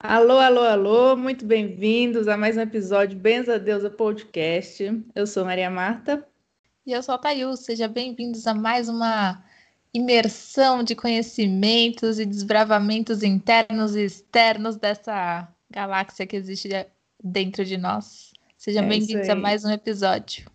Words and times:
Alô, 0.00 0.38
alô, 0.38 0.60
alô, 0.60 1.16
muito 1.16 1.44
bem-vindos 1.44 2.28
a 2.28 2.36
mais 2.36 2.56
um 2.56 2.60
episódio 2.60 3.18
Benza 3.18 3.56
a 3.56 3.58
Deusa 3.58 3.90
Podcast. 3.90 5.04
Eu 5.12 5.26
sou 5.26 5.44
Maria 5.44 5.68
Marta. 5.68 6.24
E 6.86 6.92
eu 6.92 7.02
sou 7.02 7.16
a 7.16 7.18
Thayu. 7.18 7.56
Sejam 7.56 7.88
bem-vindos 7.88 8.46
a 8.46 8.54
mais 8.54 8.88
uma 8.88 9.42
imersão 9.92 10.84
de 10.84 10.94
conhecimentos 10.94 12.20
e 12.20 12.24
desbravamentos 12.24 13.24
internos 13.24 13.96
e 13.96 14.04
externos 14.04 14.76
dessa 14.76 15.48
galáxia 15.68 16.28
que 16.28 16.36
existe 16.36 16.68
dentro 17.22 17.64
de 17.64 17.76
nós. 17.76 18.32
Sejam 18.56 18.84
é 18.84 18.88
bem-vindos 18.88 19.28
a 19.28 19.34
mais 19.34 19.64
um 19.64 19.70
episódio. 19.72 20.48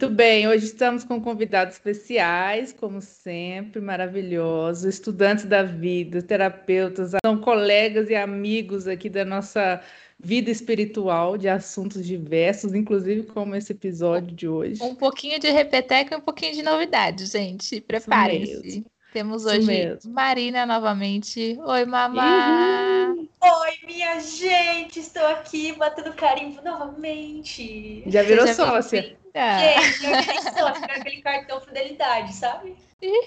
Muito 0.00 0.14
bem, 0.14 0.46
hoje 0.46 0.66
estamos 0.66 1.02
com 1.02 1.20
convidados 1.20 1.74
especiais, 1.74 2.72
como 2.72 3.02
sempre, 3.02 3.80
maravilhosos, 3.80 4.84
estudantes 4.84 5.44
da 5.44 5.64
vida, 5.64 6.22
terapeutas, 6.22 7.10
são 7.26 7.36
colegas 7.40 8.08
e 8.08 8.14
amigos 8.14 8.86
aqui 8.86 9.08
da 9.08 9.24
nossa 9.24 9.82
vida 10.16 10.52
espiritual, 10.52 11.36
de 11.36 11.48
assuntos 11.48 12.06
diversos, 12.06 12.74
inclusive 12.74 13.24
como 13.24 13.56
esse 13.56 13.72
episódio 13.72 14.36
de 14.36 14.46
hoje. 14.46 14.80
Um 14.84 14.94
pouquinho 14.94 15.40
de 15.40 15.50
repeteco 15.50 16.14
e 16.14 16.16
um 16.16 16.20
pouquinho 16.20 16.54
de 16.54 16.62
novidade, 16.62 17.26
gente. 17.26 17.80
Preparem-se. 17.80 18.86
Temos 19.12 19.46
hoje 19.46 19.98
Marina 20.06 20.64
novamente. 20.64 21.58
Oi, 21.60 21.84
mamá! 21.84 22.92
Uhum. 22.92 22.97
Oi, 23.40 23.86
minha 23.86 24.20
gente! 24.20 25.00
Estou 25.00 25.26
aqui 25.26 25.72
batendo 25.72 26.12
carimbo 26.12 26.60
novamente. 26.62 28.02
Já 28.06 28.22
virou 28.22 28.46
Seja 28.46 28.64
sócia. 28.66 29.02
Gente, 29.02 30.04
eu 30.04 30.20
virei 30.20 30.42
sócia, 30.42 30.86
aquele 30.86 31.22
cartão 31.22 31.60
fidelidade, 31.60 32.32
sabe? 32.34 32.76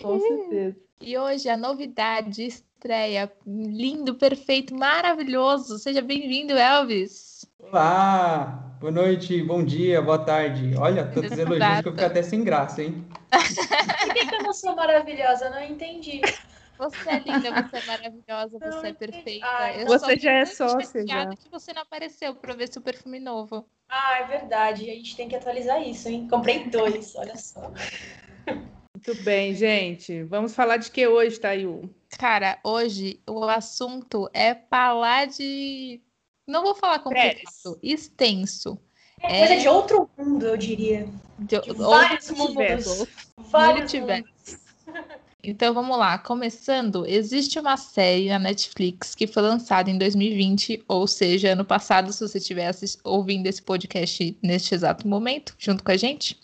Com 0.01 0.19
certeza. 0.19 0.75
E 0.99 1.17
hoje 1.17 1.49
a 1.49 1.55
novidade, 1.55 2.45
estreia, 2.45 3.31
lindo, 3.45 4.15
perfeito, 4.15 4.75
maravilhoso. 4.75 5.79
Seja 5.79 6.01
bem-vindo, 6.01 6.57
Elvis. 6.57 7.45
Olá, 7.57 8.75
boa 8.79 8.91
noite, 8.91 9.41
bom 9.41 9.63
dia, 9.63 10.01
boa 10.01 10.19
tarde. 10.19 10.75
Olha, 10.77 11.05
todos 11.05 11.31
elogios 11.31 11.81
que 11.81 11.87
eu 11.87 11.93
fico 11.93 12.05
até 12.05 12.21
sem 12.21 12.43
graça, 12.43 12.83
hein? 12.83 13.07
Por 13.31 14.13
que, 14.13 14.25
que 14.27 14.35
eu 14.35 14.43
não 14.43 14.53
sou 14.53 14.75
maravilhosa? 14.75 15.45
Eu 15.45 15.51
não 15.51 15.63
entendi. 15.63 16.21
Você 16.81 17.09
é 17.11 17.19
linda, 17.19 17.61
você 17.61 17.77
é 17.77 17.85
maravilhosa, 17.85 18.59
você 18.59 18.87
é 18.87 18.93
perfeita. 18.93 19.45
Ai, 19.45 19.85
você 19.85 20.17
já 20.17 20.31
é 20.31 20.45
sócia. 20.45 21.05
Já. 21.05 21.27
que 21.27 21.47
você 21.47 21.71
não 21.73 21.83
apareceu 21.83 22.33
para 22.33 22.55
ver 22.55 22.73
seu 22.73 22.81
perfume 22.81 23.19
novo. 23.19 23.69
Ah, 23.87 24.17
é 24.17 24.25
verdade. 24.25 24.89
A 24.89 24.95
gente 24.95 25.15
tem 25.15 25.29
que 25.29 25.35
atualizar 25.35 25.79
isso, 25.87 26.09
hein? 26.09 26.27
Comprei 26.27 26.67
dois, 26.69 27.15
olha 27.15 27.37
só. 27.37 27.71
Muito 28.95 29.23
bem, 29.23 29.53
gente. 29.53 30.23
Vamos 30.23 30.55
falar 30.55 30.77
de 30.77 30.89
que 30.89 31.05
hoje, 31.07 31.39
Tayu? 31.39 31.93
Cara, 32.17 32.59
hoje 32.63 33.21
o 33.29 33.43
assunto 33.43 34.27
é 34.33 34.55
falar 34.55 35.27
de. 35.27 36.01
Não 36.47 36.63
vou 36.63 36.73
falar 36.73 36.97
complicado, 36.97 37.79
extenso. 37.83 38.81
É 39.19 39.37
coisa 39.37 39.53
é... 39.53 39.57
de 39.57 39.67
outro 39.67 40.09
mundo, 40.17 40.47
eu 40.47 40.57
diria. 40.57 41.07
De, 41.37 41.61
de 41.61 41.73
vários 41.73 42.31
mundos. 42.31 43.07
Vários 43.37 43.93
mundos. 43.93 44.57
Então 45.43 45.73
vamos 45.73 45.97
lá, 45.97 46.19
começando, 46.19 47.03
existe 47.07 47.57
uma 47.57 47.75
série 47.75 48.29
na 48.29 48.37
Netflix 48.37 49.15
que 49.15 49.25
foi 49.25 49.41
lançada 49.41 49.89
em 49.89 49.97
2020, 49.97 50.83
ou 50.87 51.07
seja, 51.07 51.53
ano 51.53 51.65
passado, 51.65 52.13
se 52.13 52.19
você 52.19 52.37
estiver 52.37 52.71
ouvindo 53.03 53.47
esse 53.47 53.61
podcast 53.61 54.37
neste 54.43 54.75
exato 54.75 55.07
momento, 55.07 55.55
junto 55.57 55.83
com 55.83 55.91
a 55.91 55.97
gente, 55.97 56.39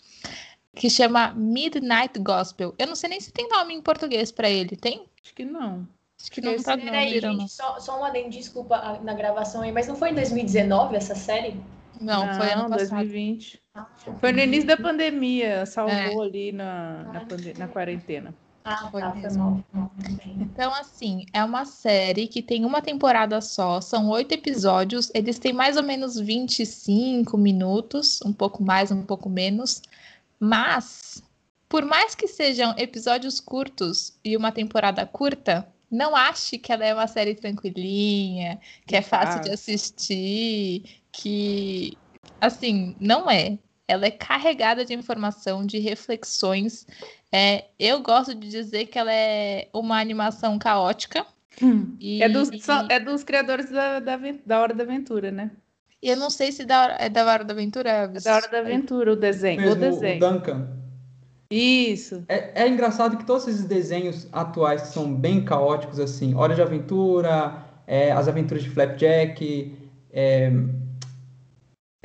que 0.74 0.90
chama 0.90 1.32
Midnight 1.34 2.18
Gospel. 2.18 2.74
Eu 2.76 2.88
não 2.88 2.96
sei 2.96 3.10
nem 3.10 3.20
se 3.20 3.30
tem 3.30 3.48
nome 3.48 3.74
em 3.74 3.80
português 3.80 4.32
para 4.32 4.50
ele, 4.50 4.76
tem? 4.76 5.06
Acho 5.22 5.34
que 5.34 5.44
não. 5.44 5.86
Acho 6.20 6.32
que 6.32 6.40
não 6.40 6.60
tá 6.60 6.76
Peraí, 6.76 7.20
gente, 7.20 7.48
só, 7.48 7.78
só 7.78 7.98
uma 7.98 8.10
desculpa 8.10 8.98
na 9.04 9.14
gravação 9.14 9.62
aí, 9.62 9.70
mas 9.70 9.86
não 9.86 9.94
foi 9.94 10.10
em 10.10 10.14
2019 10.14 10.96
essa 10.96 11.14
série? 11.14 11.60
Não, 12.00 12.26
não 12.26 12.34
foi 12.34 12.50
ano 12.50 12.68
passado. 12.68 12.96
2020. 12.98 13.60
Ah, 13.74 13.86
foi 14.18 14.32
no 14.32 14.40
início 14.40 14.66
da 14.66 14.76
pandemia, 14.76 15.64
salvou 15.66 16.24
é. 16.24 16.26
ali 16.26 16.50
na, 16.50 17.04
na, 17.04 17.26
na 17.58 17.68
quarentena. 17.68 18.34
Ah, 18.64 18.90
foi 18.90 19.00
tá, 19.00 19.14
mesmo. 19.14 19.64
Então, 20.40 20.72
assim, 20.74 21.24
é 21.32 21.42
uma 21.42 21.64
série 21.64 22.26
que 22.28 22.42
tem 22.42 22.64
uma 22.64 22.82
temporada 22.82 23.40
só, 23.40 23.80
são 23.80 24.08
oito 24.08 24.32
episódios, 24.32 25.10
eles 25.14 25.38
têm 25.38 25.52
mais 25.52 25.76
ou 25.76 25.82
menos 25.82 26.18
25 26.18 27.38
minutos, 27.38 28.20
um 28.24 28.32
pouco 28.32 28.62
mais, 28.62 28.90
um 28.90 29.02
pouco 29.02 29.28
menos, 29.28 29.80
mas, 30.38 31.22
por 31.68 31.84
mais 31.84 32.14
que 32.14 32.26
sejam 32.28 32.74
episódios 32.76 33.40
curtos 33.40 34.18
e 34.24 34.36
uma 34.36 34.52
temporada 34.52 35.06
curta, 35.06 35.66
não 35.90 36.14
ache 36.14 36.58
que 36.58 36.70
ela 36.72 36.84
é 36.84 36.92
uma 36.92 37.06
série 37.06 37.34
tranquilinha, 37.34 38.60
que 38.86 38.96
é 38.96 39.02
fácil 39.02 39.40
de 39.40 39.50
assistir, 39.50 41.00
que, 41.10 41.96
assim, 42.40 42.94
não 43.00 43.30
é. 43.30 43.58
Ela 43.88 44.06
é 44.06 44.10
carregada 44.10 44.84
de 44.84 44.92
informação, 44.92 45.64
de 45.64 45.78
reflexões 45.78 46.86
é, 47.32 47.66
eu 47.78 48.00
gosto 48.02 48.34
de 48.34 48.48
dizer 48.48 48.86
que 48.86 48.98
ela 48.98 49.12
é 49.12 49.68
uma 49.72 50.00
animação 50.00 50.58
caótica. 50.58 51.26
Hum. 51.62 51.94
E, 52.00 52.22
é, 52.22 52.28
dos, 52.28 52.48
é 52.88 53.00
dos 53.00 53.24
criadores 53.24 53.70
da, 53.70 54.00
da, 54.00 54.18
da 54.46 54.60
Hora 54.60 54.74
da 54.74 54.84
Aventura, 54.84 55.30
né? 55.30 55.50
Eu 56.00 56.16
não 56.16 56.30
sei 56.30 56.52
se 56.52 56.64
da, 56.64 56.96
é 56.98 57.08
da 57.08 57.24
Hora 57.24 57.44
da 57.44 57.52
Aventura. 57.52 57.90
É 57.90 58.08
da 58.08 58.36
Hora 58.36 58.48
da 58.48 58.58
Aventura, 58.60 59.12
o 59.12 59.16
desenho. 59.16 59.60
Mesmo, 59.60 59.74
o 59.74 59.78
desenho. 59.78 60.16
O 60.16 60.20
Duncan. 60.20 60.78
Isso. 61.50 62.24
É, 62.28 62.62
é, 62.62 62.68
engraçado 62.68 63.16
que 63.16 63.24
todos 63.24 63.48
esses 63.48 63.64
desenhos 63.64 64.28
atuais 64.32 64.82
que 64.82 64.88
são 64.88 65.12
bem 65.12 65.44
caóticos, 65.44 65.98
assim, 65.98 66.34
Hora 66.34 66.54
de 66.54 66.62
Aventura, 66.62 67.64
é, 67.86 68.12
As 68.12 68.28
Aventuras 68.28 68.62
de 68.62 68.70
Flapjack, 68.70 69.76
é, 70.12 70.52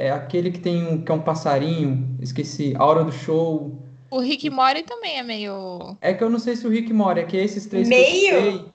é 0.03 0.11
aquele 0.11 0.51
que 0.51 0.59
tem 0.59 0.85
um, 0.85 1.01
que 1.01 1.09
é 1.09 1.15
um 1.15 1.21
passarinho, 1.21 2.17
esqueci, 2.19 2.73
A 2.77 2.85
Hora 2.85 3.05
do 3.05 3.11
Show. 3.11 3.81
O 4.11 4.19
Rick 4.19 4.49
Mori 4.49 4.83
também 4.83 5.17
é 5.17 5.23
meio. 5.23 5.97
É 6.01 6.13
que 6.13 6.21
eu 6.21 6.29
não 6.29 6.39
sei 6.39 6.57
se 6.57 6.67
o 6.67 6.69
Rick 6.69 6.91
Mori, 6.91 7.21
é 7.21 7.23
que 7.23 7.37
esses 7.37 7.65
três. 7.67 7.87
Meio? 7.87 8.65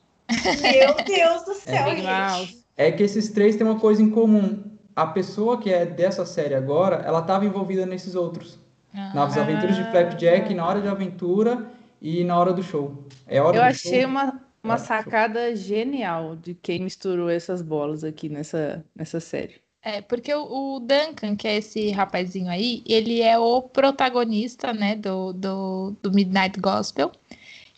Meu 0.63 0.95
Deus 1.05 1.45
do 1.45 1.53
céu, 1.61 1.87
é, 1.87 2.39
gente. 2.39 2.65
É 2.79 2.91
que 2.91 3.03
esses 3.03 3.29
três 3.29 3.57
têm 3.57 3.67
uma 3.67 3.79
coisa 3.79 4.03
em 4.03 4.09
comum. 4.09 4.65
A 4.97 5.07
pessoa 5.07 5.61
que 5.61 5.71
é 5.71 5.85
dessa 5.85 6.25
série 6.25 6.55
agora, 6.55 6.97
ela 7.05 7.21
estava 7.21 7.45
envolvida 7.45 7.85
nesses 7.85 8.15
outros. 8.15 8.59
Ah. 8.95 9.13
Nas 9.15 9.37
aventuras 9.37 9.77
de 9.77 9.85
Flapjack, 9.91 10.55
na 10.55 10.67
hora 10.67 10.81
de 10.81 10.89
aventura 10.89 11.71
e 12.01 12.25
na 12.25 12.39
hora 12.39 12.55
do 12.55 12.63
show. 12.63 13.05
É 13.27 13.41
hora 13.43 13.59
eu 13.59 13.61
do 13.61 13.67
achei 13.67 14.01
show. 14.01 14.11
uma, 14.11 14.41
uma 14.65 14.79
sacada 14.79 15.55
genial 15.55 16.37
de 16.37 16.55
quem 16.55 16.83
misturou 16.83 17.29
essas 17.29 17.61
bolas 17.61 18.03
aqui 18.03 18.31
nessa, 18.31 18.83
nessa 18.97 19.21
série. 19.21 19.68
É, 19.89 20.03
porque 20.03 20.35
o, 20.35 20.81
Duncan, 20.81 21.35
que 21.35 21.49
é 21.49 21.57
esse 21.57 21.91
rapazinho 21.93 22.51
aí, 22.51 22.83
ele 22.87 23.23
é 23.23 23.39
o 23.39 23.63
protagonista, 23.63 24.71
né, 24.71 24.95
do, 24.95 25.33
do, 25.33 25.97
do 26.03 26.13
Midnight 26.13 26.61
Gospel. 26.61 27.11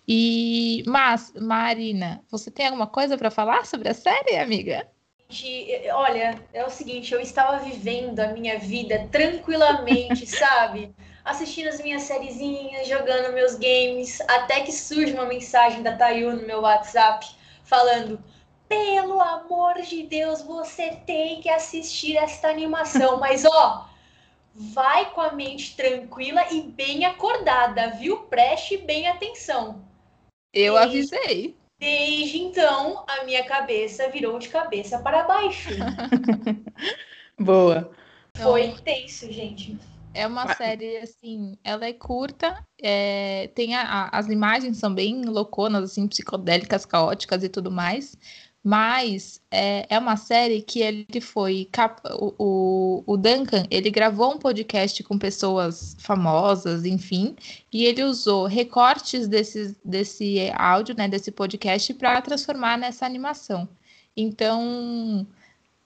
E, 0.08 0.82
mas, 0.88 1.32
Marina, 1.40 2.20
você 2.28 2.50
tem 2.50 2.66
alguma 2.66 2.88
coisa 2.88 3.16
para 3.16 3.30
falar 3.30 3.64
sobre 3.64 3.90
a 3.90 3.94
série, 3.94 4.38
amiga? 4.38 4.88
Olha, 5.94 6.34
é 6.52 6.66
o 6.66 6.70
seguinte, 6.70 7.14
eu 7.14 7.20
estava 7.20 7.58
vivendo 7.58 8.18
a 8.18 8.32
minha 8.32 8.58
vida 8.58 9.06
tranquilamente, 9.12 10.26
sabe? 10.26 10.92
Assistindo 11.24 11.68
as 11.68 11.80
minhas 11.80 12.02
sériezinhas, 12.02 12.88
jogando 12.88 13.32
meus 13.32 13.54
games, 13.54 14.20
até 14.22 14.62
que 14.62 14.72
surge 14.72 15.12
uma 15.12 15.26
mensagem 15.26 15.80
da 15.80 15.96
Tayu 15.96 16.34
no 16.34 16.44
meu 16.44 16.62
WhatsApp 16.62 17.24
falando 17.62 18.18
pelo 18.70 19.20
amor 19.20 19.82
de 19.82 20.04
Deus, 20.04 20.42
você 20.42 20.92
tem 21.04 21.40
que 21.40 21.48
assistir 21.48 22.16
esta 22.16 22.48
animação. 22.48 23.18
Mas, 23.18 23.44
ó, 23.44 23.88
vai 24.54 25.10
com 25.10 25.20
a 25.20 25.32
mente 25.32 25.74
tranquila 25.74 26.40
e 26.52 26.62
bem 26.62 27.04
acordada, 27.04 27.90
viu? 27.90 28.18
Preste 28.18 28.76
bem 28.76 29.08
atenção. 29.08 29.84
Eu 30.54 30.74
desde, 30.74 30.88
avisei. 30.88 31.56
Desde 31.80 32.38
então, 32.38 33.04
a 33.08 33.24
minha 33.24 33.44
cabeça 33.44 34.08
virou 34.08 34.38
de 34.38 34.48
cabeça 34.48 35.00
para 35.00 35.24
baixo. 35.24 35.70
Boa. 37.36 37.90
Foi 38.36 38.66
intenso, 38.66 39.30
gente. 39.32 39.76
É 40.14 40.26
uma 40.26 40.54
série, 40.54 40.96
assim, 40.98 41.56
ela 41.62 41.86
é 41.86 41.92
curta, 41.92 42.64
é, 42.82 43.48
tem 43.54 43.76
a, 43.76 43.82
a, 43.82 44.18
as 44.18 44.28
imagens 44.28 44.76
são 44.76 44.92
bem 44.92 45.24
louconas, 45.24 45.84
assim, 45.84 46.08
psicodélicas, 46.08 46.84
caóticas 46.84 47.44
e 47.44 47.48
tudo 47.48 47.70
mais, 47.70 48.16
Mas 48.62 49.40
é, 49.50 49.86
é 49.88 49.98
uma 49.98 50.16
série 50.16 50.60
que 50.60 50.80
ele 50.80 51.20
foi. 51.20 51.66
Cap... 51.72 52.00
O, 52.38 53.02
o, 53.06 53.16
Duncan 53.16 53.64
ele 53.70 53.90
gravou 53.90 54.34
um 54.34 54.38
podcast 54.38 55.02
com 55.02 55.18
pessoas 55.18 55.96
famosas, 55.98 56.84
enfim, 56.84 57.34
e 57.72 57.86
ele 57.86 58.02
usou 58.02 58.46
recortes 58.46 59.26
desse, 59.26 59.74
desse 59.82 60.50
áudio, 60.54 60.94
né, 60.94 61.08
desse 61.08 61.30
podcast, 61.30 61.94
para 61.94 62.20
transformar 62.20 62.76
nessa 62.76 63.06
animação. 63.06 63.66
Então, 64.14 65.26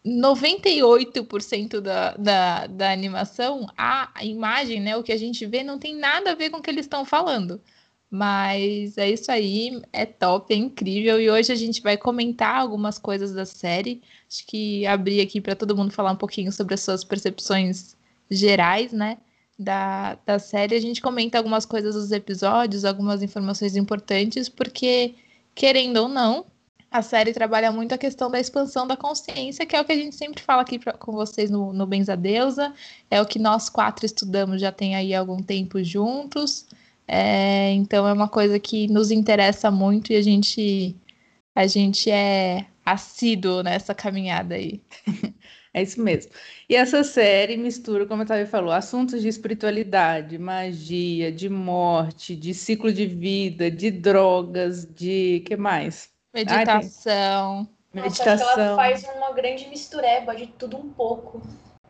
98% 0.05 1.81
da, 1.81 2.15
da, 2.17 2.67
da 2.67 2.93
animação, 2.93 3.69
a 3.77 4.11
imagem, 4.23 4.81
né, 4.81 4.97
o 4.97 5.03
que 5.03 5.13
a 5.13 5.17
gente 5.17 5.47
vê, 5.47 5.63
não 5.63 5.79
tem 5.79 5.97
nada 5.97 6.33
a 6.33 6.35
ver 6.35 6.51
com 6.51 6.59
o 6.59 6.63
que 6.63 6.71
eles 6.71 6.87
estão 6.87 7.05
falando. 7.05 7.61
Mas 8.11 8.97
é 8.97 9.11
isso 9.11 9.31
aí, 9.33 9.81
é 9.93 10.07
top, 10.07 10.53
é 10.53 10.57
incrível. 10.57 11.21
E 11.21 11.31
hoje 11.31 11.53
a 11.53 11.57
gente 11.57 11.83
vai 11.83 11.97
comentar 11.97 12.57
algumas 12.57 12.99
coisas 12.99 13.33
da 13.33 13.45
série. 13.45 14.03
Acho 14.29 14.47
que 14.47 14.87
abrir 14.87 15.21
aqui 15.21 15.41
para 15.41 15.57
todo 15.57 15.77
mundo 15.77 15.93
falar 15.93 16.13
um 16.13 16.17
pouquinho 16.17 16.53
sobre 16.53 16.75
as 16.75 16.81
suas 16.81 17.03
percepções 17.03 17.97
gerais, 18.31 18.93
né? 18.93 19.19
Da, 19.59 20.17
da 20.27 20.39
série. 20.39 20.77
A 20.77 20.81
gente 20.81 21.01
comenta 21.01 21.39
algumas 21.39 21.67
coisas 21.67 21.95
dos 21.95 22.13
episódios, 22.13 22.85
algumas 22.85 23.23
informações 23.23 23.77
importantes, 23.77 24.49
porque, 24.49 25.15
querendo 25.55 25.97
ou 25.99 26.09
não, 26.09 26.47
a 26.95 27.03
série 27.03 27.33
trabalha 27.33 27.73
muito 27.73 27.93
a 27.93 27.99
questão 27.99 28.31
da 28.31 28.39
expansão 28.39 28.87
da 28.87 28.97
consciência, 28.97 29.67
que 29.67 29.75
é 29.75 29.81
o 29.81 29.85
que 29.85 29.91
a 29.91 29.97
gente 29.97 30.15
sempre 30.15 30.41
fala 30.41 30.63
aqui 30.63 30.79
pra, 30.79 30.93
com 30.93 31.11
vocês 31.11 31.51
no, 31.51 31.73
no 31.73 31.85
Benza 31.85 32.17
Deusa. 32.17 32.73
É 33.11 33.21
o 33.21 33.27
que 33.27 33.41
nós 33.41 33.69
quatro 33.69 34.07
estudamos 34.07 34.61
já 34.61 34.71
tem 34.71 34.95
aí 34.95 35.13
algum 35.13 35.43
tempo 35.43 35.83
juntos. 35.83 36.65
É, 37.07 37.71
então 37.73 38.07
é 38.07 38.13
uma 38.13 38.29
coisa 38.29 38.59
que 38.59 38.89
nos 38.89 39.11
interessa 39.11 39.71
muito 39.71 40.13
e 40.13 40.17
a 40.17 40.23
gente 40.23 40.97
a 41.55 41.67
gente 41.67 42.11
é 42.11 42.67
assíduo 42.85 43.63
nessa 43.63 43.95
caminhada 43.95 44.55
aí. 44.55 44.83
É 45.77 45.83
isso 45.83 46.01
mesmo. 46.01 46.31
E 46.69 46.77
essa 46.77 47.03
série 47.03 47.57
mistura, 47.57 48.07
como 48.07 48.23
a 48.23 48.25
Thavi 48.25 48.47
falou, 48.47 48.71
assuntos 48.71 49.21
de 49.21 49.27
espiritualidade, 49.27 50.39
magia, 50.39 51.33
de 51.33 51.49
morte, 51.49 52.37
de 52.37 52.55
ciclo 52.55 52.93
de 52.93 53.07
vida, 53.07 53.69
de 53.69 53.91
drogas, 53.91 54.87
de 54.87 55.41
que 55.45 55.57
mais? 55.57 56.11
Meditação. 56.33 57.67
Ai, 57.93 58.03
Meditação. 58.03 58.47
Nossa, 58.47 58.61
ela 58.61 58.77
faz 58.77 59.05
uma 59.17 59.33
grande 59.33 59.69
mistureba 59.69 60.37
de 60.37 60.47
tudo 60.47 60.77
um 60.77 60.91
pouco. 60.91 61.43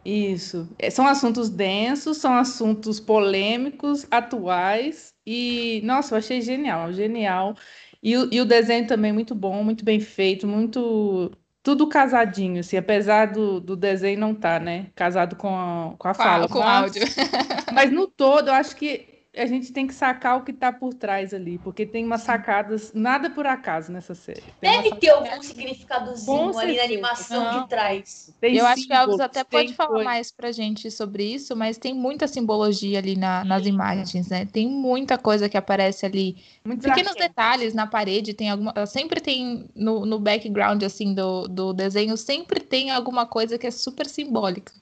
Isso. 0.04 0.68
É, 0.78 0.90
são 0.90 1.06
assuntos 1.06 1.48
densos, 1.48 2.18
são 2.18 2.34
assuntos 2.34 3.00
polêmicos, 3.00 4.06
atuais. 4.10 5.14
E, 5.26 5.80
nossa, 5.84 6.14
eu 6.14 6.18
achei 6.18 6.42
genial, 6.42 6.92
genial. 6.92 7.56
E, 8.02 8.12
e 8.12 8.40
o 8.40 8.44
desenho 8.44 8.86
também 8.86 9.12
muito 9.12 9.34
bom, 9.34 9.62
muito 9.64 9.84
bem 9.84 9.98
feito, 10.00 10.46
muito. 10.46 11.32
Tudo 11.62 11.88
casadinho, 11.88 12.60
assim, 12.60 12.76
apesar 12.76 13.32
do, 13.32 13.58
do 13.58 13.74
desenho 13.74 14.20
não 14.20 14.32
estar, 14.32 14.58
tá, 14.58 14.64
né? 14.64 14.90
Casado 14.94 15.34
com 15.34 15.48
a, 15.48 15.94
com 15.96 16.08
a 16.08 16.12
fala. 16.12 16.46
Com 16.46 16.58
o 16.58 16.62
áudio. 16.62 17.02
Mas 17.72 17.90
no 17.90 18.06
todo, 18.06 18.48
eu 18.48 18.54
acho 18.54 18.76
que 18.76 19.13
a 19.36 19.46
gente 19.46 19.72
tem 19.72 19.86
que 19.86 19.94
sacar 19.94 20.38
o 20.38 20.44
que 20.44 20.50
está 20.50 20.72
por 20.72 20.94
trás 20.94 21.34
ali, 21.34 21.58
porque 21.58 21.84
tem 21.84 22.04
umas 22.04 22.22
sacadas, 22.22 22.92
nada 22.94 23.28
por 23.30 23.46
acaso 23.46 23.90
nessa 23.90 24.14
série. 24.14 24.42
Tem 24.60 24.82
Deve 24.82 24.96
ter 24.96 25.10
algum 25.10 25.42
significadozinho 25.42 26.58
ali 26.58 26.76
na 26.76 26.82
animação 26.84 27.44
Não. 27.44 27.62
de 27.62 27.68
trás. 27.68 28.32
Tem 28.40 28.56
Eu 28.56 28.66
acho 28.66 28.86
que 28.86 28.92
Elvis 28.92 29.20
até 29.20 29.42
pode 29.42 29.74
falar 29.74 29.88
coisa. 29.90 30.04
mais 30.04 30.30
pra 30.30 30.52
gente 30.52 30.90
sobre 30.90 31.24
isso, 31.24 31.56
mas 31.56 31.78
tem 31.78 31.94
muita 31.94 32.26
simbologia 32.28 32.98
ali 32.98 33.16
na, 33.16 33.44
nas 33.44 33.66
imagens, 33.66 34.28
né? 34.28 34.46
Tem 34.46 34.68
muita 34.68 35.18
coisa 35.18 35.48
que 35.48 35.56
aparece 35.56 36.06
ali. 36.06 36.36
Muito 36.64 36.82
Pequenos 36.82 37.14
detalhes 37.14 37.74
na 37.74 37.86
parede, 37.86 38.34
tem 38.34 38.50
alguma. 38.50 38.86
Sempre 38.86 39.20
tem 39.20 39.68
no, 39.74 40.06
no 40.06 40.18
background 40.18 40.82
assim 40.82 41.14
do, 41.14 41.48
do 41.48 41.72
desenho, 41.72 42.16
sempre 42.16 42.60
tem 42.60 42.90
alguma 42.90 43.26
coisa 43.26 43.58
que 43.58 43.66
é 43.66 43.70
super 43.70 44.06
simbólica. 44.06 44.72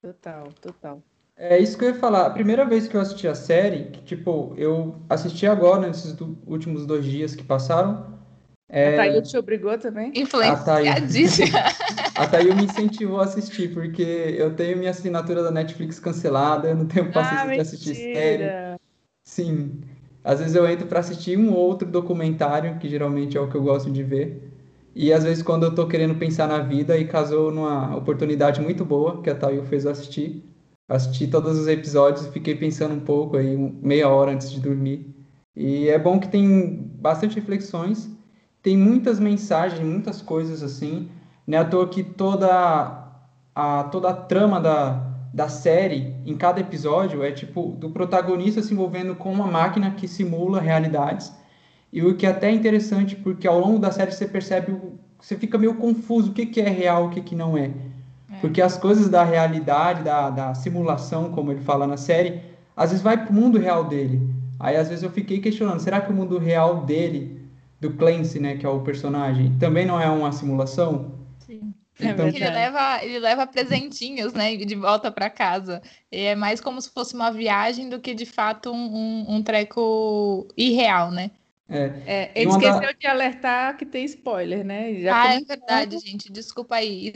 Total, 0.00 0.52
total. 0.60 1.02
É 1.44 1.58
isso 1.58 1.76
que 1.76 1.84
eu 1.84 1.88
ia 1.88 1.94
falar. 1.96 2.26
A 2.26 2.30
primeira 2.30 2.64
vez 2.64 2.86
que 2.86 2.96
eu 2.96 3.00
assisti 3.00 3.26
a 3.26 3.34
série, 3.34 3.86
que, 3.86 4.00
tipo, 4.02 4.54
eu 4.56 4.94
assisti 5.10 5.44
agora, 5.44 5.88
nesses 5.88 6.12
do, 6.12 6.38
últimos 6.46 6.86
dois 6.86 7.04
dias 7.04 7.34
que 7.34 7.42
passaram. 7.42 8.16
É... 8.68 8.94
A 8.94 8.96
Thayu 8.98 9.22
te 9.22 9.36
obrigou 9.36 9.76
também? 9.76 10.12
Influenciadíssima. 10.14 11.58
A 12.14 12.28
Thayu 12.28 12.54
me 12.54 12.66
incentivou 12.66 13.18
a 13.18 13.24
assistir, 13.24 13.74
porque 13.74 14.36
eu 14.38 14.54
tenho 14.54 14.78
minha 14.78 14.92
assinatura 14.92 15.42
da 15.42 15.50
Netflix 15.50 15.98
cancelada, 15.98 16.68
eu 16.68 16.76
não 16.76 16.86
tenho 16.86 17.10
paciência 17.10 17.50
ah, 17.50 17.54
de 17.54 17.60
assistir 17.60 17.94
série. 17.96 18.78
Sim. 19.24 19.80
Às 20.22 20.38
vezes 20.38 20.54
eu 20.54 20.64
entro 20.68 20.86
para 20.86 21.00
assistir 21.00 21.36
um 21.36 21.52
ou 21.52 21.58
outro 21.58 21.88
documentário, 21.88 22.78
que 22.78 22.88
geralmente 22.88 23.36
é 23.36 23.40
o 23.40 23.50
que 23.50 23.56
eu 23.56 23.62
gosto 23.64 23.90
de 23.90 24.04
ver. 24.04 24.48
E 24.94 25.12
às 25.12 25.24
vezes 25.24 25.42
quando 25.42 25.64
eu 25.64 25.74
tô 25.74 25.88
querendo 25.88 26.14
pensar 26.14 26.46
na 26.46 26.60
vida 26.60 26.96
e 26.96 27.04
casou 27.04 27.50
numa 27.50 27.96
oportunidade 27.96 28.60
muito 28.60 28.84
boa 28.84 29.20
que 29.20 29.28
a 29.28 29.34
Thayu 29.34 29.64
fez 29.64 29.84
eu 29.84 29.90
assistir, 29.90 30.51
assisti 30.88 31.26
todos 31.26 31.58
os 31.58 31.68
episódios 31.68 32.26
e 32.26 32.30
fiquei 32.30 32.54
pensando 32.54 32.94
um 32.94 33.00
pouco 33.00 33.36
aí, 33.36 33.56
meia 33.56 34.08
hora 34.08 34.32
antes 34.32 34.50
de 34.50 34.60
dormir. 34.60 35.14
E 35.54 35.88
é 35.88 35.98
bom 35.98 36.18
que 36.18 36.28
tem 36.28 36.90
bastante 36.94 37.36
reflexões, 37.36 38.10
tem 38.62 38.76
muitas 38.76 39.18
mensagens, 39.18 39.80
muitas 39.80 40.22
coisas 40.22 40.62
assim. 40.62 41.10
Não 41.46 41.58
é 41.58 41.60
à 41.60 41.64
toa 41.64 41.88
que 41.88 42.02
toda 42.02 43.02
a, 43.54 43.84
toda 43.84 44.10
a 44.10 44.14
trama 44.14 44.60
da, 44.60 45.12
da 45.32 45.48
série, 45.48 46.14
em 46.24 46.36
cada 46.36 46.60
episódio, 46.60 47.22
é 47.22 47.32
tipo 47.32 47.72
do 47.72 47.90
protagonista 47.90 48.62
se 48.62 48.72
envolvendo 48.72 49.14
com 49.14 49.32
uma 49.32 49.46
máquina 49.46 49.90
que 49.92 50.08
simula 50.08 50.60
realidades. 50.60 51.32
E 51.92 52.02
o 52.02 52.16
que 52.16 52.26
é 52.26 52.30
até 52.30 52.50
interessante, 52.50 53.16
porque 53.16 53.46
ao 53.46 53.58
longo 53.58 53.78
da 53.78 53.90
série 53.90 54.12
você 54.12 54.26
percebe, 54.26 54.74
você 55.18 55.36
fica 55.36 55.58
meio 55.58 55.74
confuso 55.74 56.30
o 56.30 56.34
que, 56.34 56.46
que 56.46 56.60
é 56.60 56.68
real, 56.68 57.06
o 57.06 57.10
que, 57.10 57.20
que 57.20 57.34
não 57.34 57.56
é. 57.56 57.70
Porque 58.42 58.60
as 58.60 58.76
coisas 58.76 59.08
da 59.08 59.22
realidade, 59.22 60.02
da, 60.02 60.28
da 60.28 60.54
simulação, 60.54 61.30
como 61.30 61.52
ele 61.52 61.60
fala 61.60 61.86
na 61.86 61.96
série, 61.96 62.42
às 62.76 62.90
vezes 62.90 63.02
vai 63.02 63.24
pro 63.24 63.32
mundo 63.32 63.56
real 63.56 63.84
dele. 63.84 64.20
Aí 64.58 64.76
às 64.76 64.88
vezes 64.88 65.04
eu 65.04 65.10
fiquei 65.10 65.40
questionando, 65.40 65.78
será 65.78 66.00
que 66.00 66.10
o 66.10 66.14
mundo 66.14 66.38
real 66.38 66.84
dele, 66.84 67.40
do 67.80 67.92
Clancy, 67.92 68.40
né, 68.40 68.56
que 68.56 68.66
é 68.66 68.68
o 68.68 68.80
personagem, 68.80 69.56
também 69.60 69.86
não 69.86 70.00
é 70.00 70.10
uma 70.10 70.32
simulação? 70.32 71.12
Sim. 71.46 71.72
Então, 72.00 72.26
é 72.26 72.28
ele, 72.30 72.50
leva, 72.50 73.04
ele 73.04 73.18
leva 73.20 73.46
presentinhos, 73.46 74.32
né, 74.32 74.56
de 74.56 74.74
volta 74.74 75.12
para 75.12 75.30
casa. 75.30 75.80
E 76.10 76.22
é 76.22 76.34
mais 76.34 76.60
como 76.60 76.80
se 76.80 76.90
fosse 76.90 77.14
uma 77.14 77.30
viagem 77.30 77.88
do 77.88 78.00
que 78.00 78.12
de 78.12 78.26
fato 78.26 78.72
um, 78.72 78.96
um, 78.96 79.36
um 79.36 79.42
treco 79.42 80.48
irreal, 80.56 81.12
né? 81.12 81.30
É. 81.68 81.92
É, 82.06 82.32
ele 82.34 82.50
esqueceu 82.50 82.80
da... 82.80 82.92
de 82.92 83.06
alertar 83.06 83.76
que 83.76 83.86
tem 83.86 84.04
spoiler, 84.04 84.64
né? 84.64 84.94
Já 84.94 85.22
ah, 85.22 85.34
é 85.34 85.40
verdade, 85.40 85.98
gente. 85.98 86.30
Desculpa 86.30 86.76
aí 86.76 87.12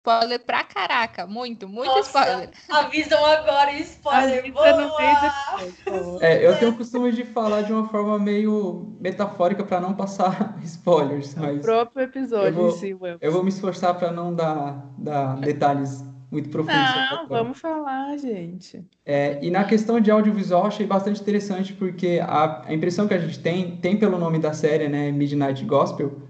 spoiler 0.00 0.40
pra 0.40 0.64
caraca. 0.64 1.26
Muito, 1.26 1.68
muito 1.68 1.88
Nossa, 1.88 2.20
spoiler. 2.20 2.50
Avisam 2.70 3.24
agora 3.24 3.72
spoiler. 3.74 4.52
Boa! 4.52 6.18
É, 6.20 6.46
eu 6.46 6.58
tenho 6.58 6.72
o 6.72 6.76
costume 6.76 7.12
de 7.12 7.24
falar 7.24 7.62
de 7.62 7.72
uma 7.72 7.86
forma 7.88 8.18
meio 8.18 8.96
metafórica 9.00 9.62
para 9.62 9.80
não 9.80 9.94
passar 9.94 10.58
spoilers. 10.64 11.34
Mas 11.34 11.58
o 11.58 11.60
próprio 11.60 12.04
episódio 12.04 12.48
eu 12.48 12.52
vou, 12.52 12.70
si, 12.72 12.96
eu 13.20 13.32
vou 13.32 13.42
me 13.42 13.50
esforçar 13.50 13.94
para 13.94 14.10
não 14.10 14.34
dar, 14.34 14.86
dar 14.98 15.36
detalhes 15.36 16.02
muito 16.30 16.48
profundos. 16.48 16.80
Não, 17.10 17.26
vamos 17.28 17.58
falar, 17.58 18.16
gente. 18.16 18.82
É, 19.04 19.38
e 19.44 19.50
na 19.50 19.64
questão 19.64 20.00
de 20.00 20.10
audiovisual, 20.10 20.66
achei 20.66 20.86
bastante 20.86 21.20
interessante, 21.20 21.72
porque 21.72 22.20
a, 22.22 22.62
a 22.66 22.72
impressão 22.72 23.08
que 23.08 23.14
a 23.14 23.18
gente 23.18 23.40
tem, 23.40 23.76
tem 23.78 23.96
pelo 23.96 24.16
nome 24.16 24.38
da 24.38 24.52
série, 24.52 24.88
né, 24.88 25.10
Midnight 25.10 25.64
Gospel, 25.64 26.29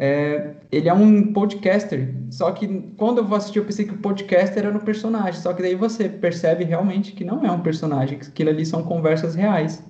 é, 0.00 0.54
ele 0.70 0.88
é 0.88 0.94
um 0.94 1.32
podcaster, 1.32 2.14
só 2.30 2.52
que 2.52 2.68
quando 2.96 3.18
eu 3.18 3.24
vou 3.24 3.36
assistir 3.36 3.58
eu 3.58 3.64
pensei 3.64 3.84
que 3.84 3.94
o 3.94 3.98
podcaster 3.98 4.64
era 4.64 4.72
no 4.72 4.80
personagem, 4.80 5.40
só 5.40 5.52
que 5.52 5.60
daí 5.60 5.74
você 5.74 6.08
percebe 6.08 6.62
realmente 6.62 7.10
que 7.10 7.24
não 7.24 7.44
é 7.44 7.50
um 7.50 7.60
personagem, 7.60 8.20
que 8.20 8.28
aquilo 8.28 8.50
ali 8.50 8.64
são 8.64 8.84
conversas 8.84 9.34
reais. 9.34 9.82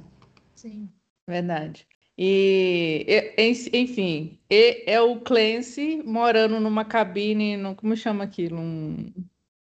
Sim, 0.55 0.89
verdade. 1.29 1.87
E, 2.17 3.07
enfim, 3.73 4.41
é 4.51 4.99
o 5.01 5.21
Clancy 5.21 6.03
morando 6.05 6.59
numa 6.59 6.87
cabine, 6.87 7.59
no, 7.59 7.77
como 7.77 7.95
chama 7.95 8.25
aquilo? 8.25 8.59
Um... 8.59 9.13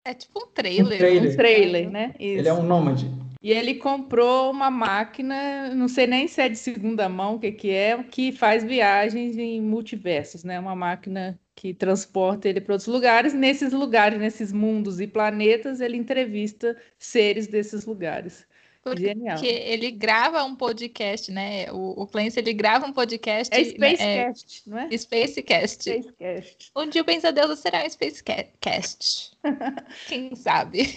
É 0.05 0.13
tipo 0.13 0.41
um 0.41 0.47
trailer. 0.47 0.95
Um 0.95 0.97
trailer, 0.97 1.33
um 1.33 1.35
trailer 1.35 1.91
né? 1.91 2.15
Isso. 2.17 2.39
Ele 2.39 2.47
é 2.47 2.53
um 2.53 2.63
nômade. 2.63 3.11
E 3.41 3.51
ele 3.51 3.75
comprou 3.75 4.51
uma 4.51 4.69
máquina, 4.69 5.73
não 5.73 5.87
sei 5.87 6.05
nem 6.05 6.27
se 6.27 6.41
é 6.41 6.49
de 6.49 6.57
segunda 6.57 7.07
mão, 7.07 7.35
o 7.35 7.39
que, 7.39 7.51
que 7.53 7.69
é, 7.71 8.03
que 8.03 8.33
faz 8.33 8.65
viagens 8.65 9.37
em 9.37 9.61
multiversos, 9.61 10.43
né? 10.43 10.59
Uma 10.59 10.75
máquina 10.75 11.39
que 11.55 11.73
transporta 11.73 12.49
ele 12.49 12.59
para 12.59 12.73
outros 12.73 12.87
lugares. 12.87 13.33
Nesses 13.33 13.71
lugares, 13.71 14.19
nesses 14.19 14.51
mundos 14.51 14.99
e 14.99 15.07
planetas, 15.07 15.79
ele 15.79 15.95
entrevista 15.95 16.75
seres 16.97 17.47
desses 17.47 17.85
lugares. 17.85 18.45
Porque 18.81 19.07
Genial. 19.07 19.37
ele 19.43 19.91
grava 19.91 20.43
um 20.43 20.55
podcast, 20.55 21.31
né? 21.31 21.71
O, 21.71 22.03
o 22.03 22.07
Clancy, 22.07 22.39
ele 22.39 22.53
grava 22.53 22.85
um 22.85 22.93
podcast. 22.93 23.53
É 23.53 23.63
Spacecast, 23.63 24.63
né? 24.67 24.73
não 24.75 24.87
é? 24.87 24.97
Spacecast. 24.97 25.83
Spacecast. 25.83 26.71
Um 26.75 26.87
dia 26.87 27.01
o 27.01 27.05
Pensa 27.05 27.31
Deus 27.31 27.59
será 27.59 27.83
um 27.83 27.89
Spacecast. 27.89 29.31
Quem 30.07 30.35
sabe? 30.35 30.95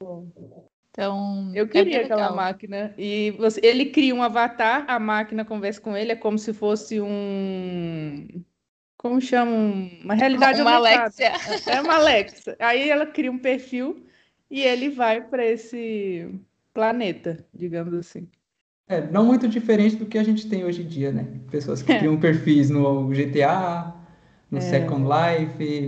Bom. 0.00 0.70
Então, 0.92 1.50
eu 1.54 1.64
é 1.64 1.68
queria 1.68 2.02
é 2.02 2.04
aquela 2.04 2.32
máquina. 2.32 2.94
E 2.96 3.30
você, 3.32 3.60
ele 3.64 3.86
cria 3.86 4.14
um 4.14 4.22
avatar, 4.22 4.84
a 4.86 5.00
máquina 5.00 5.44
conversa 5.44 5.80
com 5.80 5.96
ele, 5.96 6.12
é 6.12 6.16
como 6.16 6.38
se 6.38 6.52
fosse 6.52 7.00
um 7.00 8.44
como 9.02 9.20
chamam? 9.20 9.90
Uma 10.04 10.14
realidade 10.14 10.62
uma 10.62 10.76
aumentada. 10.76 11.02
Alexia. 11.02 11.32
É 11.66 11.80
uma 11.80 11.96
Alexa. 11.96 12.56
Aí 12.60 12.88
ela 12.88 13.04
cria 13.04 13.32
um 13.32 13.38
perfil 13.38 14.06
e 14.48 14.60
ele 14.62 14.90
vai 14.90 15.20
para 15.20 15.44
esse 15.44 16.28
planeta, 16.72 17.44
digamos 17.52 17.92
assim. 17.94 18.28
É, 18.88 19.00
não 19.10 19.24
muito 19.24 19.48
diferente 19.48 19.96
do 19.96 20.06
que 20.06 20.16
a 20.16 20.22
gente 20.22 20.48
tem 20.48 20.64
hoje 20.64 20.82
em 20.82 20.86
dia, 20.86 21.10
né? 21.10 21.26
Pessoas 21.50 21.82
que 21.82 21.98
criam 21.98 22.18
perfis 22.20 22.70
no 22.70 23.08
GTA, 23.08 23.92
no 24.48 24.60
Second 24.60 25.04
Life, 25.04 25.80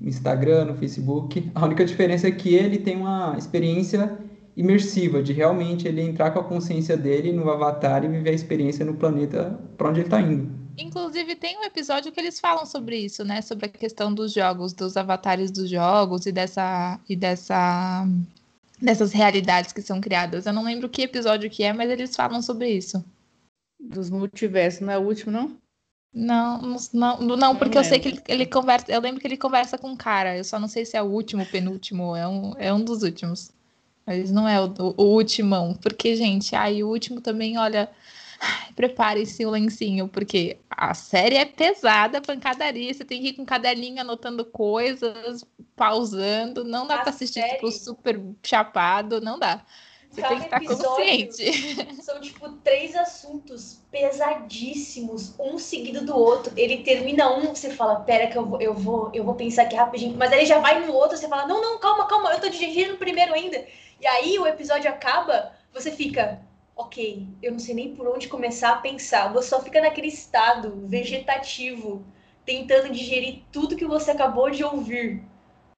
no 0.00 0.08
Instagram, 0.08 0.66
no 0.66 0.76
Facebook. 0.76 1.50
A 1.54 1.64
única 1.64 1.84
diferença 1.86 2.28
é 2.28 2.32
que 2.32 2.54
ele 2.54 2.78
tem 2.78 2.96
uma 2.96 3.34
experiência 3.38 4.18
imersiva, 4.56 5.22
de 5.22 5.32
realmente 5.32 5.88
ele 5.88 6.02
entrar 6.02 6.30
com 6.30 6.40
a 6.40 6.44
consciência 6.44 6.96
dele 6.96 7.32
no 7.32 7.50
avatar 7.50 8.04
e 8.04 8.08
viver 8.08 8.30
a 8.30 8.34
experiência 8.34 8.84
no 8.84 8.94
planeta 8.94 9.58
para 9.76 9.88
onde 9.88 10.00
ele 10.00 10.06
está 10.06 10.20
indo. 10.20 10.62
Inclusive, 10.76 11.36
tem 11.36 11.58
um 11.58 11.64
episódio 11.64 12.10
que 12.12 12.20
eles 12.20 12.40
falam 12.40 12.64
sobre 12.64 12.96
isso, 12.96 13.24
né? 13.24 13.42
Sobre 13.42 13.66
a 13.66 13.68
questão 13.68 14.12
dos 14.12 14.32
jogos, 14.32 14.72
dos 14.72 14.96
avatares 14.96 15.50
dos 15.50 15.68
jogos 15.68 16.26
e 16.26 16.32
dessa. 16.32 16.98
e 17.08 17.14
dessa. 17.14 18.06
dessas 18.80 19.12
realidades 19.12 19.72
que 19.72 19.82
são 19.82 20.00
criadas. 20.00 20.46
Eu 20.46 20.52
não 20.52 20.64
lembro 20.64 20.88
que 20.88 21.02
episódio 21.02 21.50
que 21.50 21.62
é, 21.62 21.72
mas 21.72 21.90
eles 21.90 22.16
falam 22.16 22.40
sobre 22.40 22.70
isso. 22.70 23.04
Dos 23.78 24.08
multiversos, 24.08 24.80
não 24.80 24.92
é 24.92 24.98
o 24.98 25.02
último, 25.02 25.30
não? 25.30 25.56
Não, 26.14 26.60
não, 26.92 27.20
não, 27.20 27.36
não 27.36 27.56
porque 27.56 27.76
eu 27.76 27.84
sei 27.84 27.98
que 27.98 28.08
ele, 28.08 28.22
ele, 28.28 28.46
conversa. 28.46 28.90
Eu 28.90 29.00
lembro 29.00 29.20
que 29.20 29.26
ele 29.26 29.36
conversa 29.36 29.78
com 29.78 29.88
um 29.88 29.96
cara. 29.96 30.36
Eu 30.36 30.44
só 30.44 30.58
não 30.58 30.68
sei 30.68 30.84
se 30.84 30.96
é 30.96 31.02
o 31.02 31.06
último, 31.06 31.44
penúltimo, 31.46 32.14
é 32.14 32.26
um, 32.26 32.54
é 32.58 32.72
um 32.72 32.82
dos 32.82 33.02
últimos. 33.02 33.50
Mas 34.06 34.30
não 34.30 34.48
é 34.48 34.60
o, 34.60 34.72
o, 34.78 34.94
o 34.96 35.04
ultimão. 35.14 35.74
Porque, 35.74 36.16
gente, 36.16 36.56
aí 36.56 36.82
o 36.82 36.88
último 36.88 37.20
também, 37.20 37.58
olha 37.58 37.88
prepare-se 38.74 39.44
o 39.44 39.50
lencinho, 39.50 40.08
porque 40.08 40.58
a 40.68 40.94
série 40.94 41.36
é 41.36 41.44
pesada, 41.44 42.20
pancadaria, 42.20 42.92
você 42.92 43.04
tem 43.04 43.20
que 43.20 43.28
ir 43.28 43.32
com 43.34 43.44
caderninho 43.44 44.00
anotando 44.00 44.44
coisas, 44.44 45.44
pausando, 45.76 46.64
não 46.64 46.86
dá 46.86 46.98
para 46.98 47.10
assistir 47.10 47.40
tipo, 47.40 47.46
série... 47.46 47.58
tipo 47.58 47.70
super 47.70 48.20
chapado, 48.42 49.20
não 49.20 49.38
dá. 49.38 49.64
Você 50.10 50.20
Cada 50.20 50.34
tem 50.34 50.58
que 50.58 50.72
estar 50.72 50.76
consciente. 50.76 52.02
São 52.02 52.20
tipo 52.20 52.50
três 52.58 52.94
assuntos 52.94 53.80
pesadíssimos, 53.90 55.34
um 55.40 55.58
seguido 55.58 56.04
do 56.04 56.14
outro. 56.14 56.52
Ele 56.54 56.82
termina 56.82 57.34
um, 57.34 57.54
você 57.54 57.70
fala, 57.70 58.00
pera 58.00 58.26
que 58.26 58.36
eu 58.36 58.44
vou, 58.44 58.60
eu 58.60 58.74
vou, 58.74 59.10
eu 59.14 59.24
vou 59.24 59.34
pensar 59.34 59.62
aqui 59.62 59.74
rapidinho, 59.74 60.14
mas 60.18 60.30
aí 60.30 60.40
ele 60.40 60.46
já 60.46 60.58
vai 60.58 60.84
no 60.84 60.92
outro, 60.92 61.16
você 61.16 61.28
fala, 61.28 61.46
não, 61.46 61.62
não, 61.62 61.78
calma, 61.78 62.06
calma, 62.06 62.30
eu 62.32 62.40
tô 62.40 62.48
dirigindo 62.50 62.98
primeiro 62.98 63.32
ainda. 63.32 63.64
E 64.02 64.06
aí 64.08 64.36
o 64.36 64.46
episódio 64.48 64.90
acaba, 64.90 65.52
você 65.72 65.92
fica, 65.92 66.40
ok, 66.74 67.24
eu 67.40 67.52
não 67.52 67.58
sei 67.60 67.72
nem 67.72 67.94
por 67.94 68.08
onde 68.08 68.26
começar 68.26 68.72
a 68.72 68.76
pensar. 68.78 69.32
Você 69.32 69.50
só 69.50 69.62
fica 69.62 69.80
naquele 69.80 70.08
estado 70.08 70.82
vegetativo, 70.88 72.04
tentando 72.44 72.92
digerir 72.92 73.42
tudo 73.52 73.76
que 73.76 73.84
você 73.86 74.10
acabou 74.10 74.50
de 74.50 74.64
ouvir. 74.64 75.22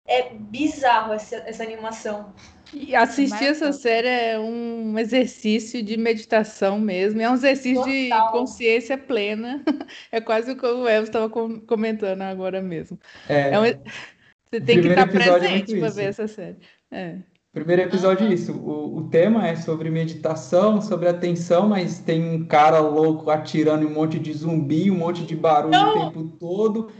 É 0.06 0.30
bizarro 0.32 1.12
essa, 1.12 1.36
essa 1.46 1.62
animação. 1.62 2.34
E 2.72 2.96
assistir 2.96 3.44
essa 3.44 3.72
série 3.72 4.08
é 4.08 4.38
um 4.38 4.98
exercício 4.98 5.82
de 5.82 5.98
meditação 5.98 6.80
mesmo, 6.80 7.20
é 7.20 7.30
um 7.30 7.34
exercício 7.34 7.84
Total. 7.84 8.26
de 8.26 8.32
consciência 8.32 8.96
plena. 8.96 9.62
É 10.10 10.20
quase 10.20 10.52
o 10.52 10.56
que 10.56 10.64
o 10.64 10.88
Elvis 10.88 11.10
estava 11.10 11.28
comentando 11.28 12.22
agora 12.22 12.62
mesmo. 12.62 12.98
É, 13.28 13.50
é 13.50 13.60
um... 13.60 13.64
Você 13.64 14.60
tem 14.60 14.80
que 14.80 14.88
estar 14.88 15.02
é 15.02 15.06
presente 15.06 15.76
é 15.76 15.80
para 15.80 15.90
ver 15.90 16.04
essa 16.04 16.26
série. 16.26 16.56
É. 16.90 17.18
Primeiro 17.54 17.82
episódio, 17.82 18.32
isso. 18.32 18.52
O, 18.52 18.98
o 18.98 19.08
tema 19.08 19.46
é 19.46 19.54
sobre 19.54 19.88
meditação, 19.88 20.82
sobre 20.82 21.08
atenção, 21.08 21.68
mas 21.68 22.00
tem 22.00 22.20
um 22.20 22.44
cara 22.44 22.80
louco 22.80 23.30
atirando 23.30 23.86
um 23.86 23.90
monte 23.90 24.18
de 24.18 24.32
zumbi, 24.32 24.90
um 24.90 24.98
monte 24.98 25.24
de 25.24 25.36
barulho 25.36 25.70
Não. 25.70 26.08
o 26.08 26.10
tempo 26.10 26.36
todo. 26.40 26.90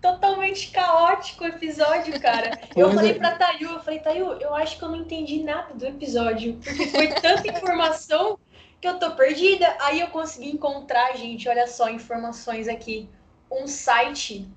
Totalmente 0.00 0.70
caótico 0.70 1.44
o 1.44 1.46
episódio, 1.46 2.18
cara. 2.18 2.58
eu 2.74 2.86
pois 2.86 2.94
falei 2.94 3.10
é. 3.10 3.14
pra 3.14 3.32
Tayu, 3.32 3.72
eu 3.72 3.80
falei, 3.80 4.00
Tayu, 4.00 4.32
eu 4.40 4.54
acho 4.54 4.78
que 4.78 4.84
eu 4.84 4.88
não 4.88 4.96
entendi 4.96 5.42
nada 5.42 5.74
do 5.74 5.84
episódio. 5.84 6.54
Porque 6.54 6.86
foi 6.86 7.08
tanta 7.08 7.46
informação 7.46 8.38
que 8.80 8.88
eu 8.88 8.98
tô 8.98 9.10
perdida. 9.10 9.76
Aí 9.82 10.00
eu 10.00 10.06
consegui 10.06 10.48
encontrar, 10.48 11.14
gente, 11.18 11.46
olha 11.46 11.66
só, 11.66 11.90
informações 11.90 12.68
aqui. 12.68 13.06
Um 13.52 13.66
site 13.66 14.48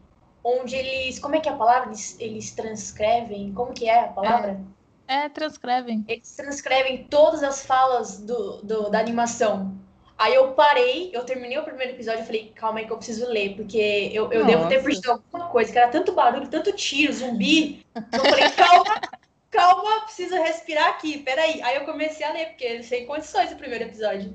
onde 0.43 0.75
eles. 0.75 1.19
Como 1.19 1.35
é 1.35 1.39
que 1.39 1.47
é 1.47 1.51
a 1.51 1.55
palavra? 1.55 1.89
Eles, 1.89 2.17
eles 2.19 2.51
transcrevem. 2.51 3.53
Como 3.53 3.73
que 3.73 3.87
é 3.87 4.05
a 4.05 4.07
palavra? 4.07 4.59
É, 5.07 5.25
é, 5.25 5.29
transcrevem. 5.29 6.03
Eles 6.07 6.35
transcrevem 6.35 7.05
todas 7.05 7.43
as 7.43 7.65
falas 7.65 8.19
do, 8.19 8.57
do, 8.61 8.89
da 8.89 8.99
animação. 8.99 9.77
Aí 10.17 10.35
eu 10.35 10.51
parei, 10.51 11.09
eu 11.11 11.25
terminei 11.25 11.57
o 11.57 11.63
primeiro 11.63 11.93
episódio 11.93 12.21
e 12.21 12.25
falei, 12.25 12.51
calma 12.55 12.79
aí 12.79 12.85
que 12.85 12.93
eu 12.93 12.97
preciso 12.97 13.27
ler, 13.27 13.55
porque 13.55 14.11
eu, 14.13 14.31
eu 14.31 14.45
devo 14.45 14.69
ter 14.69 14.81
perdido 14.81 15.11
alguma 15.11 15.49
coisa, 15.49 15.71
que 15.71 15.77
era 15.77 15.89
tanto 15.89 16.13
barulho, 16.13 16.47
tanto 16.47 16.71
tiro, 16.71 17.11
zumbi. 17.11 17.83
eu 17.95 18.19
falei, 18.19 18.49
calma, 18.51 19.01
calma, 19.49 20.01
preciso 20.01 20.35
respirar 20.35 20.89
aqui, 20.89 21.17
peraí. 21.17 21.61
Aí 21.63 21.75
eu 21.75 21.83
comecei 21.83 22.25
a 22.25 22.31
ler, 22.31 22.49
porque 22.49 22.83
sem 22.83 23.07
condições 23.07 23.51
o 23.51 23.55
primeiro 23.55 23.85
episódio. 23.85 24.31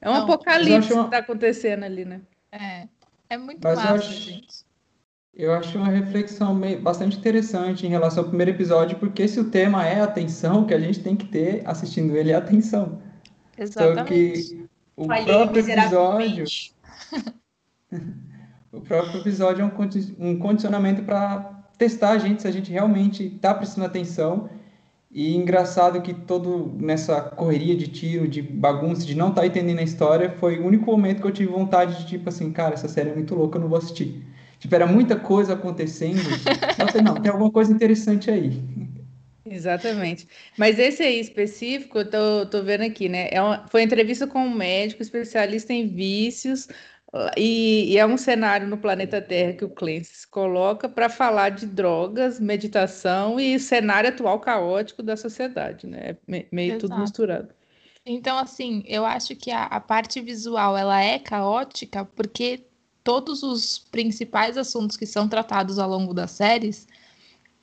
É 0.00 0.08
um 0.08 0.12
Não, 0.12 0.22
apocalipse 0.24 0.88
que 0.88 1.10
tá 1.10 1.18
acontecendo 1.18 1.84
ali, 1.84 2.04
né? 2.04 2.20
É. 2.52 2.86
É 3.30 3.38
muito 3.38 3.60
Mas 3.64 3.76
massa, 3.76 3.94
acho... 3.94 4.12
gente. 4.12 4.63
Eu 5.36 5.52
acho 5.52 5.76
uma 5.76 5.88
reflexão 5.88 6.58
bastante 6.80 7.18
interessante 7.18 7.84
em 7.84 7.88
relação 7.90 8.22
ao 8.22 8.28
primeiro 8.28 8.52
episódio, 8.52 8.98
porque 8.98 9.26
se 9.26 9.40
o 9.40 9.50
tema 9.50 9.84
é 9.84 10.00
atenção, 10.00 10.64
que 10.64 10.72
a 10.72 10.78
gente 10.78 11.00
tem 11.00 11.16
que 11.16 11.26
ter 11.26 11.62
assistindo 11.64 12.16
ele 12.16 12.30
é 12.30 12.36
atenção. 12.36 13.00
Exatamente. 13.58 13.92
Então, 13.92 14.04
que 14.04 14.68
o 14.96 15.06
Falhei 15.06 15.24
próprio 15.24 15.68
episódio. 15.68 16.44
o 18.72 18.80
próprio 18.80 19.20
episódio 19.20 19.62
é 19.62 19.64
um, 19.64 20.30
um 20.30 20.38
condicionamento 20.38 21.02
para 21.02 21.64
testar 21.76 22.10
a 22.10 22.18
gente 22.18 22.42
se 22.42 22.48
a 22.48 22.52
gente 22.52 22.70
realmente 22.70 23.24
está 23.26 23.52
prestando 23.52 23.86
atenção. 23.86 24.48
E 25.10 25.36
engraçado 25.36 26.00
que 26.00 26.12
todo 26.12 26.74
nessa 26.76 27.20
correria 27.20 27.76
de 27.76 27.88
tiro, 27.88 28.26
de 28.26 28.42
bagunça, 28.42 29.04
de 29.04 29.16
não 29.16 29.28
estar 29.28 29.42
tá 29.42 29.46
entendendo 29.46 29.78
a 29.78 29.82
história, 29.82 30.30
foi 30.38 30.58
o 30.58 30.66
único 30.66 30.90
momento 30.90 31.20
que 31.20 31.26
eu 31.26 31.32
tive 31.32 31.52
vontade 31.52 31.98
de 31.98 32.06
tipo 32.06 32.28
assim, 32.28 32.52
cara, 32.52 32.74
essa 32.74 32.88
série 32.88 33.10
é 33.10 33.14
muito 33.14 33.34
louca, 33.34 33.56
eu 33.56 33.62
não 33.62 33.68
vou 33.68 33.78
assistir. 33.78 34.24
Tipo, 34.64 34.76
era 34.76 34.86
muita 34.86 35.14
coisa 35.14 35.52
acontecendo. 35.52 36.22
Eu 36.80 36.88
falei, 36.88 37.02
não, 37.02 37.20
tem 37.20 37.30
alguma 37.30 37.50
coisa 37.50 37.70
interessante 37.70 38.30
aí. 38.30 38.62
Exatamente. 39.44 40.26
Mas 40.56 40.78
esse 40.78 41.02
aí 41.02 41.20
específico, 41.20 41.98
eu 41.98 42.10
tô, 42.10 42.46
tô 42.46 42.62
vendo 42.62 42.80
aqui, 42.80 43.06
né? 43.10 43.28
É 43.30 43.42
uma, 43.42 43.66
foi 43.68 43.82
entrevista 43.82 44.26
com 44.26 44.38
um 44.38 44.54
médico 44.54 45.02
especialista 45.02 45.74
em 45.74 45.86
vícios, 45.86 46.66
e, 47.36 47.92
e, 47.92 47.98
é 47.98 48.06
um 48.06 48.16
cenário 48.16 48.66
no 48.66 48.78
planeta 48.78 49.20
Terra 49.20 49.52
que 49.52 49.66
o 49.66 49.68
Clancy 49.68 50.26
coloca 50.28 50.88
para 50.88 51.10
falar 51.10 51.50
de 51.50 51.66
drogas, 51.66 52.40
meditação 52.40 53.38
e 53.38 53.58
cenário 53.58 54.08
atual 54.08 54.40
caótico 54.40 55.02
da 55.02 55.14
sociedade, 55.14 55.86
né? 55.86 56.16
É 56.26 56.46
meio 56.50 56.70
Exato. 56.70 56.88
tudo 56.88 56.98
misturado. 56.98 57.50
Então, 58.06 58.38
assim, 58.38 58.82
eu 58.86 59.04
acho 59.04 59.36
que 59.36 59.50
a, 59.50 59.64
a 59.64 59.78
parte 59.78 60.22
visual 60.22 60.74
ela 60.74 61.02
é 61.02 61.18
caótica 61.18 62.04
porque 62.04 62.64
todos 63.04 63.42
os 63.42 63.78
principais 63.78 64.56
assuntos 64.56 64.96
que 64.96 65.06
são 65.06 65.28
tratados 65.28 65.78
ao 65.78 65.88
longo 65.88 66.14
das 66.14 66.30
séries, 66.32 66.88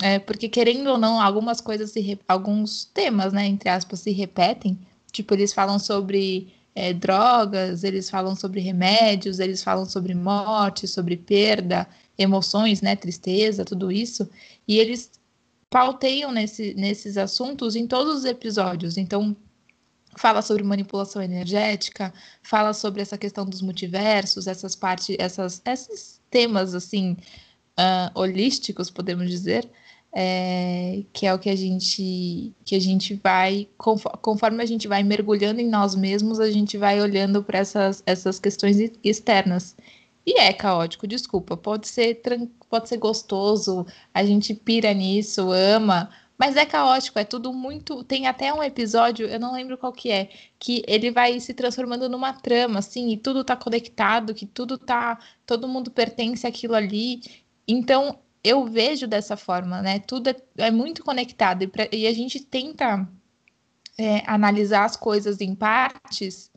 é, 0.02 0.20
porque 0.20 0.48
querendo 0.48 0.88
ou 0.88 0.98
não, 0.98 1.20
algumas 1.20 1.60
coisas, 1.60 1.92
se, 1.92 2.20
alguns 2.28 2.86
temas, 2.86 3.34
né, 3.34 3.46
entre 3.48 3.70
aspas, 3.70 4.00
se 4.02 4.12
repetem. 4.12 4.80
Tipo, 5.12 5.34
eles 5.34 5.54
falam 5.54 5.78
sobre 5.78 6.54
é, 6.74 6.94
drogas, 6.94 7.84
eles 7.84 8.10
falam 8.10 8.36
sobre 8.36 8.62
remédios, 8.62 9.40
eles 9.40 9.64
falam 9.64 9.86
sobre 9.86 10.16
morte, 10.16 10.88
sobre 10.88 11.18
perda, 11.18 11.88
emoções, 12.18 12.82
né, 12.82 12.96
tristeza, 12.96 13.66
tudo 13.66 13.92
isso. 13.92 14.30
E 14.68 14.80
eles 14.80 15.12
pauteiam 15.70 16.32
nesse, 16.32 16.74
nesses 16.76 17.18
assuntos 17.18 17.76
em 17.76 17.88
todos 17.88 18.20
os 18.20 18.26
episódios. 18.26 18.98
Então, 18.98 19.36
fala 20.18 20.42
sobre 20.42 20.64
manipulação 20.64 21.22
energética, 21.22 22.14
fala 22.42 22.74
sobre 22.74 23.02
essa 23.02 23.18
questão 23.18 23.46
dos 23.46 23.62
multiversos, 23.62 24.48
essas 24.48 24.76
partes, 24.76 25.16
essas, 25.20 25.62
esses 25.66 26.22
temas 26.30 26.76
assim 26.76 27.18
uh, 27.78 28.20
holísticos, 28.20 28.90
podemos 28.90 29.30
dizer, 29.30 29.70
é, 30.14 31.04
que 31.14 31.26
é 31.26 31.34
o 31.34 31.40
que 31.40 31.50
a 31.50 31.56
gente 31.56 32.54
que 32.66 32.76
a 32.76 32.80
gente 32.80 33.16
vai 33.16 33.68
conforme 33.78 34.62
a 34.62 34.66
gente 34.66 34.88
vai 34.88 35.04
mergulhando 35.04 35.62
em 35.62 35.70
nós 35.70 35.96
mesmos, 35.96 36.40
a 36.40 36.52
gente 36.52 36.78
vai 36.78 37.02
olhando 37.02 37.44
para 37.44 37.60
essas, 37.60 38.04
essas 38.06 38.40
questões 38.40 38.78
externas. 39.04 39.76
E 40.26 40.40
é 40.40 40.54
caótico, 40.54 41.08
desculpa, 41.08 41.58
pode 41.58 41.88
ser 41.88 42.22
pode 42.70 42.90
ser 42.90 42.98
gostoso, 42.98 43.86
a 44.14 44.24
gente 44.24 44.54
pira 44.54 44.94
nisso, 44.94 45.52
ama, 45.52 46.10
mas 46.42 46.56
é 46.56 46.66
caótico, 46.66 47.20
é 47.20 47.24
tudo 47.24 47.54
muito. 47.54 48.04
Tem 48.04 48.26
até 48.26 48.52
um 48.52 48.64
episódio, 48.64 49.28
eu 49.28 49.40
não 49.40 49.54
lembro 49.54 49.78
qual 49.78 49.94
que 49.94 50.10
é, 50.10 50.28
que 50.58 50.82
ele 50.88 51.12
vai 51.12 51.40
se 51.40 51.54
transformando 51.54 52.10
numa 52.10 52.34
trama, 52.34 52.80
assim, 52.80 53.12
e 53.12 53.18
tudo 53.18 53.44
tá 53.44 53.56
conectado, 53.56 54.34
que 54.34 54.48
tudo 54.48 54.76
tá. 54.76 55.20
Todo 55.46 55.68
mundo 55.68 55.92
pertence 55.92 56.48
àquilo 56.48 56.74
ali. 56.74 57.22
Então, 57.68 58.18
eu 58.44 58.66
vejo 58.66 59.06
dessa 59.06 59.38
forma, 59.38 59.84
né? 59.84 60.00
Tudo 60.00 60.32
é, 60.32 60.36
é 60.58 60.72
muito 60.72 61.04
conectado. 61.04 61.62
E, 61.62 61.68
pra, 61.68 61.88
e, 61.92 62.08
a 62.08 62.12
gente 62.12 62.40
tenta 62.40 63.08
é, 63.96 64.24
analisar 64.26 64.86
as 64.86 64.96
coisas 64.96 65.42
em 65.42 65.54
partes, 65.54 66.51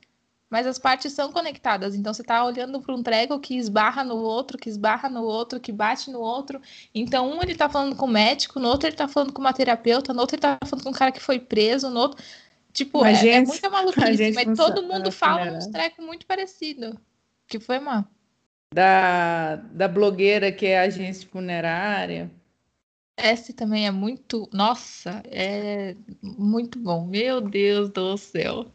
mas 0.54 0.68
as 0.68 0.78
partes 0.78 1.12
são 1.12 1.32
conectadas. 1.32 1.96
Então 1.96 2.14
você 2.14 2.22
está 2.22 2.44
olhando 2.44 2.80
para 2.80 2.94
um 2.94 3.02
treco 3.02 3.40
que 3.40 3.56
esbarra 3.56 4.04
no 4.04 4.14
outro, 4.14 4.56
que 4.56 4.68
esbarra 4.68 5.08
no 5.08 5.24
outro, 5.24 5.58
que 5.58 5.72
bate 5.72 6.12
no 6.12 6.20
outro. 6.20 6.62
Então 6.94 7.28
um 7.28 7.42
ele 7.42 7.50
está 7.50 7.68
falando 7.68 7.96
com 7.96 8.06
o 8.06 8.08
médico, 8.08 8.60
no 8.60 8.68
outro 8.68 8.86
ele 8.86 8.94
está 8.94 9.08
falando 9.08 9.32
com 9.32 9.40
uma 9.40 9.52
terapeuta, 9.52 10.14
no 10.14 10.20
outro 10.20 10.36
ele 10.36 10.46
está 10.46 10.56
falando 10.64 10.84
com 10.84 10.90
um 10.90 10.92
cara 10.92 11.10
que 11.10 11.18
foi 11.18 11.40
preso, 11.40 11.90
no 11.90 11.98
outro 11.98 12.22
Tipo, 12.72 13.04
é, 13.04 13.28
é, 13.28 13.40
muita 13.40 13.68
maluquice, 13.68 14.30
mas 14.34 14.56
todo 14.56 14.82
mundo 14.84 15.10
fala 15.10 15.56
uns 15.56 15.66
trecos 15.66 16.04
muito 16.04 16.24
parecido. 16.24 17.00
Que 17.48 17.58
foi, 17.58 17.80
mano? 17.80 18.06
Da, 18.72 19.56
da 19.56 19.88
blogueira 19.88 20.52
que 20.52 20.66
é 20.66 20.78
agência 20.78 21.28
funerária. 21.28 22.30
Esse 23.16 23.52
também 23.52 23.88
é 23.88 23.90
muito. 23.90 24.48
Nossa, 24.52 25.20
é 25.26 25.96
muito 26.22 26.78
bom. 26.78 27.06
Meu 27.06 27.40
Deus 27.40 27.90
do 27.90 28.16
céu. 28.16 28.66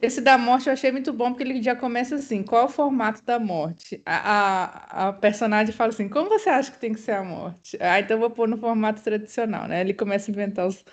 Esse 0.00 0.20
da 0.20 0.36
morte 0.36 0.68
eu 0.68 0.72
achei 0.72 0.92
muito 0.92 1.12
bom, 1.12 1.30
porque 1.30 1.42
ele 1.42 1.62
já 1.62 1.74
começa 1.74 2.16
assim: 2.16 2.42
qual 2.42 2.62
é 2.62 2.64
o 2.66 2.68
formato 2.68 3.24
da 3.24 3.38
morte? 3.38 4.02
A, 4.04 5.06
a, 5.06 5.08
a, 5.08 5.12
personagem 5.12 5.72
fala 5.72 5.90
assim: 5.90 6.08
como 6.08 6.28
você 6.28 6.48
acha 6.48 6.70
que 6.70 6.78
tem 6.78 6.92
que 6.92 7.00
ser 7.00 7.12
a 7.12 7.24
morte? 7.24 7.76
Ah, 7.80 7.98
então 8.00 8.16
eu 8.16 8.20
vou 8.20 8.30
pôr 8.30 8.48
no 8.48 8.58
formato 8.58 9.02
tradicional, 9.02 9.66
né? 9.66 9.80
Ele 9.80 9.94
começa 9.94 10.30
a 10.30 10.32
inventar 10.32 10.66
os. 10.66 10.84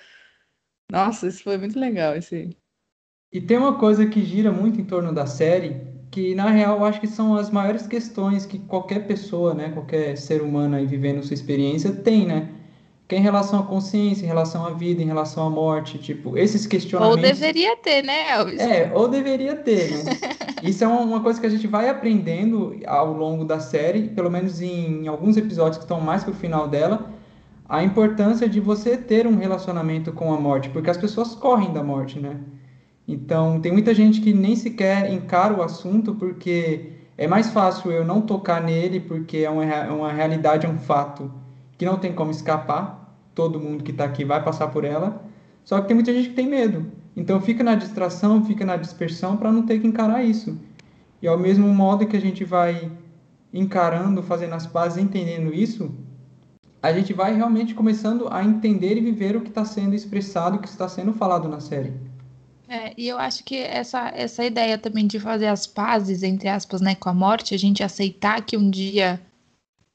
Nossa, 0.91 1.27
isso 1.27 1.43
foi 1.43 1.57
muito 1.57 1.79
legal. 1.79 2.15
Esse... 2.15 2.55
E 3.31 3.41
tem 3.41 3.57
uma 3.57 3.77
coisa 3.77 4.05
que 4.07 4.23
gira 4.23 4.51
muito 4.51 4.79
em 4.79 4.85
torno 4.85 5.13
da 5.13 5.25
série, 5.25 5.81
que 6.11 6.35
na 6.35 6.49
real 6.49 6.77
eu 6.77 6.85
acho 6.85 7.01
que 7.01 7.07
são 7.07 7.35
as 7.35 7.49
maiores 7.49 7.87
questões 7.87 8.45
que 8.45 8.59
qualquer 8.59 9.07
pessoa, 9.07 9.53
né, 9.53 9.71
qualquer 9.71 10.15
ser 10.17 10.41
humano 10.41 10.75
aí 10.75 10.85
vivendo 10.85 11.23
sua 11.23 11.33
experiência 11.33 11.91
tem, 11.91 12.27
né? 12.27 12.52
Em 13.13 13.21
relação 13.21 13.59
à 13.59 13.63
consciência, 13.63 14.23
em 14.23 14.27
relação 14.27 14.65
à 14.65 14.71
vida, 14.71 15.01
em 15.01 15.05
relação 15.05 15.47
à 15.47 15.49
morte, 15.49 15.97
tipo, 15.97 16.37
esses 16.37 16.65
questionamentos. 16.65 17.17
Ou 17.17 17.21
deveria 17.21 17.77
ter, 17.77 18.03
né, 18.03 18.31
Elvis? 18.31 18.59
É, 18.59 18.91
ou 18.93 19.07
deveria 19.07 19.55
ter, 19.55 20.03
né? 20.03 20.17
Isso 20.63 20.83
é 20.83 20.87
uma 20.87 21.21
coisa 21.21 21.39
que 21.39 21.45
a 21.45 21.49
gente 21.49 21.67
vai 21.67 21.89
aprendendo 21.89 22.77
ao 22.87 23.13
longo 23.13 23.43
da 23.43 23.59
série, 23.59 24.09
pelo 24.09 24.31
menos 24.31 24.61
em 24.61 25.07
alguns 25.07 25.35
episódios 25.37 25.77
que 25.77 25.83
estão 25.83 25.99
mais 25.99 26.23
pro 26.23 26.33
final 26.33 26.67
dela, 26.67 27.11
a 27.67 27.83
importância 27.83 28.47
de 28.47 28.59
você 28.59 28.95
ter 28.95 29.27
um 29.27 29.37
relacionamento 29.37 30.11
com 30.11 30.33
a 30.33 30.39
morte, 30.39 30.69
porque 30.69 30.89
as 30.89 30.97
pessoas 30.97 31.35
correm 31.35 31.73
da 31.73 31.83
morte, 31.83 32.19
né? 32.19 32.37
Então, 33.07 33.59
tem 33.59 33.71
muita 33.71 33.93
gente 33.93 34.21
que 34.21 34.33
nem 34.33 34.55
sequer 34.55 35.11
encara 35.11 35.53
o 35.53 35.61
assunto 35.61 36.15
porque 36.15 36.91
é 37.17 37.27
mais 37.27 37.49
fácil 37.49 37.91
eu 37.91 38.05
não 38.05 38.21
tocar 38.21 38.61
nele 38.61 38.99
porque 38.99 39.37
é 39.37 39.49
uma, 39.49 39.65
é 39.65 39.91
uma 39.91 40.11
realidade, 40.11 40.65
é 40.65 40.69
um 40.69 40.77
fato 40.77 41.31
que 41.77 41.85
não 41.85 41.97
tem 41.97 42.13
como 42.13 42.31
escapar. 42.31 43.02
Todo 43.33 43.59
mundo 43.59 43.83
que 43.83 43.91
está 43.91 44.05
aqui 44.05 44.23
vai 44.23 44.43
passar 44.43 44.67
por 44.67 44.83
ela. 44.83 45.23
Só 45.63 45.79
que 45.81 45.87
tem 45.87 45.95
muita 45.95 46.13
gente 46.13 46.29
que 46.29 46.35
tem 46.35 46.47
medo. 46.47 46.91
Então, 47.15 47.39
fica 47.39 47.63
na 47.63 47.75
distração, 47.75 48.43
fica 48.45 48.65
na 48.65 48.75
dispersão 48.75 49.37
para 49.37 49.51
não 49.51 49.65
ter 49.65 49.79
que 49.79 49.87
encarar 49.87 50.23
isso. 50.23 50.57
E 51.21 51.27
ao 51.27 51.37
mesmo 51.37 51.67
modo 51.67 52.05
que 52.07 52.17
a 52.17 52.21
gente 52.21 52.43
vai 52.43 52.91
encarando, 53.53 54.23
fazendo 54.23 54.53
as 54.53 54.65
pazes, 54.65 54.97
entendendo 54.97 55.53
isso, 55.53 55.93
a 56.81 56.91
gente 56.91 57.13
vai 57.13 57.33
realmente 57.33 57.73
começando 57.73 58.27
a 58.29 58.43
entender 58.43 58.97
e 58.97 59.01
viver 59.01 59.37
o 59.37 59.41
que 59.41 59.49
está 59.49 59.63
sendo 59.63 59.95
expressado, 59.95 60.57
o 60.57 60.59
que 60.59 60.67
está 60.67 60.89
sendo 60.89 61.13
falado 61.13 61.47
na 61.47 61.59
série. 61.59 61.93
É, 62.67 62.93
e 62.97 63.07
eu 63.07 63.17
acho 63.17 63.43
que 63.43 63.57
essa, 63.57 64.11
essa 64.15 64.43
ideia 64.43 64.77
também 64.77 65.05
de 65.05 65.19
fazer 65.19 65.47
as 65.47 65.67
pazes, 65.67 66.23
entre 66.23 66.49
aspas, 66.49 66.81
né, 66.81 66.95
com 66.95 67.07
a 67.07 67.13
morte, 67.13 67.53
a 67.53 67.57
gente 67.57 67.83
aceitar 67.83 68.41
que 68.43 68.57
um 68.57 68.69
dia 68.69 69.21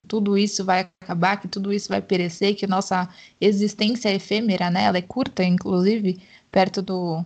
tudo 0.08 0.38
isso 0.38 0.64
vai 0.64 0.90
acabar, 1.00 1.40
que 1.40 1.48
tudo 1.48 1.72
isso 1.72 1.88
vai 1.88 2.02
perecer, 2.02 2.56
que 2.56 2.66
nossa 2.66 3.08
existência 3.40 4.08
é 4.08 4.14
efêmera, 4.16 4.70
né? 4.70 4.84
Ela 4.84 4.98
é 4.98 5.02
curta, 5.02 5.44
inclusive, 5.44 6.20
perto 6.50 6.82
do, 6.82 7.24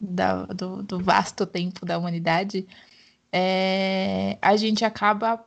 da, 0.00 0.44
do, 0.46 0.82
do, 0.82 1.00
vasto 1.00 1.46
tempo 1.46 1.86
da 1.86 1.98
humanidade, 1.98 2.66
é, 3.32 4.38
a 4.42 4.56
gente 4.56 4.84
acaba 4.84 5.44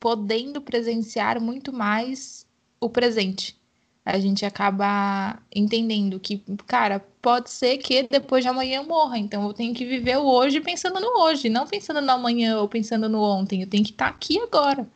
podendo 0.00 0.60
presenciar 0.60 1.40
muito 1.40 1.72
mais 1.72 2.46
o 2.80 2.90
presente 2.90 3.56
a 4.04 4.18
gente 4.18 4.44
acaba 4.44 5.38
entendendo 5.54 6.18
que, 6.18 6.42
cara, 6.66 7.00
pode 7.20 7.50
ser 7.50 7.78
que 7.78 8.02
depois 8.08 8.42
de 8.42 8.48
amanhã 8.48 8.78
eu 8.78 8.84
morra, 8.84 9.16
então 9.16 9.46
eu 9.46 9.54
tenho 9.54 9.72
que 9.72 9.84
viver 9.84 10.18
o 10.18 10.24
hoje 10.24 10.60
pensando 10.60 11.00
no 11.00 11.20
hoje, 11.22 11.48
não 11.48 11.66
pensando 11.66 12.00
no 12.00 12.10
amanhã 12.10 12.58
ou 12.58 12.68
pensando 12.68 13.08
no 13.08 13.22
ontem, 13.22 13.62
eu 13.62 13.68
tenho 13.68 13.84
que 13.84 13.92
estar 13.92 14.08
aqui 14.08 14.40
agora. 14.40 14.88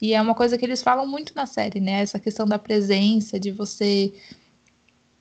E 0.00 0.12
é 0.12 0.20
uma 0.20 0.34
coisa 0.34 0.58
que 0.58 0.64
eles 0.64 0.82
falam 0.82 1.06
muito 1.06 1.34
na 1.34 1.46
série, 1.46 1.80
né? 1.80 2.02
Essa 2.02 2.18
questão 2.18 2.46
da 2.46 2.58
presença, 2.58 3.40
de 3.40 3.50
você 3.50 4.12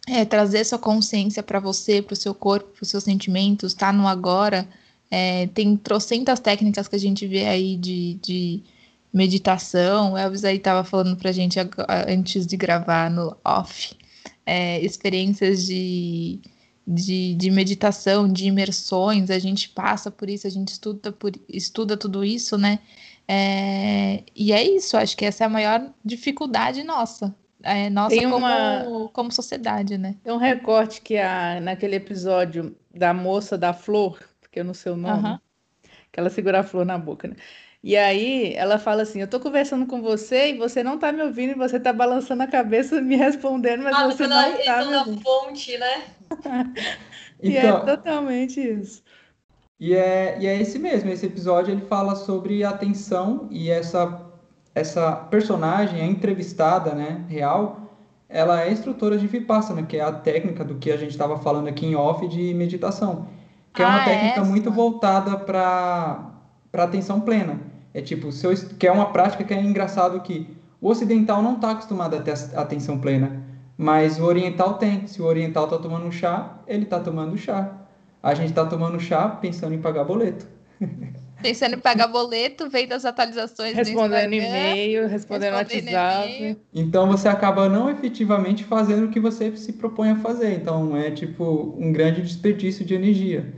é, 0.07 0.25
trazer 0.25 0.63
sua 0.65 0.79
consciência 0.79 1.41
para 1.41 1.59
você, 1.59 2.01
para 2.01 2.13
o 2.13 2.17
seu 2.17 2.33
corpo, 2.33 2.69
para 2.73 2.83
os 2.83 2.89
seus 2.89 3.03
sentimentos, 3.03 3.71
estar 3.73 3.87
tá 3.87 3.93
no 3.93 4.07
agora. 4.07 4.67
É, 5.09 5.47
tem 5.47 5.77
trocentas 5.77 6.39
técnicas 6.39 6.87
que 6.87 6.95
a 6.95 6.99
gente 6.99 7.25
vê 7.25 7.45
aí 7.45 7.77
de, 7.77 8.15
de 8.21 8.63
meditação. 9.13 10.13
O 10.13 10.17
Elvis 10.17 10.43
aí 10.43 10.57
estava 10.57 10.83
falando 10.83 11.15
para 11.15 11.29
a 11.29 11.33
gente 11.33 11.57
antes 12.07 12.45
de 12.45 12.57
gravar 12.57 13.09
no 13.09 13.35
off, 13.45 13.95
é, 14.45 14.79
experiências 14.81 15.65
de, 15.65 16.39
de, 16.85 17.33
de, 17.35 17.49
meditação, 17.49 18.31
de 18.31 18.45
imersões, 18.45 19.29
a 19.29 19.39
gente 19.39 19.69
passa 19.69 20.11
por 20.11 20.29
isso, 20.29 20.45
a 20.45 20.49
gente 20.49 20.69
estuda, 20.69 21.11
por, 21.11 21.31
estuda 21.49 21.97
tudo 21.97 22.23
isso, 22.23 22.57
né? 22.57 22.79
É, 23.27 24.23
e 24.35 24.53
é 24.53 24.63
isso, 24.63 24.97
acho 24.97 25.17
que 25.17 25.25
essa 25.25 25.43
é 25.43 25.47
a 25.47 25.49
maior 25.49 25.91
dificuldade 26.03 26.83
nossa. 26.83 27.35
É, 27.63 27.89
nossa 27.89 28.15
como, 28.15 28.37
uma... 28.37 29.09
como 29.11 29.31
sociedade, 29.31 29.97
né? 29.97 30.15
Tem 30.23 30.31
um 30.31 30.37
recorte 30.37 31.01
que 31.01 31.17
há 31.17 31.59
naquele 31.59 31.95
episódio 31.95 32.75
da 32.93 33.11
moça 33.13 33.57
da 33.57 33.73
flor, 33.73 34.19
porque 34.39 34.59
eu 34.59 34.63
não 34.63 34.73
sei 34.73 34.91
o 34.91 34.97
nome, 34.97 35.27
uhum. 35.27 35.39
que 36.11 36.19
ela 36.19 36.29
segura 36.29 36.59
a 36.59 36.63
flor 36.63 36.85
na 36.85 36.97
boca, 36.97 37.27
né? 37.27 37.35
E 37.85 37.95
aí 37.95 38.53
ela 38.55 38.79
fala 38.79 39.03
assim: 39.03 39.21
Eu 39.21 39.27
tô 39.27 39.39
conversando 39.39 39.85
com 39.85 40.01
você 40.01 40.49
e 40.49 40.57
você 40.57 40.83
não 40.83 40.97
tá 40.97 41.11
me 41.11 41.21
ouvindo, 41.21 41.51
e 41.51 41.55
você 41.55 41.79
tá 41.79 41.93
balançando 41.93 42.41
a 42.41 42.47
cabeça 42.47 42.99
me 42.99 43.15
respondendo, 43.15 43.83
mas 43.83 43.95
ah, 43.95 44.07
você 44.07 44.25
não 44.25 44.57
tá 44.63 44.85
me 44.85 44.95
ouvindo. 44.97 45.21
fonte, 45.21 45.77
né? 45.77 46.03
e 47.41 47.55
é 47.55 47.67
então, 47.67 47.77
é 47.77 47.85
totalmente 47.85 48.59
isso. 48.59 49.03
E 49.79 49.93
é, 49.93 50.37
e 50.39 50.47
é 50.47 50.59
esse 50.59 50.79
mesmo, 50.79 51.09
esse 51.09 51.25
episódio 51.25 51.71
ele 51.71 51.81
fala 51.81 52.15
sobre 52.15 52.63
atenção 52.63 53.47
e 53.51 53.69
essa, 53.69 54.21
essa 54.73 55.11
personagem, 55.11 56.01
a 56.01 56.05
entrevistada, 56.05 56.93
né, 56.93 57.25
real, 57.27 57.81
ela 58.29 58.63
é 58.63 58.71
instrutora 58.71 59.17
de 59.17 59.27
Vipassana, 59.27 59.83
que 59.83 59.97
é 59.97 60.01
a 60.01 60.11
técnica 60.11 60.63
do 60.63 60.75
que 60.75 60.91
a 60.91 60.97
gente 60.97 61.11
estava 61.11 61.37
falando 61.37 61.67
aqui 61.67 61.85
em 61.85 61.95
off 61.95 62.25
de 62.27 62.53
meditação, 62.53 63.27
que 63.73 63.83
ah, 63.83 63.85
é 63.85 63.89
uma 63.89 64.05
técnica 64.05 64.39
essa? 64.39 64.49
muito 64.49 64.71
voltada 64.71 65.37
para 65.37 66.31
atenção 66.73 67.19
plena. 67.19 67.59
É 67.93 68.01
tipo, 68.01 68.31
se 68.31 68.45
eu, 68.45 68.53
que 68.77 68.87
é 68.87 68.91
uma 68.91 69.11
prática 69.11 69.43
que 69.43 69.53
é 69.53 69.61
engraçado 69.61 70.19
que 70.21 70.55
o 70.81 70.89
ocidental 70.89 71.41
não 71.41 71.55
está 71.55 71.71
acostumado 71.71 72.15
a 72.15 72.21
ter 72.21 72.33
atenção 72.55 72.99
plena, 72.99 73.43
mas 73.77 74.19
o 74.19 74.23
oriental 74.23 74.75
tem. 74.75 75.07
Se 75.07 75.21
o 75.21 75.25
oriental 75.25 75.65
está 75.65 75.77
tomando 75.77 76.05
um 76.05 76.11
chá, 76.11 76.59
ele 76.67 76.83
está 76.83 76.99
tomando 76.99 77.37
chá. 77.37 77.84
A 78.25 78.33
gente 78.33 78.49
está 78.49 78.65
tomando 78.65 78.99
chá 78.99 79.29
pensando 79.29 79.73
em 79.73 79.81
pagar 79.81 80.03
boleto. 80.03 80.45
Pensando 81.41 81.75
em 81.75 81.79
pagar 81.79 82.07
boleto, 82.07 82.67
vendo 82.69 82.93
as 82.93 83.05
atualizações 83.05 83.75
Respondendo 83.75 84.33
e-mail, 84.33 85.07
respondendo, 85.07 85.53
respondendo 85.53 85.93
WhatsApp. 85.93 86.57
Então 86.73 87.07
você 87.07 87.27
acaba 87.27 87.69
não 87.69 87.87
efetivamente 87.87 88.63
fazendo 88.63 89.05
o 89.05 89.09
que 89.09 89.19
você 89.19 89.55
se 89.55 89.73
propõe 89.73 90.11
a 90.11 90.15
fazer. 90.15 90.55
Então 90.55 90.97
é 90.97 91.11
tipo 91.11 91.75
um 91.77 91.91
grande 91.91 92.23
desperdício 92.23 92.83
de 92.83 92.95
energia. 92.95 93.53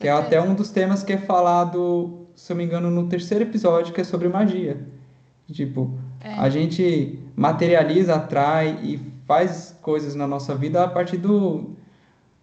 que 0.00 0.08
é 0.08 0.12
até 0.12 0.40
um 0.40 0.54
dos 0.54 0.70
temas 0.70 1.02
que 1.02 1.12
é 1.12 1.18
falado 1.18 2.26
se 2.36 2.52
eu 2.52 2.56
me 2.56 2.64
engano, 2.64 2.90
no 2.90 3.08
terceiro 3.08 3.44
episódio, 3.44 3.94
que 3.94 4.00
é 4.02 4.04
sobre 4.04 4.28
magia. 4.28 4.78
Tipo, 5.50 5.98
é. 6.20 6.34
a 6.34 6.50
gente 6.50 7.18
materializa, 7.34 8.14
atrai 8.14 8.78
e 8.82 9.00
faz 9.26 9.76
coisas 9.80 10.14
na 10.14 10.26
nossa 10.26 10.54
vida 10.54 10.84
a 10.84 10.88
partir 10.88 11.16
do, 11.16 11.70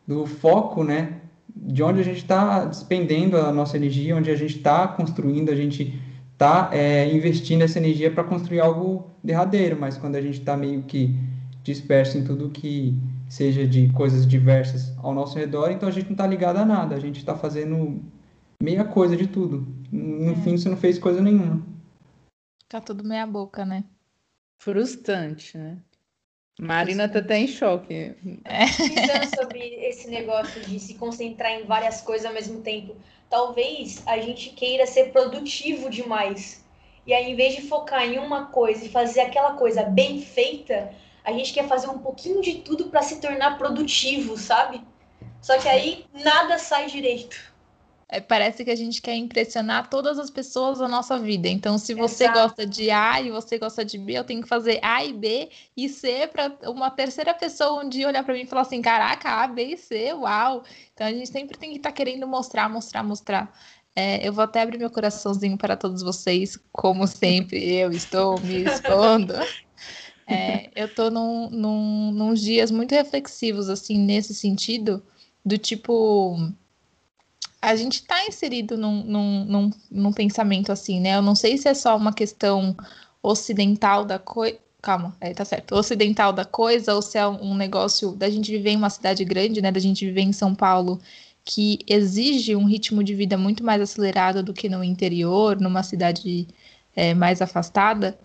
do 0.07 0.25
foco, 0.25 0.83
né? 0.83 1.21
De 1.55 1.83
onde 1.83 2.01
a 2.01 2.03
gente 2.03 2.17
está 2.17 2.65
despendendo 2.65 3.37
a 3.37 3.51
nossa 3.51 3.77
energia, 3.77 4.15
onde 4.15 4.31
a 4.31 4.35
gente 4.35 4.57
está 4.57 4.87
construindo, 4.87 5.49
a 5.49 5.55
gente 5.55 5.99
está 6.33 6.69
é, 6.73 7.13
investindo 7.13 7.61
essa 7.61 7.79
energia 7.79 8.11
para 8.11 8.23
construir 8.23 8.59
algo 8.59 9.09
derradeiro, 9.23 9.77
mas 9.79 9.97
quando 9.97 10.15
a 10.15 10.21
gente 10.21 10.39
está 10.39 10.57
meio 10.57 10.83
que 10.83 11.15
disperso 11.63 12.17
em 12.17 12.23
tudo 12.23 12.49
que 12.49 12.97
seja 13.29 13.65
de 13.65 13.89
coisas 13.93 14.27
diversas 14.27 14.93
ao 14.97 15.13
nosso 15.13 15.37
redor, 15.37 15.71
então 15.71 15.87
a 15.87 15.91
gente 15.91 16.05
não 16.05 16.13
está 16.13 16.27
ligado 16.27 16.57
a 16.57 16.65
nada, 16.65 16.95
a 16.95 16.99
gente 16.99 17.17
está 17.17 17.35
fazendo 17.35 18.03
meia 18.61 18.83
coisa 18.83 19.15
de 19.15 19.27
tudo. 19.27 19.65
No 19.91 20.31
é. 20.31 20.35
fim, 20.37 20.57
você 20.57 20.69
não 20.69 20.77
fez 20.77 20.99
coisa 20.99 21.21
nenhuma. 21.21 21.61
Tá 22.67 22.81
tudo 22.81 23.03
meia 23.03 23.25
boca, 23.25 23.65
né? 23.65 23.83
Frustrante, 24.57 25.57
né? 25.57 25.77
Marina 26.59 27.09
tá 27.09 27.19
até 27.19 27.37
em 27.39 27.47
choque. 27.47 28.15
É. 28.45 28.65
Pensando 28.65 29.35
sobre 29.35 29.59
esse 29.85 30.07
negócio 30.07 30.61
de 30.61 30.79
se 30.79 30.93
concentrar 30.95 31.51
em 31.51 31.65
várias 31.65 32.01
coisas 32.01 32.25
ao 32.25 32.33
mesmo 32.33 32.61
tempo, 32.61 32.95
talvez 33.29 34.03
a 34.05 34.19
gente 34.19 34.49
queira 34.51 34.85
ser 34.85 35.11
produtivo 35.11 35.89
demais. 35.89 36.63
E 37.05 37.13
aí, 37.13 37.31
em 37.31 37.35
vez 37.35 37.55
de 37.55 37.63
focar 37.63 38.03
em 38.03 38.17
uma 38.17 38.45
coisa 38.45 38.85
e 38.85 38.89
fazer 38.89 39.21
aquela 39.21 39.53
coisa 39.53 39.83
bem 39.83 40.21
feita, 40.21 40.93
a 41.23 41.31
gente 41.31 41.53
quer 41.53 41.67
fazer 41.67 41.87
um 41.89 41.99
pouquinho 41.99 42.41
de 42.41 42.55
tudo 42.59 42.85
para 42.85 43.01
se 43.01 43.19
tornar 43.19 43.57
produtivo, 43.57 44.37
sabe? 44.37 44.81
Só 45.41 45.57
que 45.57 45.67
aí 45.67 46.05
nada 46.13 46.57
sai 46.57 46.85
direito. 46.85 47.52
É, 48.09 48.19
parece 48.19 48.63
que 48.63 48.71
a 48.71 48.75
gente 48.75 49.01
quer 49.01 49.15
impressionar 49.15 49.89
todas 49.89 50.19
as 50.19 50.29
pessoas 50.29 50.79
da 50.79 50.87
nossa 50.87 51.17
vida. 51.17 51.47
Então, 51.47 51.77
se 51.77 51.93
você 51.93 52.25
Exato. 52.25 52.39
gosta 52.39 52.65
de 52.65 52.91
A 52.91 53.21
e 53.21 53.31
você 53.31 53.57
gosta 53.57 53.83
de 53.83 53.97
B, 53.97 54.13
eu 54.13 54.23
tenho 54.23 54.41
que 54.41 54.47
fazer 54.47 54.79
A 54.81 55.03
e 55.03 55.13
B 55.13 55.49
e 55.75 55.89
C 55.89 56.27
para 56.27 56.55
uma 56.69 56.91
terceira 56.91 57.33
pessoa 57.33 57.83
um 57.83 57.89
dia 57.89 58.07
olhar 58.07 58.23
para 58.23 58.33
mim 58.33 58.41
e 58.41 58.45
falar 58.45 58.61
assim: 58.61 58.81
caraca, 58.81 59.29
A, 59.29 59.47
B 59.47 59.63
e 59.73 59.77
C, 59.77 60.13
uau! 60.13 60.63
Então, 60.93 61.07
a 61.07 61.11
gente 61.11 61.29
sempre 61.29 61.57
tem 61.57 61.71
que 61.71 61.77
estar 61.77 61.89
tá 61.89 61.95
querendo 61.95 62.27
mostrar, 62.27 62.69
mostrar, 62.69 63.03
mostrar. 63.03 63.51
É, 63.95 64.27
eu 64.27 64.33
vou 64.33 64.43
até 64.43 64.61
abrir 64.61 64.77
meu 64.77 64.89
coraçãozinho 64.89 65.57
para 65.57 65.77
todos 65.77 66.01
vocês, 66.01 66.57
como 66.71 67.05
sempre, 67.07 67.63
eu 67.75 67.91
estou 67.91 68.39
me 68.41 68.63
expondo. 68.63 69.33
É, 70.27 70.69
eu 70.75 70.87
estou 70.87 71.11
num, 71.11 71.49
num, 71.49 72.11
num 72.11 72.33
dias 72.33 72.71
muito 72.71 72.91
reflexivos, 72.93 73.69
assim, 73.69 73.97
nesse 73.97 74.33
sentido, 74.33 75.03
do 75.45 75.57
tipo 75.57 76.37
a 77.63 77.77
gente 77.77 78.01
está 78.01 78.27
inserido 78.27 78.77
num, 78.77 79.03
num, 79.03 79.45
num, 79.45 79.71
num, 79.89 80.11
pensamento 80.11 80.69
assim, 80.69 80.99
né? 80.99 81.15
Eu 81.15 81.21
não 81.21 81.33
sei 81.33 81.57
se 81.57 81.69
é 81.69 81.73
só 81.73 81.95
uma 81.95 82.11
questão 82.11 82.75
ocidental 83.21 84.03
da 84.03 84.19
coisa. 84.19 84.57
Calma, 84.81 85.15
é, 85.21 85.33
tá 85.33 85.45
certo. 85.45 85.73
Ocidental 85.73 86.33
da 86.33 86.43
coisa, 86.43 86.93
ou 86.93 87.01
se 87.01 87.17
é 87.17 87.25
um 87.25 87.55
negócio 87.55 88.11
da 88.11 88.29
gente 88.29 88.51
viver 88.51 88.71
em 88.71 88.75
uma 88.75 88.89
cidade 88.89 89.23
grande, 89.23 89.61
né? 89.61 89.71
Da 89.71 89.79
gente 89.79 90.05
viver 90.05 90.23
em 90.23 90.33
São 90.33 90.53
Paulo, 90.53 90.99
que 91.45 91.79
exige 91.87 92.53
um 92.53 92.65
ritmo 92.65 93.01
de 93.01 93.15
vida 93.15 93.37
muito 93.37 93.63
mais 93.63 93.81
acelerado 93.81 94.43
do 94.43 94.53
que 94.53 94.67
no 94.67 94.83
interior, 94.83 95.57
numa 95.61 95.83
cidade 95.83 96.47
é, 96.93 97.13
mais 97.13 97.41
afastada, 97.41 98.19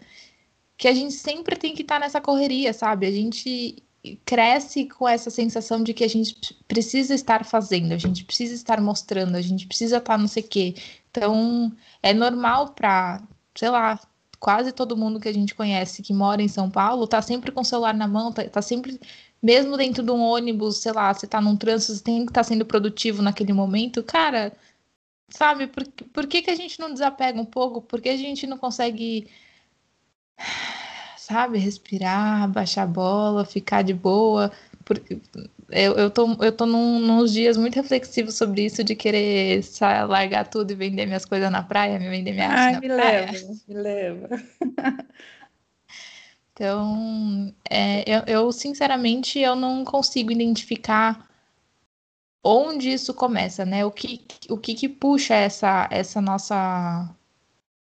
que 0.77 0.89
a 0.89 0.95
gente 0.95 1.15
sempre 1.15 1.57
tem 1.57 1.75
que 1.75 1.83
estar 1.83 1.97
tá 1.97 2.01
nessa 2.01 2.21
correria, 2.21 2.73
sabe? 2.73 3.07
A 3.07 3.13
gente 3.13 3.77
cresce 4.25 4.87
com 4.87 5.09
essa 5.09 5.31
sensação 5.31 5.83
de 5.83 5.95
que 5.95 6.05
a 6.05 6.09
gente 6.09 6.55
precisa 6.67 7.15
estar 7.15 7.45
fazendo, 7.45 7.93
a 7.93 7.99
gente 7.99 8.25
precisa 8.25 8.55
estar 8.55 8.81
mostrando, 8.81 9.37
a 9.37 9.41
gente 9.41 9.67
precisa 9.67 9.99
estar 9.99 10.19
não 10.19 10.29
sei 10.29 10.43
o 10.43 10.49
quê. 10.49 10.75
Então, 11.11 11.73
é 12.03 12.13
normal 12.15 12.71
para, 12.71 13.23
sei 13.55 13.71
lá, 13.71 14.01
quase 14.39 14.73
todo 14.73 14.97
mundo 14.97 15.21
que 15.21 15.29
a 15.29 15.35
gente 15.35 15.55
conhece 15.55 16.03
que 16.03 16.13
mora 16.15 16.43
em 16.43 16.49
São 16.49 16.71
Paulo 16.71 17.07
tá 17.07 17.21
sempre 17.23 17.51
com 17.53 17.61
o 17.63 17.65
celular 17.65 17.95
na 17.95 18.09
mão, 18.09 18.33
tá, 18.33 18.45
tá 18.49 18.63
sempre, 18.63 19.01
mesmo 19.43 19.77
dentro 19.77 20.03
de 20.03 20.11
um 20.11 20.21
ônibus, 20.21 20.79
sei 20.79 20.93
lá, 20.93 21.13
você 21.13 21.27
tá 21.27 21.41
num 21.41 21.57
trânsito, 21.57 21.95
você 21.95 22.03
tem 22.05 22.25
que 22.25 22.31
estar 22.31 22.43
tá 22.43 22.45
sendo 22.45 22.65
produtivo 22.65 23.23
naquele 23.23 23.53
momento. 23.53 24.03
Cara, 24.03 24.53
sabe, 25.29 25.67
por, 25.67 25.85
por 26.13 26.27
que, 26.27 26.43
que 26.43 26.51
a 26.51 26.57
gente 26.57 26.79
não 26.81 26.93
desapega 26.93 27.41
um 27.41 27.45
pouco? 27.45 27.83
Por 27.83 28.01
que 28.01 28.09
a 28.11 28.17
gente 28.17 28.47
não 28.47 28.59
consegue 28.59 29.29
sabe? 31.29 31.59
Respirar, 31.59 32.51
baixar 32.51 32.85
a 32.85 32.87
bola, 32.87 33.45
ficar 33.45 33.83
de 33.83 33.93
boa. 33.93 34.51
Porque 34.85 35.19
eu, 35.71 35.93
eu 35.95 36.11
tô, 36.11 36.33
eu 36.43 36.51
tô 36.51 36.65
num, 36.65 36.99
nos 36.99 37.33
dias 37.33 37.57
muito 37.59 37.75
reflexivos 37.77 38.35
sobre 38.35 38.65
isso, 38.65 38.83
de 38.83 38.95
querer 38.97 39.63
sabe, 39.63 40.11
largar 40.11 40.49
tudo 40.49 40.71
e 40.71 40.75
vender 40.75 41.05
minhas 41.07 41.27
coisas 41.27 41.51
na 41.51 41.63
praia, 41.63 41.99
me 41.99 42.09
vender 42.09 42.33
minha 42.33 42.49
arte 42.49 42.59
Ai, 42.59 42.73
na 42.73 42.81
me 42.81 42.89
praia. 42.89 43.27
leva, 43.31 43.55
me 43.69 43.75
leva. 43.75 44.29
Então, 46.61 47.55
é, 47.71 48.03
eu, 48.05 48.23
eu, 48.27 48.51
sinceramente, 48.51 49.39
eu 49.39 49.55
não 49.55 49.85
consigo 49.85 50.33
identificar 50.33 51.29
onde 52.43 52.91
isso 52.91 53.15
começa, 53.15 53.65
né? 53.65 53.85
O 53.85 53.93
que, 53.93 54.27
o 54.51 54.59
que, 54.59 54.75
que 54.75 54.89
puxa 54.89 55.35
essa, 55.35 55.87
essa 55.89 56.21
nossa 56.21 57.15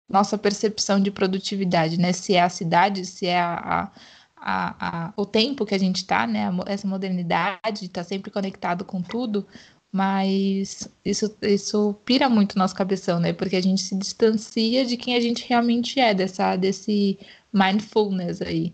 nossa 0.09 0.37
percepção 0.37 0.99
de 0.99 1.11
produtividade, 1.11 1.99
né? 1.99 2.11
Se 2.11 2.33
é 2.35 2.41
a 2.41 2.49
cidade, 2.49 3.05
se 3.05 3.27
é 3.27 3.39
a, 3.39 3.91
a, 4.35 5.07
a, 5.07 5.13
o 5.15 5.25
tempo 5.25 5.65
que 5.65 5.75
a 5.75 5.77
gente 5.77 5.97
está, 5.97 6.25
né? 6.25 6.49
Essa 6.65 6.87
modernidade, 6.87 7.85
está 7.85 8.03
sempre 8.03 8.31
conectado 8.31 8.83
com 8.83 9.01
tudo, 9.01 9.45
mas 9.91 10.89
isso, 11.05 11.35
isso 11.41 11.95
pira 12.05 12.27
muito 12.27 12.57
nosso 12.57 12.75
cabeção, 12.75 13.19
né? 13.19 13.33
Porque 13.33 13.55
a 13.55 13.61
gente 13.61 13.81
se 13.81 13.95
distancia 13.95 14.85
de 14.85 14.97
quem 14.97 15.15
a 15.15 15.19
gente 15.19 15.47
realmente 15.47 15.99
é, 15.99 16.13
dessa, 16.13 16.55
desse 16.55 17.19
mindfulness 17.53 18.41
aí. 18.41 18.73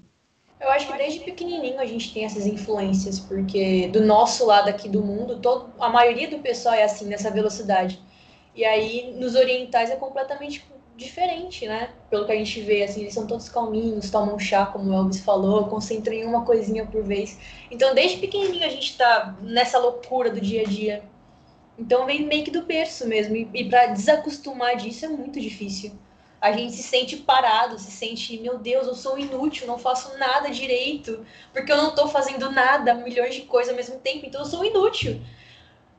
Eu 0.59 0.69
acho 0.71 0.87
que 0.87 0.97
desde 0.97 1.19
pequenininho 1.19 1.79
a 1.79 1.85
gente 1.85 2.13
tem 2.13 2.25
essas 2.25 2.47
influências, 2.47 3.19
porque 3.19 3.87
do 3.89 4.01
nosso 4.01 4.45
lado 4.45 4.69
aqui 4.69 4.89
do 4.89 5.03
mundo, 5.03 5.39
todo, 5.39 5.69
a 5.79 5.89
maioria 5.89 6.29
do 6.29 6.39
pessoal 6.39 6.73
é 6.73 6.83
assim, 6.83 7.05
nessa 7.05 7.29
velocidade. 7.29 8.01
E 8.55 8.63
aí, 8.63 9.13
nos 9.19 9.35
orientais 9.35 9.91
é 9.91 9.95
completamente 9.95 10.65
diferente, 10.95 11.67
né? 11.67 11.89
Pelo 12.09 12.25
que 12.25 12.31
a 12.31 12.35
gente 12.35 12.61
vê, 12.61 12.83
assim, 12.83 13.01
eles 13.01 13.13
são 13.13 13.27
todos 13.27 13.49
calminhos, 13.49 14.09
tomam 14.09 14.39
chá, 14.39 14.65
como 14.65 14.89
o 14.89 14.93
Elvis 14.93 15.19
falou, 15.19 15.67
concentram 15.67 16.13
em 16.13 16.25
uma 16.25 16.45
coisinha 16.45 16.85
por 16.85 17.03
vez. 17.03 17.37
Então, 17.69 17.93
desde 17.93 18.17
pequenininho 18.17 18.65
a 18.65 18.69
gente 18.69 18.97
tá 18.97 19.35
nessa 19.41 19.77
loucura 19.77 20.29
do 20.29 20.39
dia 20.39 20.61
a 20.61 20.65
dia. 20.65 21.03
Então, 21.77 22.05
vem 22.05 22.25
meio 22.25 22.43
que 22.43 22.51
do 22.51 22.63
berço 22.63 23.07
mesmo. 23.07 23.35
E, 23.35 23.49
e 23.53 23.69
para 23.69 23.87
desacostumar 23.87 24.77
disso 24.77 25.05
é 25.05 25.09
muito 25.09 25.39
difícil. 25.39 25.91
A 26.39 26.51
gente 26.51 26.73
se 26.73 26.83
sente 26.83 27.17
parado, 27.17 27.79
se 27.79 27.91
sente, 27.91 28.37
meu 28.37 28.57
Deus, 28.57 28.87
eu 28.87 28.93
sou 28.93 29.17
inútil, 29.17 29.65
não 29.67 29.79
faço 29.79 30.17
nada 30.17 30.49
direito, 30.49 31.25
porque 31.51 31.71
eu 31.71 31.77
não 31.77 31.95
tô 31.95 32.07
fazendo 32.07 32.51
nada, 32.51 32.93
milhões 32.93 33.33
de 33.33 33.41
coisas 33.41 33.71
ao 33.71 33.75
mesmo 33.75 33.99
tempo, 33.99 34.25
então 34.25 34.41
eu 34.41 34.45
sou 34.45 34.63
inútil. 34.63 35.19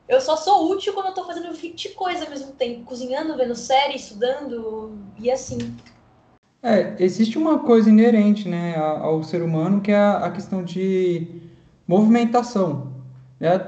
Eu 0.07 0.21
só 0.21 0.37
sou 0.37 0.71
útil 0.71 0.93
quando 0.93 1.07
eu 1.07 1.13
tô 1.13 1.25
fazendo 1.25 1.53
20 1.53 1.89
coisas 1.89 2.23
ao 2.23 2.29
mesmo 2.29 2.53
tempo, 2.53 2.85
cozinhando, 2.85 3.35
vendo 3.35 3.55
série, 3.55 3.95
estudando 3.95 4.97
e 5.19 5.29
assim. 5.29 5.75
É, 6.63 6.95
existe 6.99 7.37
uma 7.37 7.59
coisa 7.59 7.89
inerente, 7.89 8.47
né, 8.47 8.75
ao 8.77 9.21
ser 9.21 9.41
humano, 9.41 9.81
que 9.81 9.91
é 9.91 9.97
a, 9.97 10.31
questão 10.31 10.63
de 10.63 11.27
movimentação, 11.85 12.93
né? 13.39 13.59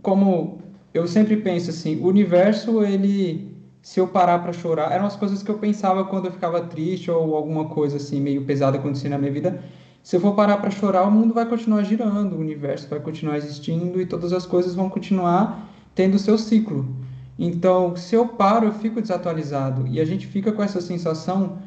Como 0.00 0.60
eu 0.94 1.06
sempre 1.06 1.36
penso 1.36 1.70
assim, 1.70 2.00
o 2.00 2.06
universo, 2.06 2.82
ele, 2.82 3.54
se 3.82 4.00
eu 4.00 4.08
parar 4.08 4.38
para 4.38 4.52
chorar, 4.52 4.92
eram 4.92 5.06
as 5.06 5.16
coisas 5.16 5.42
que 5.42 5.50
eu 5.50 5.58
pensava 5.58 6.04
quando 6.04 6.26
eu 6.26 6.32
ficava 6.32 6.62
triste 6.62 7.10
ou 7.10 7.36
alguma 7.36 7.66
coisa 7.66 7.98
assim 7.98 8.20
meio 8.20 8.44
pesada 8.44 8.78
acontecendo 8.78 9.12
na 9.12 9.18
minha 9.18 9.32
vida. 9.32 9.62
Se 10.02 10.16
eu 10.16 10.20
for 10.20 10.34
parar 10.34 10.56
para 10.56 10.70
chorar, 10.70 11.06
o 11.06 11.10
mundo 11.10 11.34
vai 11.34 11.46
continuar 11.46 11.84
girando, 11.84 12.34
o 12.34 12.40
universo 12.40 12.88
vai 12.88 12.98
continuar 12.98 13.36
existindo 13.36 14.00
e 14.00 14.06
todas 14.06 14.32
as 14.32 14.44
coisas 14.46 14.74
vão 14.74 14.90
continuar 14.90 15.71
tendo 15.94 16.18
seu 16.18 16.38
ciclo. 16.38 16.96
Então, 17.38 17.96
se 17.96 18.14
eu 18.14 18.28
paro, 18.28 18.66
eu 18.66 18.72
fico 18.72 19.00
desatualizado. 19.00 19.86
E 19.86 20.00
a 20.00 20.04
gente 20.04 20.26
fica 20.26 20.52
com 20.52 20.62
essa 20.62 20.80
sensação, 20.80 21.58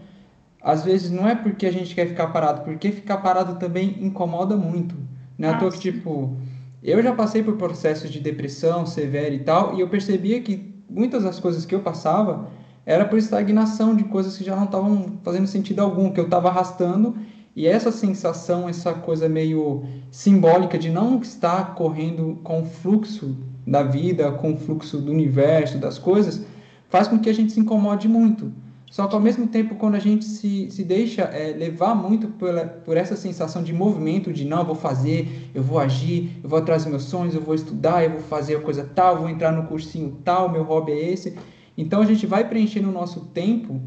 às 0.62 0.84
vezes 0.84 1.12
não 1.12 1.28
é 1.28 1.36
porque 1.36 1.66
a 1.66 1.72
gente 1.72 1.94
quer 1.94 2.08
ficar 2.08 2.28
parado, 2.28 2.62
porque 2.62 2.92
ficar 2.92 3.18
parado 3.18 3.56
também 3.56 3.98
incomoda 4.02 4.56
muito. 4.56 4.96
É 5.38 5.50
ah, 5.50 5.58
que, 5.58 5.80
tipo, 5.80 6.38
eu 6.82 7.02
já 7.04 7.14
passei 7.14 7.44
por 7.44 7.58
processos 7.58 8.10
de 8.10 8.20
depressão 8.20 8.86
severa 8.86 9.34
e 9.34 9.40
tal, 9.40 9.76
e 9.76 9.82
eu 9.82 9.90
percebia 9.90 10.42
que 10.42 10.74
muitas 10.90 11.24
das 11.24 11.40
coisas 11.40 11.66
que 11.66 11.76
eu 11.76 11.82
passava 11.82 12.48
era 12.86 13.04
por 13.04 13.18
estagnação 13.18 13.96
de 13.96 14.04
coisas 14.06 14.38
que 14.38 14.44
já 14.44 14.56
não 14.56 14.66
estavam 14.66 15.20
fazendo 15.24 15.48
sentido 15.48 15.82
algum, 15.82 16.12
que 16.12 16.20
eu 16.20 16.26
estava 16.26 16.50
arrastando, 16.50 17.18
e 17.56 17.66
essa 17.68 17.92
sensação, 17.92 18.68
essa 18.68 18.94
coisa 18.94 19.30
meio 19.30 19.84
simbólica 20.12 20.78
de 20.78 20.90
não 20.90 21.20
estar 21.22 21.74
correndo 21.74 22.38
com 22.44 22.62
o 22.62 22.66
fluxo 22.66 23.36
da 23.66 23.82
vida, 23.82 24.32
com 24.34 24.54
o 24.54 24.58
fluxo 24.58 24.98
do 24.98 25.12
universo, 25.12 25.78
das 25.78 25.98
coisas, 25.98 26.46
faz 26.90 27.08
com 27.08 27.18
que 27.18 27.30
a 27.30 27.34
gente 27.34 27.54
se 27.54 27.60
incomode 27.60 28.10
muito. 28.10 28.52
Só 28.92 29.08
que 29.08 29.16
ao 29.16 29.22
mesmo 29.22 29.48
tempo, 29.48 29.76
quando 29.76 29.96
a 29.96 30.00
gente 30.00 30.26
se, 30.26 30.70
se 30.70 30.84
deixa 30.84 31.24
é, 31.24 31.54
levar 31.54 31.96
muito 31.96 32.28
pela, 32.28 32.66
por 32.66 32.96
essa 32.96 33.16
sensação 33.16 33.64
de 33.64 33.74
movimento, 33.74 34.32
de 34.32 34.46
não, 34.46 34.60
eu 34.60 34.66
vou 34.66 34.76
fazer, 34.76 35.50
eu 35.54 35.64
vou 35.64 35.80
agir, 35.80 36.40
eu 36.44 36.50
vou 36.50 36.60
atrás 36.60 36.84
dos 36.84 36.92
meus 36.92 37.04
sonhos, 37.04 37.34
eu 37.36 37.42
vou 37.42 37.56
estudar, 37.56 38.04
eu 38.04 38.12
vou 38.12 38.22
fazer 38.22 38.58
a 38.58 38.62
coisa 38.62 38.90
tal, 38.96 39.18
vou 39.18 39.30
entrar 39.30 39.52
no 39.52 39.64
cursinho 39.64 40.18
tal, 40.24 40.50
meu 40.50 40.64
hobby 40.64 40.92
é 40.92 41.12
esse. 41.12 41.36
Então 41.78 42.02
a 42.02 42.06
gente 42.06 42.26
vai 42.26 42.48
preenchendo 42.48 42.90
o 42.90 42.92
nosso 42.92 43.22
tempo, 43.34 43.82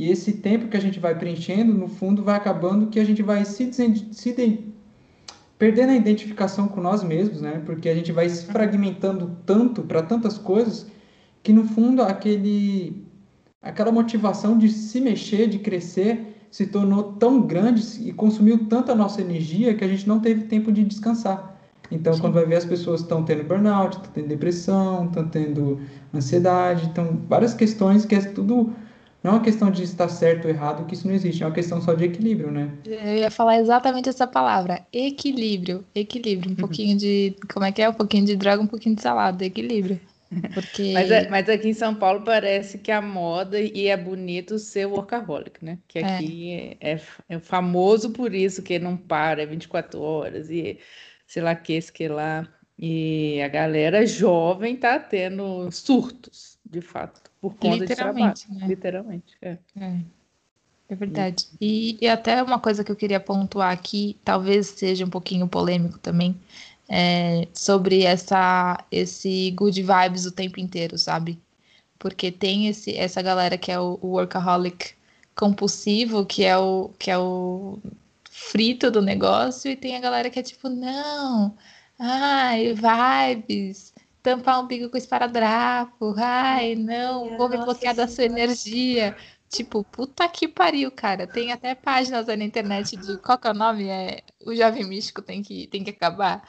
e 0.00 0.10
esse 0.10 0.32
tempo 0.32 0.68
que 0.68 0.78
a 0.78 0.80
gente 0.80 0.98
vai 0.98 1.14
preenchendo, 1.14 1.74
no 1.74 1.86
fundo, 1.86 2.24
vai 2.24 2.34
acabando 2.34 2.86
que 2.86 2.98
a 2.98 3.04
gente 3.04 3.22
vai 3.22 3.44
se, 3.44 3.70
se 3.70 4.64
perdendo 5.58 5.90
a 5.90 5.94
identificação 5.94 6.66
com 6.68 6.80
nós 6.80 7.04
mesmos, 7.04 7.42
né? 7.42 7.60
Porque 7.66 7.86
a 7.86 7.94
gente 7.94 8.10
vai 8.10 8.26
se 8.26 8.46
fragmentando 8.46 9.36
tanto 9.44 9.82
para 9.82 10.02
tantas 10.02 10.38
coisas 10.38 10.86
que 11.42 11.52
no 11.52 11.64
fundo 11.64 12.00
aquele 12.00 13.04
aquela 13.60 13.92
motivação 13.92 14.56
de 14.56 14.70
se 14.70 15.02
mexer, 15.02 15.46
de 15.48 15.58
crescer, 15.58 16.34
se 16.50 16.68
tornou 16.68 17.12
tão 17.18 17.42
grande 17.42 17.82
e 18.08 18.10
consumiu 18.10 18.66
tanta 18.68 18.94
nossa 18.94 19.20
energia 19.20 19.74
que 19.74 19.84
a 19.84 19.88
gente 19.88 20.08
não 20.08 20.18
teve 20.18 20.44
tempo 20.44 20.72
de 20.72 20.82
descansar. 20.82 21.60
Então, 21.90 22.14
Sim. 22.14 22.20
quando 22.22 22.32
vai 22.32 22.46
ver 22.46 22.56
as 22.56 22.64
pessoas 22.64 23.02
estão 23.02 23.22
tendo 23.22 23.44
burnout, 23.44 23.98
estão 23.98 24.12
tendo 24.14 24.28
depressão, 24.28 25.04
estão 25.04 25.28
tendo 25.28 25.78
ansiedade, 26.14 26.86
então 26.86 27.20
várias 27.28 27.52
questões 27.52 28.06
que 28.06 28.14
é 28.14 28.20
tudo 28.22 28.72
não 29.22 29.32
é 29.32 29.34
uma 29.34 29.42
questão 29.42 29.70
de 29.70 29.82
estar 29.82 30.08
certo 30.08 30.46
ou 30.46 30.50
errado, 30.50 30.86
que 30.86 30.94
isso 30.94 31.06
não 31.06 31.14
existe, 31.14 31.42
é 31.42 31.46
uma 31.46 31.54
questão 31.54 31.80
só 31.80 31.92
de 31.92 32.04
equilíbrio, 32.04 32.50
né? 32.50 32.70
Eu 32.86 33.16
ia 33.16 33.30
falar 33.30 33.58
exatamente 33.58 34.08
essa 34.08 34.26
palavra, 34.26 34.86
equilíbrio, 34.92 35.84
equilíbrio, 35.94 36.52
um 36.52 36.56
pouquinho 36.56 36.96
de, 36.96 37.36
como 37.52 37.66
é 37.66 37.72
que 37.72 37.82
é? 37.82 37.88
Um 37.88 37.94
pouquinho 37.94 38.24
de 38.24 38.36
droga, 38.36 38.62
um 38.62 38.66
pouquinho 38.66 38.96
de 38.96 39.02
salada, 39.02 39.44
equilíbrio. 39.44 40.00
Porque... 40.54 40.92
mas, 40.94 41.10
é, 41.10 41.28
mas 41.28 41.48
aqui 41.48 41.68
em 41.68 41.74
São 41.74 41.94
Paulo 41.94 42.22
parece 42.22 42.78
que 42.78 42.90
a 42.90 43.02
moda 43.02 43.60
e 43.60 43.88
é 43.88 43.96
bonito 43.96 44.58
ser 44.58 44.86
workaholic, 44.86 45.62
né? 45.62 45.78
Que 45.86 45.98
é. 45.98 46.04
aqui 46.04 46.52
é, 46.80 46.92
é, 46.92 47.00
é 47.28 47.38
famoso 47.38 48.10
por 48.10 48.34
isso, 48.34 48.62
que 48.62 48.78
não 48.78 48.96
para, 48.96 49.42
é 49.42 49.46
24 49.46 50.00
horas 50.00 50.48
e 50.48 50.78
sei 51.26 51.42
lá 51.42 51.54
que, 51.54 51.78
que 51.92 52.08
lá. 52.08 52.48
E 52.78 53.42
a 53.42 53.48
galera 53.48 54.06
jovem 54.06 54.74
tá 54.76 54.98
tendo 54.98 55.70
surtos 55.70 56.49
de 56.70 56.80
fato, 56.80 57.20
por 57.40 57.54
conta 57.56 57.84
de 57.84 57.94
trabalho. 57.94 58.28
Literalmente, 58.28 58.52
né? 58.52 58.66
Literalmente, 58.66 59.36
é. 59.42 59.58
É, 59.76 60.00
é 60.88 60.94
verdade. 60.94 61.46
E, 61.60 61.98
e 62.00 62.08
até 62.08 62.42
uma 62.42 62.60
coisa 62.60 62.84
que 62.84 62.92
eu 62.92 62.96
queria 62.96 63.18
pontuar 63.18 63.72
aqui, 63.72 64.16
talvez 64.24 64.68
seja 64.68 65.04
um 65.04 65.10
pouquinho 65.10 65.48
polêmico 65.48 65.98
também, 65.98 66.40
é 66.88 67.48
sobre 67.52 68.02
essa, 68.02 68.84
esse 68.90 69.50
good 69.52 69.80
vibes 69.82 70.26
o 70.26 70.32
tempo 70.32 70.60
inteiro, 70.60 70.96
sabe? 70.96 71.38
Porque 71.98 72.30
tem 72.30 72.68
esse, 72.68 72.96
essa 72.96 73.20
galera 73.20 73.58
que 73.58 73.70
é 73.70 73.78
o, 73.78 73.98
o 74.00 74.08
workaholic 74.12 74.94
compulsivo, 75.34 76.24
que 76.24 76.44
é 76.44 76.56
o, 76.56 76.90
que 76.98 77.10
é 77.10 77.18
o 77.18 77.78
frito 78.30 78.90
do 78.90 79.02
negócio, 79.02 79.70
e 79.70 79.76
tem 79.76 79.96
a 79.96 80.00
galera 80.00 80.30
que 80.30 80.38
é 80.38 80.42
tipo, 80.42 80.68
não, 80.68 81.56
ai, 81.98 82.74
vibes, 82.74 83.89
tampar 84.22 84.58
o 84.58 84.62
umbigo 84.62 84.90
com 84.90 84.96
esparadrapo, 84.96 86.14
ai, 86.18 86.74
não, 86.74 87.36
vou 87.36 87.48
me 87.48 87.56
bloquear 87.56 87.94
da 87.94 88.06
sua 88.06 88.24
energia. 88.24 89.16
Tipo, 89.48 89.82
puta 89.82 90.28
que 90.28 90.46
pariu, 90.46 90.92
cara. 90.92 91.26
Tem 91.26 91.50
até 91.52 91.74
páginas 91.74 92.28
aí 92.28 92.36
na 92.36 92.44
internet 92.44 92.96
de 92.96 93.18
qual 93.18 93.36
que 93.36 93.48
é 93.48 93.50
o 93.50 93.54
nome? 93.54 93.88
É 93.88 94.22
o 94.46 94.54
jovem 94.54 94.84
místico 94.84 95.20
tem 95.20 95.42
que, 95.42 95.66
tem 95.66 95.82
que 95.82 95.90
acabar. 95.90 96.42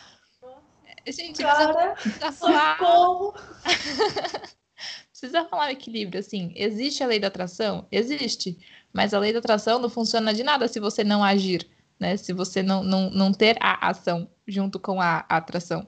É, 1.04 1.12
Gente, 1.12 1.42
Cara, 1.42 1.94
precisa 1.96 2.32
socorro. 2.32 3.34
precisa 5.10 5.42
rolar 5.42 5.68
um 5.68 5.70
equilíbrio, 5.70 6.20
assim. 6.20 6.54
Existe 6.56 7.04
a 7.04 7.08
lei 7.08 7.20
da 7.20 7.28
atração? 7.28 7.88
Existe. 7.92 8.60
Mas 8.94 9.16
a 9.16 9.20
lei 9.20 9.34
da 9.34 9.40
atração 9.40 9.80
não 9.80 9.90
funciona 9.90 10.32
de 10.32 10.44
nada 10.44 10.68
se 10.68 10.80
você 10.80 11.04
não 11.04 11.24
agir, 11.24 11.68
né? 12.00 12.18
Se 12.18 12.34
você 12.34 12.62
não, 12.62 12.84
não, 12.84 13.10
não 13.10 13.34
ter 13.34 13.58
a 13.60 13.90
ação 13.90 14.30
junto 14.48 14.80
com 14.80 15.02
a 15.02 15.26
atração. 15.28 15.88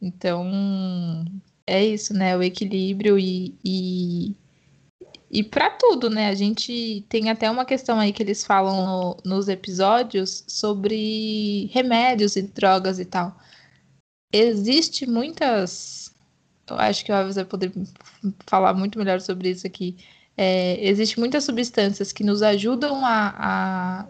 Então, 0.00 1.24
é 1.66 1.84
isso, 1.84 2.14
né? 2.14 2.36
O 2.36 2.42
equilíbrio 2.42 3.18
e, 3.18 3.54
e, 3.64 4.34
e 5.30 5.44
para 5.44 5.70
tudo, 5.70 6.10
né? 6.10 6.28
A 6.28 6.34
gente 6.34 7.04
tem 7.08 7.30
até 7.30 7.50
uma 7.50 7.64
questão 7.64 7.98
aí 8.00 8.12
que 8.12 8.22
eles 8.22 8.44
falam 8.44 8.86
no- 8.86 9.16
nos 9.24 9.48
episódios 9.48 10.44
sobre 10.48 11.66
remédios 11.72 12.36
e 12.36 12.42
drogas 12.42 12.98
e 12.98 13.04
tal. 13.04 13.36
Existe 14.32 15.06
muitas. 15.08 16.14
Eu 16.68 16.76
acho 16.78 17.04
que 17.04 17.10
o 17.12 17.14
Alves 17.14 17.36
vai 17.36 17.44
poder 17.44 17.72
falar 18.46 18.74
muito 18.74 18.98
melhor 18.98 19.20
sobre 19.20 19.50
isso 19.50 19.66
aqui. 19.66 19.96
É, 20.36 20.82
existe 20.88 21.18
muitas 21.18 21.44
substâncias 21.44 22.12
que 22.12 22.24
nos 22.24 22.42
ajudam 22.42 23.04
a, 23.04 23.34
a, 23.38 24.08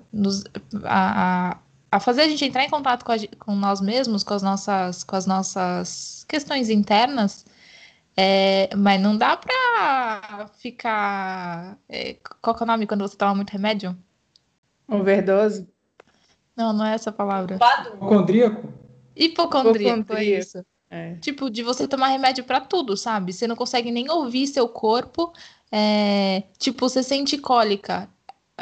a, 0.85 1.51
a- 1.53 1.59
a 1.91 1.99
fazer 2.01 2.23
a 2.23 2.29
gente 2.29 2.45
entrar 2.45 2.65
em 2.65 2.71
contato 2.71 3.05
com, 3.05 3.13
a 3.13 3.17
com 3.39 3.55
nós 3.57 3.81
mesmos, 3.81 4.23
com 4.23 4.35
as 4.35 4.43
nossas, 4.43 5.03
com 5.03 5.17
as 5.17 5.27
nossas 5.27 6.25
questões 6.29 6.71
internas, 6.71 7.45
é, 8.17 8.69
mas 8.77 9.01
não 9.01 9.17
dá 9.17 9.37
pra 9.37 10.49
ficar. 10.59 11.79
é, 11.89 12.17
qual 12.41 12.55
que 12.55 12.63
é 12.63 12.65
o 12.65 12.67
nome 12.67 12.87
quando 12.87 13.03
você 13.03 13.17
toma 13.17 13.35
muito 13.35 13.51
remédio? 13.51 13.97
Overdose? 14.89 15.69
Não, 16.57 16.73
não 16.73 16.85
é 16.85 16.95
essa 16.95 17.11
palavra. 17.11 17.59
Hipocondríaco? 17.95 18.73
Hipocondríaco, 19.17 20.13
é 20.15 20.25
isso. 20.25 20.65
É. 20.91 21.15
Tipo, 21.17 21.49
de 21.49 21.63
você 21.63 21.87
tomar 21.87 22.09
remédio 22.09 22.43
pra 22.45 22.61
tudo, 22.61 22.97
sabe? 22.97 23.33
Você 23.33 23.47
não 23.47 23.55
consegue 23.55 23.91
nem 23.93 24.11
ouvir 24.11 24.47
seu 24.49 24.69
corpo. 24.69 25.33
é, 25.71 26.43
Tipo, 26.59 26.89
você 26.89 27.03
sente 27.03 27.39
cólica. 27.39 28.09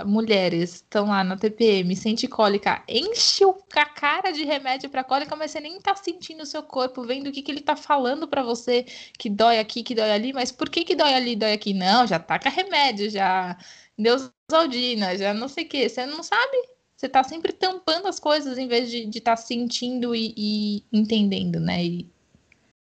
Mulheres 0.05 0.77
estão 0.77 1.07
lá 1.07 1.23
na 1.25 1.37
TPM, 1.37 1.95
sente 1.97 2.27
cólica, 2.27 2.83
enche 2.89 3.45
a 3.75 3.85
cara 3.87 4.31
de 4.31 4.45
remédio 4.45 4.91
pra 4.91 5.05
cólica, 5.05 5.35
mas 5.37 5.51
você 5.51 5.61
nem 5.61 5.81
tá 5.81 5.95
sentindo 5.97 6.43
o 6.43 6.47
seu 6.47 6.63
corpo, 6.63 7.03
vendo 7.03 7.29
o 7.29 7.33
que, 7.33 7.43
que 7.43 7.51
ele 7.51 7.61
tá 7.61 7.77
falando 7.77 8.27
pra 8.27 8.43
você, 8.43 8.85
que 9.19 9.29
dói 9.31 9.59
aqui, 9.59 9.83
que 9.83 9.95
dói 9.95 10.11
ali, 10.11 10.33
mas 10.33 10.53
por 10.53 10.69
que 10.69 10.85
que 10.85 10.97
dói 10.97 11.15
ali, 11.15 11.37
dói 11.37 11.53
aqui? 11.53 11.75
Não, 11.75 12.07
já 12.07 12.19
taca 12.19 12.49
remédio, 12.49 13.11
já 13.11 13.57
Neusaldina, 13.97 15.17
já 15.17 15.35
não 15.35 15.49
sei 15.49 15.65
o 15.65 15.69
que, 15.69 15.89
você 15.89 16.07
não 16.07 16.23
sabe. 16.23 16.57
Você 16.97 17.09
tá 17.09 17.23
sempre 17.23 17.53
tampando 17.53 18.09
as 18.09 18.19
coisas 18.19 18.59
em 18.59 18.67
vez 18.67 18.91
de 18.91 19.09
estar 19.19 19.37
sentindo 19.37 20.15
e, 20.15 20.35
e 20.37 20.85
entendendo, 20.93 21.61
né? 21.61 21.85
E 21.85 22.11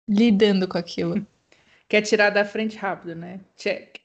lidando 0.09 0.69
com 0.69 0.77
aquilo. 0.77 1.27
Quer 1.89 2.03
tirar 2.03 2.31
da 2.31 2.45
frente 2.45 2.77
rápido, 2.77 3.15
né? 3.15 3.41
Check. 3.57 4.01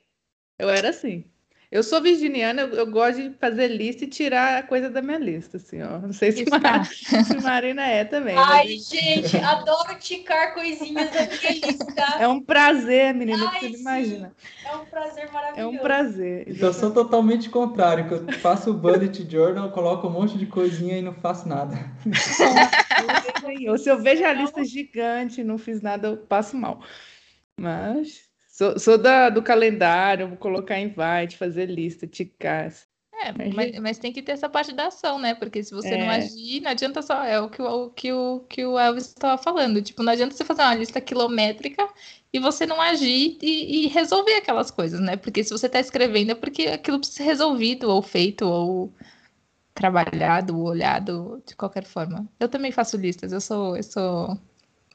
Eu 0.59 0.69
era 0.69 0.89
assim. 0.89 1.25
Eu 1.69 1.83
sou 1.83 2.01
virginiana, 2.01 2.61
eu, 2.61 2.69
eu 2.69 2.89
gosto 2.89 3.21
de 3.21 3.37
fazer 3.37 3.67
lista 3.67 4.05
e 4.05 4.07
tirar 4.07 4.57
a 4.59 4.63
coisa 4.63 4.89
da 4.89 5.01
minha 5.01 5.17
lista, 5.17 5.57
assim, 5.57 5.81
ó. 5.81 5.99
Não 5.99 6.13
sei 6.13 6.31
se, 6.31 6.45
Mar- 6.49 6.85
se 6.85 7.37
Marina 7.43 7.85
é 7.85 8.05
também. 8.05 8.35
mas 8.35 8.47
Ai, 8.49 8.77
gente, 8.77 9.35
adoro 9.37 9.99
ticar 9.99 10.53
coisinhas 10.53 11.11
da 11.11 11.25
minha 11.25 11.51
lista. 11.67 12.03
É 12.19 12.27
um 12.27 12.41
prazer, 12.41 13.13
menina, 13.13 13.49
Ai, 13.49 13.59
que 13.59 13.67
você 13.67 13.73
sim. 13.75 13.81
imagina. 13.81 14.33
É 14.65 14.75
um 14.77 14.85
prazer 14.85 15.31
maravilhoso. 15.31 15.59
É 15.59 15.65
um 15.67 15.77
prazer. 15.77 16.47
Então, 16.47 16.69
eu 16.69 16.73
sou 16.73 16.91
totalmente 16.91 17.49
contrário, 17.49 18.07
que 18.07 18.13
eu 18.13 18.31
faço 18.39 18.71
o 18.71 18.73
bullet 18.73 19.29
journal, 19.29 19.69
coloco 19.71 20.07
um 20.07 20.11
monte 20.11 20.37
de 20.37 20.45
coisinha 20.45 20.97
e 20.97 21.01
não 21.01 21.13
faço 21.15 21.49
nada. 21.49 21.75
Ou 23.69 23.77
se 23.77 23.89
eu 23.89 24.01
vejo 24.01 24.23
a 24.23 24.31
lista 24.31 24.63
gigante 24.63 25.41
e 25.41 25.43
não 25.43 25.57
fiz 25.57 25.81
nada, 25.81 26.07
eu 26.07 26.17
passo 26.17 26.55
mal. 26.55 26.81
Mas 27.59 28.26
sou, 28.57 28.79
sou 28.79 28.97
da, 28.97 29.29
do 29.29 29.43
calendário, 29.43 30.27
vou 30.29 30.37
colocar 30.37 30.79
invite, 30.79 31.37
fazer 31.37 31.67
lista, 31.67 32.07
ticar. 32.07 32.73
É, 33.19 33.31
Mas, 33.53 33.79
mas, 33.79 33.97
tem 33.97 34.13
que 34.13 34.21
ter 34.21 34.33
essa 34.33 34.47
parte 34.47 34.73
da 34.73 34.87
ação, 34.87 35.17
né? 35.17 35.33
Porque 35.33 35.63
se 35.63 35.73
você 35.73 35.97
não 35.97 36.11
É. 36.11 36.17
agir, 36.17 36.61
não 36.61 36.69
adianta 36.71 37.01
só. 37.01 37.23
É 37.23 37.39
o 37.39 37.49
que 37.49 37.61
o, 37.61 37.85
o 37.85 37.89
que 37.89 38.13
o, 38.13 38.39
que 38.47 38.65
o 38.65 38.77
Elvis 38.77 39.07
estava 39.07 39.41
falando. 39.41 39.81
Tipo, 39.81 40.03
não 40.03 40.13
adianta 40.13 40.35
você 40.35 40.45
fazer 40.45 40.61
uma 40.61 40.75
lista 40.75 41.01
quilométrica 41.01 41.87
e 42.31 42.39
você 42.39 42.65
não 42.67 42.79
agir 42.79 43.37
e, 43.41 43.85
e 43.85 43.87
resolver 43.87 44.35
aquelas 44.35 44.69
coisas, 44.69 44.99
né? 44.99 45.17
Porque 45.17 45.43
se 45.43 45.49
você 45.49 45.65
está 45.65 45.79
escrevendo 45.79 46.31
é 46.31 46.35
porque 46.35 46.67
aquilo 46.67 46.99
precisa 46.99 47.17
ser 47.17 47.23
resolvido, 47.23 47.89
ou 47.89 48.01
feito, 48.03 48.45
ou 48.45 48.93
trabalhado, 49.73 50.57
ou 50.57 50.65
olhado, 50.67 51.41
de 51.45 51.55
qualquer 51.55 51.85
forma. 51.85 52.27
Eu 52.39 52.49
também 52.49 52.71
faço 52.71 52.97
listas, 52.97 53.31
eu 53.33 53.41
sou, 53.41 53.77
eu 53.77 53.83
sou 53.83 54.39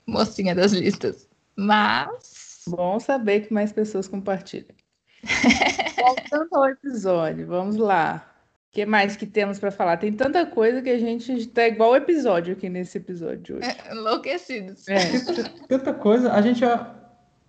mocinha 0.06 0.54
das 0.54 0.72
listas. 0.72 1.28
Mas. 1.56 2.31
Bom 2.68 3.00
saber 3.00 3.40
que 3.40 3.52
mais 3.52 3.72
pessoas 3.72 4.08
compartilham. 4.08 4.74
Voltando 5.96 6.48
ao 6.54 6.68
episódio, 6.68 7.46
vamos 7.46 7.76
lá. 7.76 8.28
O 8.68 8.72
que 8.72 8.86
mais 8.86 9.16
que 9.16 9.26
temos 9.26 9.58
para 9.58 9.70
falar? 9.70 9.98
Tem 9.98 10.12
tanta 10.12 10.46
coisa 10.46 10.80
que 10.80 10.90
a 10.90 10.98
gente 10.98 11.32
está 11.32 11.66
igual 11.66 11.90
o 11.90 11.96
episódio 11.96 12.54
aqui 12.54 12.68
nesse 12.68 12.96
episódio 12.98 13.38
de 13.38 13.52
hoje. 13.52 13.68
Enlouquecidos. 13.90 14.88
É. 14.88 14.98
Tanta 15.68 15.92
coisa, 15.92 16.32
a 16.32 16.40
gente 16.40 16.60
já, 16.60 16.94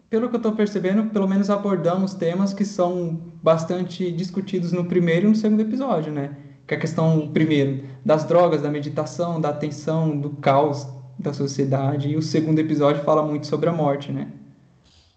pelo 0.09 0.29
que 0.29 0.35
eu 0.35 0.41
tô 0.41 0.51
percebendo, 0.51 1.09
pelo 1.11 1.27
menos 1.27 1.49
abordamos 1.49 2.13
temas 2.13 2.53
que 2.53 2.65
são 2.65 3.31
bastante 3.41 4.11
discutidos 4.11 4.73
no 4.73 4.85
primeiro 4.85 5.27
e 5.27 5.29
no 5.29 5.35
segundo 5.35 5.61
episódio, 5.61 6.11
né? 6.11 6.35
Que 6.67 6.73
é 6.73 6.77
a 6.77 6.79
questão, 6.79 7.31
primeiro, 7.31 7.87
das 8.05 8.25
drogas, 8.25 8.61
da 8.61 8.69
meditação, 8.69 9.39
da 9.39 9.49
atenção, 9.49 10.17
do 10.17 10.31
caos 10.31 10.85
da 11.17 11.33
sociedade. 11.33 12.09
E 12.09 12.17
o 12.17 12.21
segundo 12.21 12.59
episódio 12.59 13.03
fala 13.03 13.23
muito 13.23 13.47
sobre 13.47 13.69
a 13.69 13.73
morte, 13.73 14.11
né? 14.11 14.27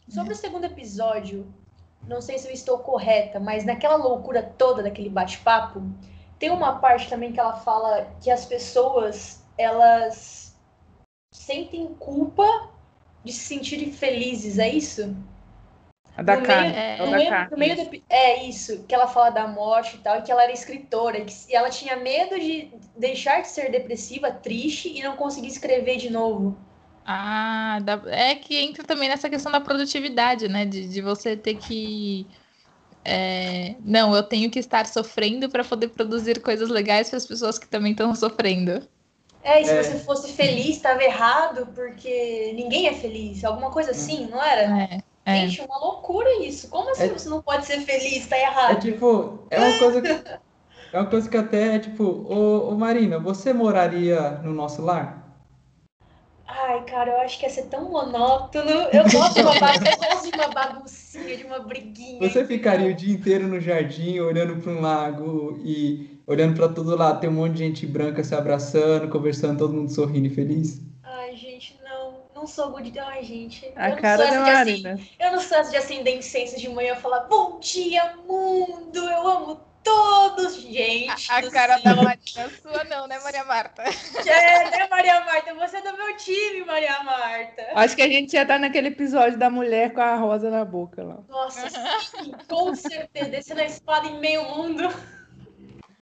Sobre 0.09 0.33
o 0.33 0.37
segundo 0.37 0.65
episódio, 0.65 1.53
não 2.07 2.21
sei 2.21 2.39
se 2.39 2.47
eu 2.49 2.53
estou 2.53 2.79
correta, 2.79 3.41
mas 3.41 3.65
naquela 3.65 3.97
loucura 3.97 4.43
toda 4.43 4.83
daquele 4.83 5.11
bate-papo, 5.11 5.83
tem 6.39 6.51
uma 6.51 6.79
parte 6.79 7.09
também 7.09 7.33
que 7.33 7.41
ela 7.41 7.57
fala 7.57 8.09
que 8.23 8.31
as 8.31 8.45
pessoas, 8.45 9.43
elas 9.59 10.55
sentem 11.33 11.87
culpa 11.95 12.71
de 13.25 13.33
se 13.33 13.41
sentirem 13.41 13.91
felizes, 13.93 14.59
é 14.59 14.69
isso? 14.69 15.17
A 16.17 16.23
da 16.23 16.37
No 16.37 16.47
carne. 16.47 16.69
meio- 16.69 16.79
é 16.79 16.99
No 16.99 17.11
da 17.11 17.17
meio, 17.17 17.29
carne. 17.29 17.51
no 17.51 17.57
meio 17.59 17.77
do 17.77 18.03
é 18.09 18.43
isso, 18.45 18.85
que 18.85 18.95
ela 18.95 19.07
fala 19.09 19.31
da 19.31 19.49
morte 19.49 19.97
e 19.97 19.99
tal, 19.99 20.19
e 20.19 20.23
que 20.23 20.31
ela 20.31 20.45
era 20.45 20.53
escritora, 20.53 21.19
e 21.19 21.25
que 21.25 21.35
e 21.51 21.55
ela 21.55 21.69
tinha 21.69 21.97
medo 21.97 22.39
de 22.39 22.71
deixar 22.97 23.43
de 23.43 23.49
ser 23.49 23.71
depressiva, 23.71 24.31
triste 24.31 24.89
e 24.89 25.03
não 25.03 25.17
conseguir 25.17 25.49
escrever 25.49 25.97
de 25.97 26.09
novo. 26.09 26.57
Ah, 27.09 27.79
é 28.07 28.35
que 28.35 28.57
entra 28.57 28.83
também 28.85 29.09
nessa 29.09 29.31
questão 29.31 29.53
da 29.53 29.61
produtividade, 29.61 30.49
né? 30.49 30.65
De, 30.67 30.89
de 30.89 31.01
você 31.01 31.37
ter 31.37 31.55
que. 31.57 32.29
é, 33.05 33.77
não, 33.81 34.15
eu 34.17 34.23
tenho 34.23 34.51
que 34.51 34.59
estar 34.59 34.87
sofrendo 34.87 35.49
para 35.51 35.65
poder 35.65 35.89
produzir 35.91 36.41
coisas 36.43 36.69
legais 36.71 37.09
para 37.11 37.19
as 37.19 37.27
pessoas 37.27 37.59
que 37.59 37.69
também 37.69 37.93
estão 37.93 38.15
sofrendo. 38.15 38.89
É, 39.43 39.63
e 39.63 39.65
se 39.65 39.71
É. 39.73 39.83
você 39.83 39.99
fosse 40.01 40.33
feliz, 40.33 40.77
estava 40.77 41.03
errado, 41.05 41.67
porque 41.75 42.53
ninguém 42.55 42.89
é 42.89 42.95
feliz. 42.95 43.45
Alguma 43.45 43.71
coisa 43.71 43.93
assim, 43.93 44.27
não 44.27 44.43
era? 44.43 44.63
É, 44.65 45.03
é. 45.25 45.47
Gente, 45.47 45.61
uma 45.61 45.79
loucura 45.79 46.29
isso. 46.45 46.69
Como 46.69 46.91
assim 46.91 47.05
É. 47.05 47.09
você 47.11 47.29
não 47.29 47.43
pode 47.43 47.65
ser 47.67 47.81
feliz? 47.83 48.27
Tá 48.27 48.37
É 48.37 48.43
errado. 48.43 48.81
tipo, 48.81 49.47
é 49.51 49.61
uma 49.61 49.79
coisa 49.79 50.03
que, 50.03 50.09
é 50.93 51.01
uma 51.01 51.11
coisa 51.11 51.29
que 51.31 51.37
até 51.37 51.77
é 51.77 51.79
tipo, 51.81 52.05
ô, 52.05 52.71
ô 52.71 52.77
Marina, 52.79 53.19
você 53.19 53.53
moraria 53.53 54.33
no 54.43 54.53
nosso 54.55 54.83
lar? 54.83 55.26
Ai, 56.49 56.85
cara, 56.85 57.11
eu 57.13 57.21
acho 57.21 57.39
que 57.39 57.45
ia 57.45 57.51
ser 57.51 57.67
tão 57.67 57.91
monótono. 57.91 58.71
Eu 58.71 59.03
gosto 59.11 59.35
de 59.35 59.41
uma, 59.41 59.59
bagun- 59.59 59.85
eu 59.85 59.97
gosto 59.97 60.31
de 60.31 60.39
uma 60.39 60.49
baguncinha, 60.49 61.37
de 61.37 61.45
uma 61.45 61.59
briguinha. 61.59 62.21
Você 62.21 62.45
ficaria 62.45 62.91
o 62.91 62.95
dia 62.95 63.13
inteiro 63.13 63.49
no 63.49 63.61
jardim 63.61 64.21
olhando 64.21 64.61
para 64.63 64.73
um 64.73 64.81
lago 64.81 65.61
e 65.65 66.21
olhando 66.27 66.57
para 66.57 66.69
todo 66.69 66.97
lado, 66.97 67.21
tem 67.21 67.29
um 67.29 67.33
monte 67.35 67.53
de 67.55 67.59
gente 67.59 67.87
branca 67.87 68.23
se 68.23 68.35
abraçando, 68.35 69.09
conversando, 69.11 69.59
todo 69.59 69.75
mundo 69.75 69.93
sorrindo 69.93 70.27
e 70.29 70.31
feliz? 70.31 70.81
Ai, 71.03 71.37
gente, 71.37 71.77
não. 71.83 72.27
Não 72.35 72.47
sou 72.47 72.71
good. 72.71 72.97
Ai, 72.99 73.25
gente. 73.25 73.67
A 73.75 73.91
eu 73.91 73.97
cara 73.97 74.27
da 74.31 74.41
Marina. 74.41 74.93
Assim, 74.93 75.09
eu 75.19 75.33
não 75.33 75.41
sou 75.41 75.57
essa 75.59 75.71
de 75.71 75.77
acender 75.77 76.17
incenso 76.17 76.59
de 76.59 76.69
manhã 76.69 76.95
e 76.95 77.01
falar 77.01 77.21
bom 77.21 77.59
dia, 77.59 78.15
mundo. 78.27 78.99
Eu 78.99 79.27
amo 79.27 79.61
todos, 79.87 80.57
gente. 80.63 81.31
A, 81.31 81.39
a 81.39 81.51
cara 81.51 81.79
da 81.79 81.95
Marina 81.95 82.51
sua 82.61 82.83
não, 82.85 83.07
né, 83.07 83.21
Maria 83.21 83.45
Marta? 83.45 83.83
É, 83.83 84.71
né, 84.71 84.89
Maria 84.91 85.25
Marta? 85.25 85.55
Você 85.55 85.77
é 85.77 85.81
do 85.81 85.97
meu 85.97 86.17
time, 86.17 86.65
Maria 86.67 87.05
Marta. 87.05 87.63
Acho 87.75 87.95
que 87.95 88.03
a 88.03 88.09
gente 88.09 88.33
ia 88.35 88.43
estar 88.43 88.59
naquele 88.59 88.89
episódio 88.89 89.39
da 89.39 89.49
mulher 89.49 89.93
com 89.93 90.01
a 90.01 90.17
rosa 90.17 90.51
na 90.51 90.65
boca 90.65 91.05
lá. 91.05 91.19
Nossa, 91.29 91.69
sim, 91.71 92.33
com 92.49 92.75
certeza. 92.75 93.31
Descendo 93.31 93.61
a 93.61 93.65
espada 93.65 94.09
em 94.09 94.19
meio 94.19 94.43
mundo. 94.45 94.93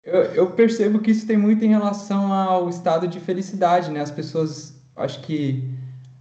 Eu, 0.03 0.23
eu, 0.34 0.51
percebo 0.51 0.99
que 0.99 1.12
isso 1.12 1.27
tem 1.27 1.38
muito 1.38 1.63
em 1.63 1.69
relação 1.69 2.34
ao 2.34 2.67
estado 2.69 3.08
de 3.08 3.19
felicidade, 3.19 3.91
né? 3.91 4.01
As 4.01 4.10
pessoas, 4.10 4.82
acho 4.95 5.21
que 5.21 5.63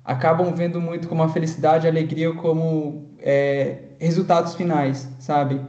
acabam 0.05 0.55
vendo 0.55 0.81
muito 0.81 1.09
como 1.09 1.23
a 1.23 1.29
felicidade 1.31 1.87
e 1.87 1.89
a 1.89 1.91
alegria 1.91 2.35
como 2.35 3.17
é, 3.21 3.85
resultados 3.99 4.55
finais, 4.55 5.09
sabe? 5.19 5.61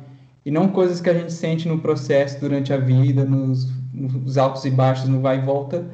E 0.49 0.51
não 0.51 0.67
coisas 0.67 0.99
que 0.99 1.07
a 1.07 1.13
gente 1.13 1.31
sente 1.31 1.67
no 1.67 1.77
processo 1.77 2.39
durante 2.39 2.73
a 2.73 2.77
vida, 2.77 3.23
nos, 3.23 3.71
nos 3.93 4.35
altos 4.35 4.65
e 4.65 4.71
baixos, 4.71 5.07
no 5.07 5.21
vai 5.21 5.37
e 5.37 5.41
volta. 5.45 5.85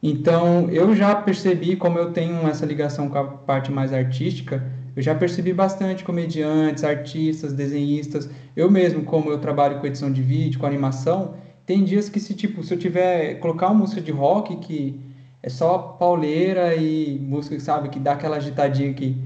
Então, 0.00 0.70
eu 0.70 0.94
já 0.94 1.16
percebi, 1.16 1.74
como 1.74 1.98
eu 1.98 2.12
tenho 2.12 2.46
essa 2.46 2.64
ligação 2.64 3.08
com 3.08 3.18
a 3.18 3.24
parte 3.24 3.72
mais 3.72 3.92
artística, 3.92 4.64
eu 4.94 5.02
já 5.02 5.16
percebi 5.16 5.52
bastante 5.52 6.04
comediantes, 6.04 6.84
artistas, 6.84 7.52
desenhistas. 7.52 8.30
Eu 8.54 8.70
mesmo, 8.70 9.02
como 9.02 9.32
eu 9.32 9.38
trabalho 9.38 9.80
com 9.80 9.86
edição 9.88 10.12
de 10.12 10.22
vídeo, 10.22 10.60
com 10.60 10.66
animação, 10.66 11.34
tem 11.66 11.82
dias 11.82 12.08
que 12.08 12.20
se 12.20 12.34
tipo, 12.34 12.62
se 12.62 12.72
eu 12.72 12.78
tiver 12.78 13.40
colocar 13.40 13.66
uma 13.66 13.80
música 13.80 14.00
de 14.00 14.12
rock 14.12 14.54
que 14.58 15.00
é 15.42 15.48
só 15.48 15.76
pauleira 15.76 16.76
e 16.76 17.18
música, 17.18 17.58
sabe, 17.58 17.88
que 17.88 17.98
dá 17.98 18.12
aquela 18.12 18.36
agitadinha 18.36 18.94
que 18.94 19.20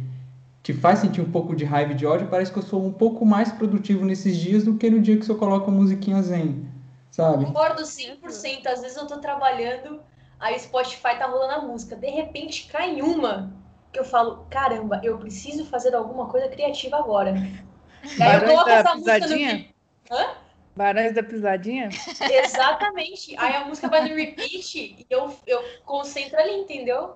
te 0.67 0.75
faz 0.75 0.99
sentir 0.99 1.21
um 1.21 1.31
pouco 1.31 1.55
de 1.55 1.65
raiva 1.65 1.93
e 1.93 1.95
de 1.95 2.05
ódio, 2.05 2.27
parece 2.27 2.51
que 2.51 2.59
eu 2.59 2.63
sou 2.63 2.85
um 2.85 2.93
pouco 2.93 3.25
mais 3.25 3.53
produtivo 3.53 4.05
nesses 4.05 4.37
dias 4.37 4.65
do 4.65 4.77
que 4.77 4.91
no 4.91 5.01
dia 5.01 5.17
que 5.17 5.31
eu 5.31 5.39
coloco 5.39 5.71
a 5.71 5.73
musiquinha 5.73 6.21
zen, 6.21 6.69
sabe? 7.09 7.45
Concordo 7.45 7.83
100%. 7.83 8.67
Às 8.67 8.81
vezes 8.81 8.97
eu 8.97 9.07
tô 9.07 9.19
trabalhando, 9.19 10.01
aí 10.41 10.57
o 10.57 10.59
Spotify 10.59 11.17
tá 11.17 11.27
rolando 11.27 11.53
a 11.53 11.61
música, 11.61 11.95
de 11.95 12.09
repente 12.09 12.67
cai 12.67 13.01
uma 13.01 13.55
que 13.93 14.01
eu 14.01 14.05
falo, 14.05 14.45
caramba, 14.51 15.01
eu 15.05 15.17
preciso 15.19 15.65
fazer 15.67 15.95
alguma 15.95 16.27
coisa 16.27 16.49
criativa 16.49 16.97
agora. 16.97 17.35
aí 18.21 18.35
eu 18.35 18.45
coloco 18.49 18.69
essa 18.69 18.97
pisadinha? 18.97 19.53
música 19.53 19.75
no... 20.11 20.17
Hã? 20.19 20.35
Barões 20.75 21.15
da 21.15 21.23
Pisadinha? 21.23 21.91
Exatamente. 22.29 23.37
Aí 23.39 23.55
a 23.55 23.65
música 23.67 23.89
vai 23.89 24.07
no 24.07 24.17
repeat 24.17 24.77
e 24.77 25.07
eu, 25.09 25.33
eu 25.47 25.63
concentro 25.85 26.37
ali, 26.37 26.55
entendeu? 26.55 27.15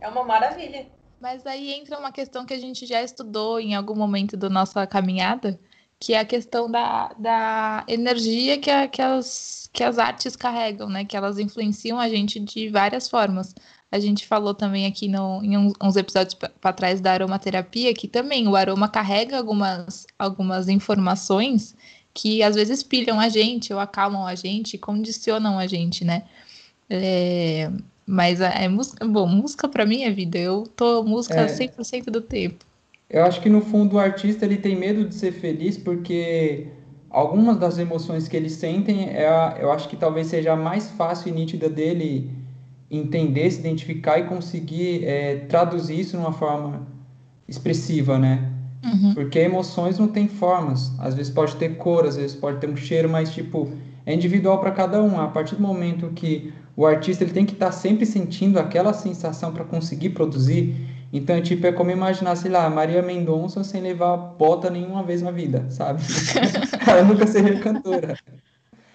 É 0.00 0.08
uma 0.08 0.24
maravilha. 0.24 0.86
Mas 1.22 1.46
aí 1.46 1.72
entra 1.72 1.96
uma 2.00 2.10
questão 2.10 2.44
que 2.44 2.52
a 2.52 2.58
gente 2.58 2.84
já 2.84 3.00
estudou 3.00 3.60
em 3.60 3.76
algum 3.76 3.94
momento 3.94 4.36
da 4.36 4.50
nossa 4.50 4.84
caminhada, 4.88 5.56
que 6.00 6.14
é 6.14 6.18
a 6.18 6.24
questão 6.24 6.68
da, 6.68 7.14
da 7.16 7.84
energia 7.86 8.58
que, 8.58 8.68
a, 8.68 8.88
que, 8.88 9.00
as, 9.00 9.70
que 9.72 9.84
as 9.84 10.00
artes 10.00 10.34
carregam, 10.34 10.88
né? 10.88 11.04
Que 11.04 11.16
elas 11.16 11.38
influenciam 11.38 12.00
a 12.00 12.08
gente 12.08 12.40
de 12.40 12.68
várias 12.68 13.08
formas. 13.08 13.54
A 13.92 14.00
gente 14.00 14.26
falou 14.26 14.52
também 14.52 14.84
aqui 14.84 15.06
no, 15.06 15.40
em 15.44 15.56
uns, 15.56 15.94
episódios 15.94 16.34
para 16.34 16.72
trás 16.72 17.00
da 17.00 17.12
aromaterapia, 17.12 17.94
que 17.94 18.08
também 18.08 18.48
o 18.48 18.56
aroma 18.56 18.88
carrega 18.88 19.38
algumas, 19.38 20.08
algumas 20.18 20.68
informações 20.68 21.76
que 22.12 22.42
às 22.42 22.56
vezes 22.56 22.82
pilham 22.82 23.20
a 23.20 23.28
gente, 23.28 23.72
ou 23.72 23.78
acalmam 23.78 24.26
a 24.26 24.34
gente, 24.34 24.76
condicionam 24.76 25.56
a 25.56 25.68
gente, 25.68 26.04
né? 26.04 26.24
É, 26.90 27.70
mas 28.06 28.40
é, 28.40 28.64
é 28.64 28.68
música, 28.68 29.06
bom, 29.06 29.26
música 29.26 29.68
para 29.68 29.86
mim 29.86 30.02
é 30.02 30.10
vida. 30.10 30.38
Eu 30.38 30.64
tô 30.76 31.02
música 31.02 31.40
é. 31.40 31.46
100% 31.46 32.06
do 32.06 32.20
tempo. 32.20 32.64
Eu 33.08 33.24
acho 33.24 33.40
que 33.40 33.48
no 33.48 33.60
fundo 33.60 33.96
o 33.96 33.98
artista 33.98 34.44
ele 34.44 34.56
tem 34.56 34.74
medo 34.74 35.06
de 35.06 35.14
ser 35.14 35.32
feliz 35.32 35.76
porque 35.76 36.68
algumas 37.10 37.58
das 37.58 37.78
emoções 37.78 38.26
que 38.26 38.36
ele 38.36 38.48
sentem, 38.48 39.10
é, 39.10 39.58
eu 39.60 39.70
acho 39.70 39.88
que 39.88 39.96
talvez 39.96 40.28
seja 40.28 40.54
a 40.54 40.56
mais 40.56 40.90
fácil 40.92 41.28
e 41.28 41.32
nítida 41.32 41.68
dele 41.68 42.30
entender, 42.90 43.50
se 43.50 43.60
identificar 43.60 44.18
e 44.18 44.24
conseguir 44.24 45.04
é, 45.04 45.36
traduzir 45.48 46.00
isso 46.00 46.16
numa 46.16 46.32
forma 46.32 46.86
expressiva, 47.46 48.18
né? 48.18 48.50
Uhum. 48.84 49.14
Porque 49.14 49.38
emoções 49.38 49.98
não 49.98 50.08
têm 50.08 50.26
formas. 50.26 50.92
Às 50.98 51.14
vezes 51.14 51.32
pode 51.32 51.56
ter 51.56 51.76
cor, 51.76 52.06
às 52.06 52.16
vezes 52.16 52.34
pode 52.34 52.58
ter 52.58 52.68
um 52.68 52.76
cheiro, 52.76 53.08
mas 53.08 53.32
tipo 53.32 53.70
é 54.04 54.14
individual 54.14 54.58
para 54.58 54.72
cada 54.72 55.02
um. 55.02 55.20
A 55.20 55.28
partir 55.28 55.56
do 55.56 55.62
momento 55.62 56.10
que 56.14 56.52
o 56.76 56.86
artista 56.86 57.24
ele 57.24 57.32
tem 57.32 57.44
que 57.44 57.52
estar 57.52 57.66
tá 57.66 57.72
sempre 57.72 58.06
sentindo 58.06 58.58
aquela 58.58 58.92
sensação 58.92 59.52
para 59.52 59.64
conseguir 59.64 60.10
produzir. 60.10 60.74
Então, 61.12 61.40
tipo, 61.42 61.66
é 61.66 61.72
como 61.72 61.90
imaginar, 61.90 62.36
sei 62.36 62.50
lá, 62.50 62.68
Maria 62.70 63.02
Mendonça 63.02 63.62
sem 63.62 63.82
levar 63.82 64.16
bota 64.16 64.70
nenhuma 64.70 65.02
vez 65.02 65.20
na 65.20 65.30
vida, 65.30 65.66
sabe? 65.70 66.02
Ela 66.88 67.02
nunca 67.02 67.26
seria 67.26 67.60
cantora. 67.60 68.16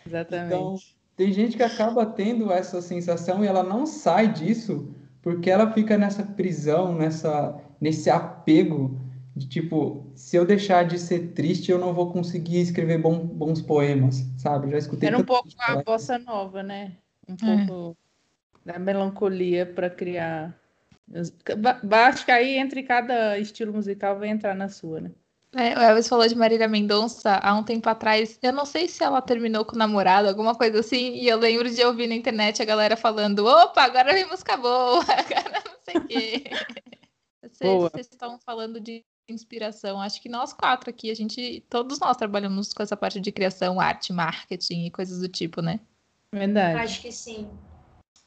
Exatamente. 0.05 0.55
Então, 0.55 0.75
tem 1.15 1.31
gente 1.31 1.55
que 1.55 1.63
acaba 1.63 2.05
tendo 2.05 2.51
essa 2.51 2.81
sensação 2.81 3.43
e 3.43 3.47
ela 3.47 3.63
não 3.63 3.85
sai 3.85 4.31
disso 4.31 4.93
porque 5.21 5.49
ela 5.49 5.71
fica 5.71 5.97
nessa 5.97 6.23
prisão, 6.23 6.95
nessa, 6.95 7.59
nesse 7.81 8.09
apego 8.09 8.99
de 9.35 9.47
tipo, 9.47 10.11
se 10.15 10.35
eu 10.35 10.45
deixar 10.45 10.83
de 10.83 10.97
ser 10.97 11.33
triste, 11.33 11.69
eu 11.69 11.77
não 11.77 11.93
vou 11.93 12.11
conseguir 12.11 12.59
escrever 12.59 12.97
bom, 12.97 13.19
bons 13.19 13.61
poemas, 13.61 14.25
sabe? 14.37 14.71
Já 14.71 14.77
escutei. 14.79 15.09
Era 15.09 15.17
um 15.17 15.23
pouco 15.23 15.47
a 15.59 15.83
bossa 15.83 16.17
nova, 16.17 16.63
né? 16.63 16.93
Um 17.27 17.61
é. 17.61 17.65
pouco 17.65 17.97
da 18.67 18.77
melancolia 18.77 19.65
para 19.65 19.89
criar. 19.89 20.53
Acho 22.05 22.25
que 22.25 22.31
aí 22.31 22.57
entre 22.57 22.83
cada 22.83 23.39
estilo 23.39 23.73
musical 23.73 24.19
vai 24.19 24.27
entrar 24.27 24.53
na 24.53 24.67
sua, 24.67 24.99
né? 24.99 25.11
É, 25.55 25.77
o 25.77 25.81
Elvis 25.81 26.09
falou 26.09 26.27
de 26.27 26.35
Marília 26.35 26.67
Mendonça 26.67 27.39
há 27.41 27.53
um 27.55 27.63
tempo 27.63 27.87
atrás. 27.89 28.37
Eu 28.43 28.51
não 28.51 28.65
sei 28.65 28.89
se 28.89 29.01
ela 29.01 29.21
terminou 29.21 29.63
com 29.63 29.75
o 29.75 29.77
namorado, 29.77 30.27
alguma 30.27 30.53
coisa 30.53 30.81
assim. 30.81 31.15
E 31.15 31.27
eu 31.27 31.37
lembro 31.37 31.73
de 31.73 31.81
ouvir 31.83 32.07
na 32.07 32.15
internet 32.15 32.61
a 32.61 32.65
galera 32.65 32.97
falando: 32.97 33.45
opa, 33.45 33.83
agora 33.83 34.13
vem 34.13 34.27
música 34.27 34.57
boa, 34.57 35.01
agora 35.07 35.63
não 35.65 35.77
sei 35.81 35.95
o 35.95 36.05
quê. 36.05 36.43
Vocês 37.93 38.07
estão 38.11 38.37
falando 38.39 38.79
de 38.79 39.05
inspiração. 39.29 40.01
Acho 40.01 40.21
que 40.21 40.29
nós 40.29 40.51
quatro 40.51 40.89
aqui, 40.89 41.09
a 41.09 41.15
gente, 41.15 41.65
todos 41.69 41.99
nós 41.99 42.17
trabalhamos 42.17 42.73
com 42.73 42.83
essa 42.83 42.97
parte 42.97 43.21
de 43.21 43.31
criação, 43.31 43.79
arte, 43.79 44.11
marketing 44.11 44.85
e 44.85 44.91
coisas 44.91 45.21
do 45.21 45.29
tipo, 45.29 45.61
né? 45.61 45.79
Verdade. 46.33 46.79
Acho 46.79 47.01
que 47.01 47.11
sim. 47.11 47.49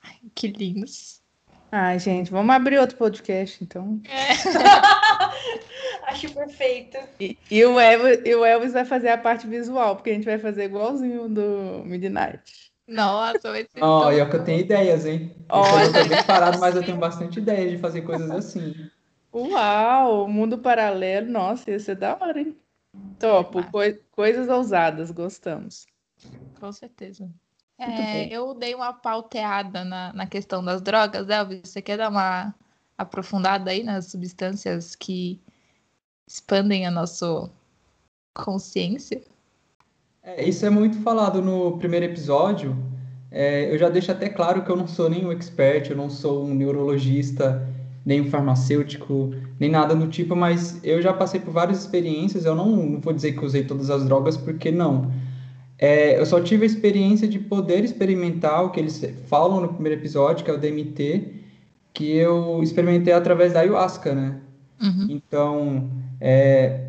Ai, 0.03 0.17
que 0.35 0.49
lindos. 0.49 1.21
Ai, 1.73 1.99
gente, 2.01 2.31
vamos 2.31 2.55
abrir 2.55 2.79
outro 2.79 2.97
podcast, 2.97 3.63
então. 3.63 4.01
É. 4.05 4.31
Acho 6.11 6.35
perfeito. 6.35 6.99
E, 7.21 7.39
e, 7.49 7.65
o 7.65 7.79
Elvis, 7.79 8.21
e 8.25 8.35
o 8.35 8.45
Elvis 8.45 8.73
vai 8.73 8.85
fazer 8.85 9.11
a 9.11 9.19
parte 9.19 9.47
visual, 9.47 9.95
porque 9.95 10.11
a 10.11 10.15
gente 10.15 10.25
vai 10.25 10.39
fazer 10.39 10.65
igualzinho 10.65 11.29
do 11.29 11.85
Midnight. 11.85 12.43
Nossa, 12.89 13.53
vai 13.53 13.63
ser. 13.63 13.81
Olha, 13.81 14.23
é 14.23 14.27
que 14.29 14.35
eu 14.35 14.45
tenho 14.45 14.61
ideias, 14.61 15.07
hein? 15.07 15.33
Olha. 15.49 15.85
Eu 15.85 15.93
tô 15.93 16.09
bem 16.09 16.25
parado, 16.25 16.59
mas 16.59 16.75
eu 16.75 16.83
tenho 16.83 16.99
bastante 16.99 17.39
ideias 17.39 17.71
de 17.71 17.79
fazer 17.79 18.03
coisas 18.03 18.29
assim. 18.33 18.75
Uau, 19.33 20.27
mundo 20.27 20.59
paralelo, 20.59 21.31
nossa, 21.31 21.71
ia 21.71 21.79
ser 21.79 21.95
da 21.95 22.19
hora, 22.21 22.41
hein? 22.41 22.57
Topo, 23.21 23.61
coisas 24.11 24.49
ousadas, 24.49 25.13
gostamos. 25.13 25.87
Com 26.59 26.73
certeza. 26.73 27.31
É, 27.81 28.29
eu 28.29 28.53
dei 28.53 28.75
uma 28.75 28.93
pauteada 28.93 29.85
na, 29.85 30.12
na 30.12 30.27
questão 30.27 30.62
das 30.62 30.83
drogas, 30.83 31.31
Elvis. 31.31 31.62
Você 31.64 31.81
quer 31.81 31.97
dar 31.97 32.11
uma 32.11 32.55
aprofundada 32.99 33.71
aí 33.71 33.83
nas 33.83 34.07
substâncias 34.07 34.95
que 34.95 35.40
expandem 36.29 36.87
a 36.87 36.90
nossa 36.90 37.51
consciência? 38.35 39.23
É, 40.23 40.47
isso 40.47 40.66
é 40.66 40.71
muito 40.71 41.01
falado 41.01 41.40
no 41.40 41.79
primeiro 41.79 42.05
episódio. 42.05 42.77
É, 43.31 43.73
eu 43.73 43.79
já 43.79 43.88
deixo 43.88 44.12
até 44.12 44.29
claro 44.29 44.62
que 44.62 44.71
eu 44.71 44.77
não 44.77 44.87
sou 44.87 45.09
nenhum 45.09 45.33
expert, 45.33 45.88
eu 45.88 45.97
não 45.97 46.11
sou 46.11 46.45
um 46.45 46.53
neurologista, 46.53 47.66
nem 48.05 48.21
um 48.21 48.29
farmacêutico, 48.29 49.33
nem 49.59 49.71
nada 49.71 49.95
do 49.95 50.07
tipo, 50.09 50.37
mas 50.37 50.83
eu 50.85 51.01
já 51.01 51.14
passei 51.14 51.40
por 51.40 51.53
várias 51.53 51.81
experiências. 51.81 52.45
Eu 52.45 52.55
não, 52.55 52.66
não 52.77 53.01
vou 53.01 53.14
dizer 53.14 53.33
que 53.33 53.45
usei 53.45 53.64
todas 53.64 53.88
as 53.88 54.05
drogas, 54.05 54.37
porque 54.37 54.71
não. 54.71 55.11
É, 55.83 56.21
eu 56.21 56.27
só 56.27 56.38
tive 56.43 56.64
a 56.64 56.66
experiência 56.66 57.27
de 57.27 57.38
poder 57.38 57.83
experimentar 57.83 58.62
o 58.62 58.71
que 58.71 58.79
eles 58.79 59.03
falam 59.29 59.62
no 59.62 59.69
primeiro 59.69 59.99
episódio, 59.99 60.45
que 60.45 60.51
é 60.51 60.55
o 60.55 60.59
DMT, 60.59 61.33
que 61.95 62.16
eu 62.16 62.62
experimentei 62.62 63.14
através 63.14 63.55
da 63.55 63.61
ayahuasca, 63.61 64.14
né? 64.14 64.40
Uhum. 64.79 65.07
Então, 65.09 65.90
é, 66.21 66.87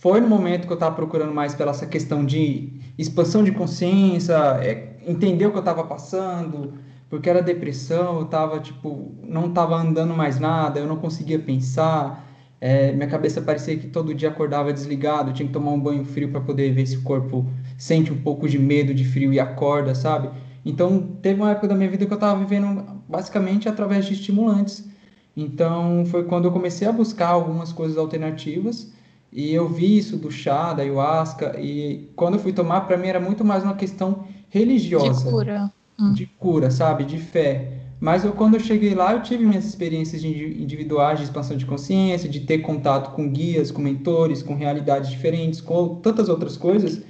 foi 0.00 0.18
no 0.22 0.28
momento 0.28 0.66
que 0.66 0.72
eu 0.72 0.76
estava 0.76 0.96
procurando 0.96 1.34
mais 1.34 1.54
pela 1.54 1.72
essa 1.72 1.86
questão 1.86 2.24
de 2.24 2.72
expansão 2.96 3.44
de 3.44 3.52
consciência, 3.52 4.34
é, 4.62 4.96
entender 5.06 5.46
o 5.46 5.50
que 5.50 5.58
eu 5.58 5.60
estava 5.60 5.84
passando, 5.84 6.72
porque 7.10 7.28
era 7.28 7.42
depressão, 7.42 8.16
eu 8.16 8.24
estava, 8.24 8.60
tipo, 8.60 9.14
não 9.22 9.48
estava 9.48 9.76
andando 9.76 10.14
mais 10.14 10.40
nada, 10.40 10.80
eu 10.80 10.86
não 10.86 10.96
conseguia 10.96 11.38
pensar, 11.38 12.26
é, 12.58 12.92
minha 12.92 13.08
cabeça 13.08 13.42
parecia 13.42 13.76
que 13.76 13.88
todo 13.88 14.14
dia 14.14 14.30
acordava 14.30 14.72
desligado, 14.72 15.32
tinha 15.32 15.46
que 15.46 15.52
tomar 15.52 15.72
um 15.72 15.80
banho 15.80 16.04
frio 16.04 16.30
para 16.30 16.40
poder 16.40 16.72
ver 16.72 16.86
se 16.86 16.96
o 16.96 17.02
corpo 17.02 17.44
sente 17.82 18.12
um 18.12 18.22
pouco 18.22 18.48
de 18.48 18.60
medo, 18.60 18.94
de 18.94 19.04
frio 19.04 19.32
e 19.32 19.40
acorda, 19.40 19.92
sabe? 19.92 20.30
Então, 20.64 21.16
teve 21.20 21.40
uma 21.40 21.50
época 21.50 21.66
da 21.66 21.74
minha 21.74 21.90
vida 21.90 22.06
que 22.06 22.12
eu 22.12 22.14
estava 22.14 22.38
vivendo 22.38 22.80
basicamente 23.08 23.68
através 23.68 24.06
de 24.06 24.12
estimulantes. 24.12 24.88
Então 25.36 26.04
foi 26.06 26.24
quando 26.24 26.44
eu 26.44 26.52
comecei 26.52 26.86
a 26.86 26.92
buscar 26.92 27.28
algumas 27.28 27.72
coisas 27.72 27.96
alternativas 27.96 28.92
e 29.32 29.52
eu 29.52 29.68
vi 29.68 29.98
isso 29.98 30.16
do 30.16 30.30
chá, 30.30 30.72
da 30.72 30.82
ayahuasca 30.82 31.58
e 31.58 32.08
quando 32.14 32.34
eu 32.34 32.40
fui 32.40 32.52
tomar, 32.52 32.82
para 32.82 32.96
mim 32.96 33.08
era 33.08 33.18
muito 33.18 33.44
mais 33.44 33.64
uma 33.64 33.74
questão 33.74 34.26
religiosa. 34.48 35.24
De 35.24 35.30
cura. 35.30 35.72
Hum. 35.98 36.12
De 36.12 36.26
cura, 36.38 36.70
sabe? 36.70 37.04
De 37.04 37.18
fé. 37.18 37.78
Mas 37.98 38.24
eu, 38.24 38.32
quando 38.32 38.54
eu 38.54 38.60
cheguei 38.60 38.94
lá, 38.94 39.12
eu 39.12 39.22
tive 39.22 39.44
minhas 39.44 39.64
experiências 39.64 40.22
individuais 40.22 41.18
de 41.18 41.24
expansão 41.24 41.56
de 41.56 41.66
consciência, 41.66 42.28
de 42.28 42.40
ter 42.40 42.58
contato 42.58 43.12
com 43.14 43.28
guias, 43.28 43.70
com 43.72 43.82
mentores, 43.82 44.42
com 44.42 44.54
realidades 44.54 45.10
diferentes, 45.10 45.60
com 45.60 45.96
tantas 45.96 46.28
outras 46.28 46.56
coisas. 46.56 47.02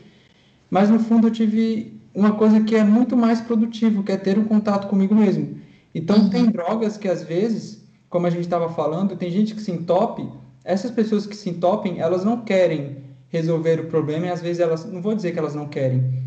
Mas 0.72 0.88
no 0.88 0.98
fundo 0.98 1.26
eu 1.26 1.30
tive 1.30 2.00
uma 2.14 2.32
coisa 2.32 2.62
que 2.62 2.74
é 2.74 2.82
muito 2.82 3.14
mais 3.14 3.42
produtivo, 3.42 4.02
que 4.02 4.10
é 4.10 4.16
ter 4.16 4.38
um 4.38 4.44
contato 4.44 4.88
comigo 4.88 5.14
mesmo. 5.14 5.58
Então 5.94 6.16
uhum. 6.16 6.30
tem 6.30 6.46
drogas 6.46 6.96
que 6.96 7.06
às 7.06 7.22
vezes, 7.22 7.84
como 8.08 8.26
a 8.26 8.30
gente 8.30 8.44
estava 8.44 8.70
falando, 8.70 9.14
tem 9.14 9.30
gente 9.30 9.54
que 9.54 9.60
se 9.60 9.70
entope. 9.70 10.26
Essas 10.64 10.90
pessoas 10.90 11.26
que 11.26 11.36
se 11.36 11.50
entopem, 11.50 12.00
elas 12.00 12.24
não 12.24 12.40
querem 12.40 12.96
resolver 13.28 13.80
o 13.80 13.88
problema 13.88 14.28
e 14.28 14.30
às 14.30 14.40
vezes 14.40 14.60
elas, 14.60 14.90
não 14.90 15.02
vou 15.02 15.14
dizer 15.14 15.32
que 15.32 15.38
elas 15.38 15.54
não 15.54 15.68
querem, 15.68 16.22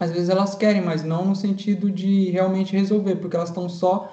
às 0.00 0.10
vezes 0.10 0.30
elas 0.30 0.54
querem, 0.54 0.80
mas 0.80 1.04
não 1.04 1.26
no 1.26 1.36
sentido 1.36 1.90
de 1.90 2.30
realmente 2.30 2.74
resolver, 2.74 3.16
porque 3.16 3.36
elas 3.36 3.50
estão 3.50 3.68
só 3.68 4.10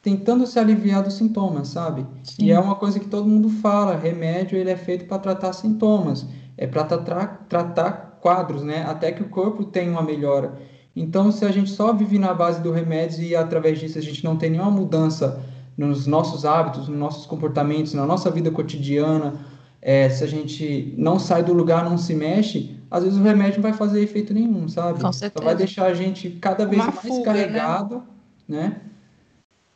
tentando 0.00 0.46
se 0.46 0.56
aliviar 0.56 1.02
dos 1.02 1.14
sintomas, 1.14 1.66
sabe? 1.66 2.06
Sim. 2.22 2.44
E 2.44 2.52
é 2.52 2.60
uma 2.60 2.76
coisa 2.76 3.00
que 3.00 3.08
todo 3.08 3.28
mundo 3.28 3.48
fala, 3.48 3.96
remédio 3.96 4.56
ele 4.56 4.70
é 4.70 4.76
feito 4.76 5.06
para 5.06 5.18
tratar 5.18 5.52
sintomas, 5.52 6.24
é 6.56 6.64
para 6.64 6.84
tratar, 6.84 7.46
tratar 7.48 8.07
quadros, 8.28 8.62
né? 8.62 8.84
Até 8.86 9.10
que 9.10 9.22
o 9.22 9.28
corpo 9.30 9.64
tenha 9.64 9.90
uma 9.90 10.02
melhora. 10.02 10.58
Então, 10.94 11.32
se 11.32 11.46
a 11.46 11.50
gente 11.50 11.70
só 11.70 11.94
vive 11.94 12.18
na 12.18 12.34
base 12.34 12.60
do 12.60 12.70
remédio 12.70 13.22
e 13.22 13.34
através 13.34 13.78
disso 13.78 13.96
a 13.96 14.02
gente 14.02 14.22
não 14.22 14.36
tem 14.36 14.50
nenhuma 14.50 14.70
mudança 14.70 15.42
nos 15.78 16.06
nossos 16.06 16.44
hábitos, 16.44 16.88
nos 16.88 16.98
nossos 16.98 17.24
comportamentos, 17.24 17.94
na 17.94 18.04
nossa 18.04 18.30
vida 18.30 18.50
cotidiana, 18.50 19.34
é, 19.80 20.10
se 20.10 20.22
a 20.22 20.26
gente 20.26 20.92
não 20.98 21.18
sai 21.18 21.42
do 21.42 21.54
lugar, 21.54 21.88
não 21.88 21.96
se 21.96 22.14
mexe, 22.14 22.76
às 22.90 23.02
vezes 23.02 23.18
o 23.18 23.22
remédio 23.22 23.62
não 23.62 23.70
vai 23.70 23.72
fazer 23.72 24.02
efeito 24.02 24.34
nenhum, 24.34 24.68
sabe? 24.68 25.00
Com 25.00 25.10
certeza. 25.10 25.42
Só 25.42 25.44
vai 25.44 25.56
deixar 25.56 25.86
a 25.86 25.94
gente 25.94 26.28
cada 26.30 26.66
vez 26.66 26.82
Uma 26.82 26.92
mais 26.92 27.00
fuga, 27.00 27.32
né? 27.32 27.44
carregado, 27.44 28.02
né? 28.46 28.60
né? 28.60 28.76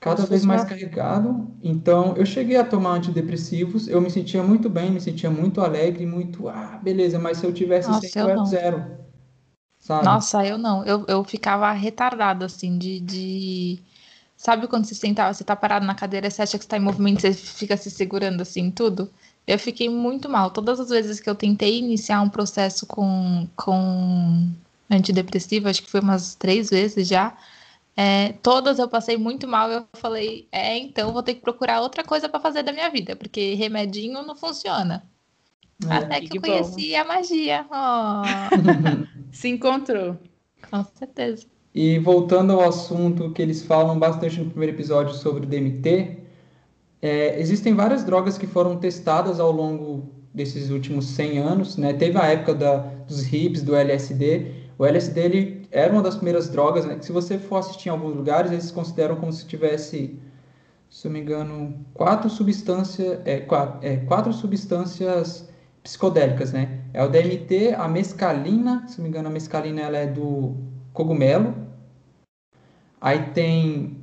Cada 0.03 0.27
vez 0.27 0.45
mais 0.45 0.65
carregado. 0.65 1.47
Então, 1.63 2.17
eu 2.17 2.27
cheguei 2.27 2.57
a 2.57 2.65
tomar 2.65 2.95
antidepressivos, 2.97 3.87
eu 3.87 4.01
me 4.01 4.11
sentia 4.11 4.43
muito 4.43 4.69
bem, 4.69 4.91
me 4.91 5.01
sentia 5.01 5.31
muito 5.31 5.61
alegre, 5.61 6.05
muito, 6.05 6.49
ah, 6.49 6.81
beleza, 6.83 7.21
mas 7.21 7.39
se 7.39 7.47
eu 7.47 7.53
tivesse 7.53 7.89
Nossa, 7.89 8.09
100, 8.09 8.21
eu, 8.21 8.29
eu 8.29 8.31
era 8.33 8.45
zero. 8.45 8.85
Sabe? 9.79 10.05
Nossa, 10.05 10.45
eu 10.45 10.59
não. 10.59 10.85
Eu, 10.85 11.05
eu 11.07 11.23
ficava 11.23 11.71
retardada, 11.71 12.47
assim, 12.47 12.77
de, 12.79 12.99
de... 12.99 13.79
Sabe 14.37 14.67
quando 14.67 14.87
você 14.87 14.95
sentava, 14.97 15.33
você 15.33 15.45
tá 15.45 15.55
parado 15.55 15.87
na 15.87 15.95
cadeira, 15.95 16.29
você 16.29 16.43
acha 16.43 16.59
que 16.59 16.65
está 16.65 16.77
em 16.77 16.81
movimento, 16.81 17.21
você 17.21 17.33
fica 17.33 17.77
se 17.77 17.89
segurando 17.89 18.41
assim, 18.41 18.73
tudo? 18.73 19.09
Eu 19.47 19.57
fiquei 19.57 19.89
muito 19.89 20.29
mal. 20.29 20.51
Todas 20.51 20.81
as 20.81 20.89
vezes 20.89 21.21
que 21.21 21.31
eu 21.31 21.35
tentei 21.37 21.79
iniciar 21.79 22.21
um 22.23 22.29
processo 22.29 22.87
com, 22.87 23.47
com 23.55 24.51
antidepressivo, 24.91 25.69
acho 25.69 25.83
que 25.83 25.91
foi 25.91 26.01
umas 26.01 26.35
três 26.35 26.71
vezes 26.71 27.07
já, 27.07 27.37
é, 27.97 28.33
todas 28.43 28.79
eu 28.79 28.89
passei 28.89 29.17
muito 29.17 29.47
mal. 29.47 29.71
Eu 29.71 29.87
falei, 29.95 30.49
é, 30.51 30.79
então 30.79 31.13
vou 31.13 31.23
ter 31.23 31.35
que 31.35 31.41
procurar 31.41 31.81
outra 31.81 32.03
coisa 32.03 32.29
para 32.29 32.41
fazer 32.41 32.63
da 32.63 32.73
minha 32.73 32.91
vida, 32.91 33.15
porque 33.17 33.55
remedinho 33.55 34.23
não 34.23 34.37
funciona. 34.37 35.05
É, 35.89 35.95
Até 35.95 36.21
que, 36.21 36.29
que 36.29 36.39
eu 36.39 36.43
conheci 36.43 36.95
a 36.95 37.05
magia. 37.05 37.67
Oh. 37.71 38.23
Se 39.33 39.49
encontrou. 39.49 40.17
Com 40.71 40.85
certeza. 40.95 41.47
E 41.75 41.99
voltando 41.99 42.53
ao 42.53 42.69
assunto 42.69 43.31
que 43.31 43.41
eles 43.41 43.63
falam 43.63 43.99
bastante 43.99 44.39
no 44.39 44.51
primeiro 44.51 44.77
episódio 44.77 45.15
sobre 45.15 45.47
DMT, 45.47 46.19
é, 47.01 47.41
existem 47.41 47.75
várias 47.75 48.05
drogas 48.05 48.39
que 48.39 48.47
foram 48.47 48.77
testadas 48.77 49.41
ao 49.41 49.51
longo 49.51 50.09
desses 50.33 50.71
últimos 50.71 51.07
100 51.07 51.39
anos, 51.39 51.77
né? 51.77 51.93
Teve 51.93 52.19
a 52.19 52.27
época 52.27 52.55
da, 52.55 52.77
dos 53.07 53.31
hips, 53.33 53.63
do 53.63 53.75
LSD. 53.75 54.62
O 54.79 54.87
LSD 54.87 55.21
ele 55.21 55.69
era 55.71 55.93
uma 55.93 56.03
das 56.03 56.17
primeiras 56.17 56.49
drogas, 56.49 56.85
né? 56.85 56.99
Se 57.01 57.13
você 57.13 57.39
for 57.39 57.57
assistir 57.57 57.89
em 57.89 57.93
alguns 57.93 58.15
lugares, 58.15 58.51
eles 58.51 58.71
consideram 58.71 59.17
como 59.17 59.33
se 59.33 59.47
tivesse, 59.47 60.19
se 60.91 61.09
eu 61.09 61.13
me 61.13 61.21
engano, 61.21 61.75
quatro 61.95 62.29
substâncias, 62.29 63.21
é, 63.25 63.41
quatro, 63.41 63.87
é, 63.87 63.97
quatro 63.99 64.33
substâncias 64.33 65.49
psicodélicas, 65.83 66.53
né? 66.53 66.81
É 66.93 67.03
o 67.05 67.09
DMT, 67.09 67.75
a 67.77 67.89
mescalina, 67.89 68.87
se 68.87 68.99
não 68.99 69.05
me 69.05 69.09
engano, 69.09 69.29
a 69.29 69.33
mescalina 69.33 69.81
ela 69.81 69.99
é 69.99 70.07
do 70.07 70.57
cogumelo. 70.93 71.55
Aí 73.01 73.31
tem 73.33 73.99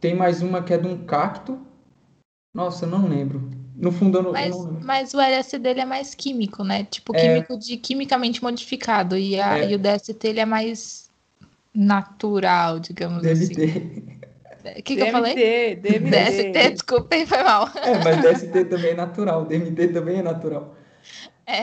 tem 0.00 0.14
mais 0.14 0.42
uma 0.42 0.62
que 0.62 0.72
é 0.72 0.78
de 0.78 0.86
um 0.86 1.04
cacto, 1.04 1.58
nossa, 2.54 2.86
eu 2.86 2.90
não 2.90 3.08
lembro. 3.08 3.57
No 3.78 3.92
fundo, 3.92 4.18
eu 4.18 4.22
não, 4.24 4.32
mas, 4.32 4.56
eu 4.56 4.62
não 4.64 4.80
mas 4.80 5.14
o 5.14 5.20
LSD 5.20 5.62
dele 5.62 5.80
é 5.80 5.84
mais 5.84 6.12
químico, 6.12 6.64
né? 6.64 6.84
Tipo, 6.90 7.14
é... 7.14 7.20
químico 7.20 7.56
de 7.56 7.76
quimicamente 7.76 8.42
modificado. 8.42 9.16
E, 9.16 9.40
a, 9.40 9.58
é... 9.58 9.70
e 9.70 9.74
o 9.76 9.78
DST 9.78 10.26
ele 10.26 10.40
é 10.40 10.44
mais 10.44 11.08
natural, 11.72 12.80
digamos 12.80 13.22
DMT. 13.22 13.64
assim. 13.64 14.18
O 14.78 14.82
que, 14.82 14.96
que 14.96 15.00
eu 15.00 15.12
falei? 15.12 15.76
DMT. 15.76 16.10
DST, 16.10 16.70
desculpem, 16.72 17.24
foi 17.24 17.42
mal. 17.44 17.68
É, 17.76 18.02
mas 18.02 18.20
DST 18.20 18.64
também 18.64 18.90
é 18.90 18.94
natural, 18.94 19.44
DMT 19.44 19.88
também 19.88 20.18
é 20.18 20.22
natural. 20.22 20.74
É. 21.46 21.62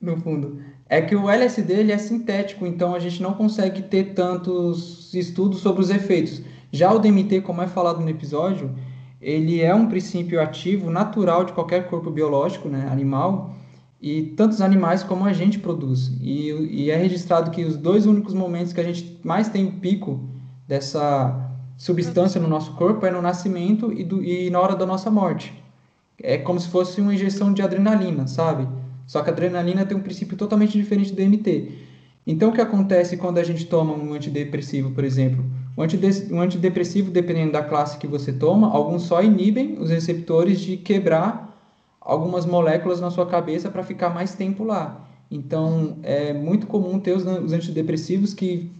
No 0.00 0.20
fundo. 0.20 0.60
É 0.88 1.00
que 1.00 1.14
o 1.14 1.30
LSD 1.30 1.72
ele 1.72 1.92
é 1.92 1.98
sintético, 1.98 2.66
então 2.66 2.96
a 2.96 2.98
gente 2.98 3.22
não 3.22 3.34
consegue 3.34 3.82
ter 3.82 4.12
tantos 4.14 5.14
estudos 5.14 5.60
sobre 5.60 5.80
os 5.80 5.90
efeitos. 5.90 6.42
Já 6.72 6.92
o 6.92 6.98
DMT, 6.98 7.42
como 7.42 7.62
é 7.62 7.68
falado 7.68 8.00
no 8.00 8.10
episódio, 8.10 8.74
ele 9.22 9.60
é 9.60 9.72
um 9.72 9.86
princípio 9.86 10.40
ativo 10.40 10.90
natural 10.90 11.44
de 11.44 11.52
qualquer 11.52 11.88
corpo 11.88 12.10
biológico, 12.10 12.68
né, 12.68 12.88
animal, 12.90 13.54
e 14.00 14.22
tantos 14.36 14.60
animais 14.60 15.04
como 15.04 15.24
a 15.24 15.32
gente 15.32 15.60
produz. 15.60 16.10
E, 16.20 16.50
e 16.50 16.90
é 16.90 16.96
registrado 16.96 17.52
que 17.52 17.64
os 17.64 17.76
dois 17.76 18.04
únicos 18.04 18.34
momentos 18.34 18.72
que 18.72 18.80
a 18.80 18.84
gente 18.84 19.20
mais 19.22 19.48
tem 19.48 19.64
o 19.64 19.72
pico 19.72 20.20
dessa 20.66 21.50
substância 21.78 22.40
no 22.40 22.48
nosso 22.48 22.72
corpo 22.72 23.06
é 23.06 23.12
no 23.12 23.22
nascimento 23.22 23.92
e, 23.92 24.02
do, 24.02 24.22
e 24.24 24.50
na 24.50 24.60
hora 24.60 24.74
da 24.74 24.84
nossa 24.84 25.08
morte. 25.08 25.54
É 26.20 26.36
como 26.36 26.58
se 26.58 26.68
fosse 26.68 27.00
uma 27.00 27.14
injeção 27.14 27.52
de 27.52 27.62
adrenalina, 27.62 28.26
sabe? 28.26 28.66
Só 29.06 29.22
que 29.22 29.30
a 29.30 29.32
adrenalina 29.32 29.86
tem 29.86 29.96
um 29.96 30.02
princípio 30.02 30.36
totalmente 30.36 30.76
diferente 30.76 31.12
do 31.12 31.16
DMT. 31.16 31.70
Então, 32.26 32.50
o 32.50 32.52
que 32.52 32.60
acontece 32.60 33.16
quando 33.16 33.38
a 33.38 33.44
gente 33.44 33.66
toma 33.66 33.94
um 33.94 34.14
antidepressivo, 34.14 34.90
por 34.90 35.04
exemplo? 35.04 35.44
Um 35.76 36.40
antidepressivo, 36.40 37.10
dependendo 37.10 37.52
da 37.52 37.62
classe 37.62 37.96
que 37.96 38.06
você 38.06 38.32
toma, 38.32 38.70
alguns 38.70 39.02
só 39.02 39.22
inibem 39.22 39.78
os 39.78 39.88
receptores 39.90 40.60
de 40.60 40.76
quebrar 40.76 41.52
algumas 42.00 42.44
moléculas 42.44 43.00
na 43.00 43.10
sua 43.10 43.26
cabeça 43.26 43.70
para 43.70 43.82
ficar 43.82 44.10
mais 44.10 44.34
tempo 44.34 44.64
lá. 44.64 45.08
Então, 45.30 45.96
é 46.02 46.32
muito 46.32 46.66
comum 46.66 46.98
ter 46.98 47.16
os, 47.16 47.24
os 47.24 47.52
antidepressivos 47.52 48.34
que 48.34 48.70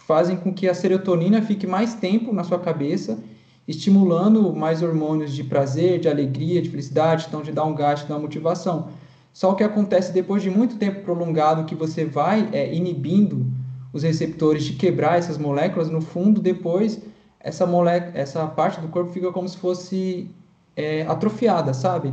fazem 0.00 0.36
com 0.36 0.52
que 0.52 0.68
a 0.68 0.74
serotonina 0.74 1.40
fique 1.40 1.66
mais 1.66 1.94
tempo 1.94 2.32
na 2.32 2.44
sua 2.44 2.58
cabeça, 2.58 3.18
estimulando 3.66 4.54
mais 4.54 4.82
hormônios 4.82 5.32
de 5.32 5.42
prazer, 5.44 5.98
de 5.98 6.08
alegria, 6.08 6.60
de 6.60 6.68
felicidade, 6.68 7.24
então 7.26 7.40
de 7.40 7.52
dar 7.52 7.64
um 7.64 7.74
gasto, 7.74 8.02
de 8.02 8.08
dar 8.10 8.16
uma 8.16 8.22
motivação. 8.22 8.88
Só 9.32 9.52
o 9.52 9.56
que 9.56 9.64
acontece 9.64 10.12
depois 10.12 10.42
de 10.42 10.50
muito 10.50 10.76
tempo 10.76 11.00
prolongado 11.02 11.64
que 11.64 11.74
você 11.74 12.04
vai 12.04 12.50
é, 12.52 12.74
inibindo 12.74 13.46
os 13.94 14.02
receptores 14.02 14.64
de 14.64 14.72
quebrar 14.72 15.18
essas 15.18 15.38
moléculas, 15.38 15.88
no 15.88 16.00
fundo, 16.00 16.40
depois, 16.40 17.00
essa, 17.38 17.64
molécula, 17.64 18.12
essa 18.18 18.44
parte 18.44 18.80
do 18.80 18.88
corpo 18.88 19.12
fica 19.12 19.30
como 19.30 19.48
se 19.48 19.56
fosse 19.56 20.28
é, 20.74 21.02
atrofiada, 21.02 21.72
sabe? 21.72 22.12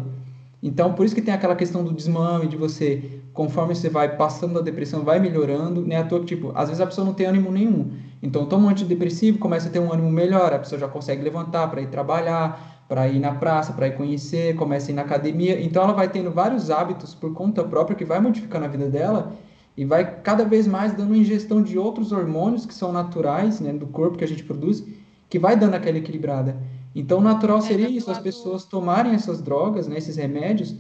Então, 0.61 0.93
por 0.93 1.07
isso 1.07 1.15
que 1.15 1.23
tem 1.23 1.34
aquela 1.34 1.55
questão 1.55 1.84
do 1.84 1.91
desmame, 1.91 2.47
de 2.47 2.55
você, 2.55 3.19
conforme 3.34 3.73
você 3.73 3.89
vai 3.89 4.15
passando 4.15 4.59
a 4.59 4.61
depressão, 4.61 5.03
vai 5.03 5.19
melhorando, 5.19 5.82
né? 5.82 5.97
À 5.97 6.03
toa 6.03 6.23
tipo, 6.23 6.51
às 6.53 6.69
vezes 6.69 6.79
a 6.79 6.86
pessoa 6.86 7.03
não 7.03 7.15
tem 7.15 7.25
ânimo 7.25 7.51
nenhum. 7.51 7.93
Então, 8.21 8.45
toma 8.45 8.67
um 8.67 8.69
antidepressivo, 8.69 9.39
começa 9.39 9.67
a 9.67 9.71
ter 9.71 9.79
um 9.79 9.91
ânimo 9.91 10.11
melhor, 10.11 10.53
a 10.53 10.59
pessoa 10.59 10.77
já 10.77 10.88
consegue 10.88 11.23
levantar 11.23 11.67
para 11.71 11.82
ir 11.82 11.88
trabalhar, 11.88 12.86
para 12.88 13.07
ir 13.07 13.19
na 13.19 13.34
praça, 13.34 13.73
para 13.73 13.88
ir 13.88 13.97
conhecer, 13.97 14.55
começa 14.55 14.91
a 14.91 14.93
ir 14.93 14.95
na 14.95 15.01
academia. 15.01 15.59
Então, 15.59 15.82
ela 15.82 15.93
vai 15.93 16.09
tendo 16.09 16.29
vários 16.29 16.69
hábitos 16.69 17.15
por 17.15 17.34
conta 17.34 17.63
própria 17.63 17.95
que 17.95 18.05
vai 18.05 18.19
modificando 18.19 18.65
a 18.65 18.67
vida 18.67 18.88
dela 18.88 19.34
e 19.76 19.86
vai 19.86 20.22
cada 20.22 20.43
vez 20.43 20.67
mais 20.67 20.93
dando 20.93 21.15
ingestão 21.15 21.61
de 21.61 21.78
outros 21.78 22.11
hormônios 22.11 22.65
que 22.65 22.74
são 22.74 22.91
naturais 22.91 23.59
né, 23.59 23.72
do 23.74 23.88
corpo 23.88 24.17
que 24.17 24.24
a 24.24 24.28
gente 24.28 24.43
produz, 24.43 24.84
que 25.30 25.39
vai 25.39 25.55
dando 25.55 25.76
aquela 25.76 25.97
equilibrada. 25.97 26.57
Então, 26.93 27.22
natural 27.22 27.59
é, 27.59 27.61
seria 27.61 27.88
é, 27.88 27.89
isso, 27.89 28.11
as 28.11 28.19
pessoas 28.19 28.65
tomarem 28.65 29.13
essas 29.13 29.41
drogas, 29.41 29.88
né, 29.88 29.97
esses 29.97 30.17
remédios, 30.17 30.76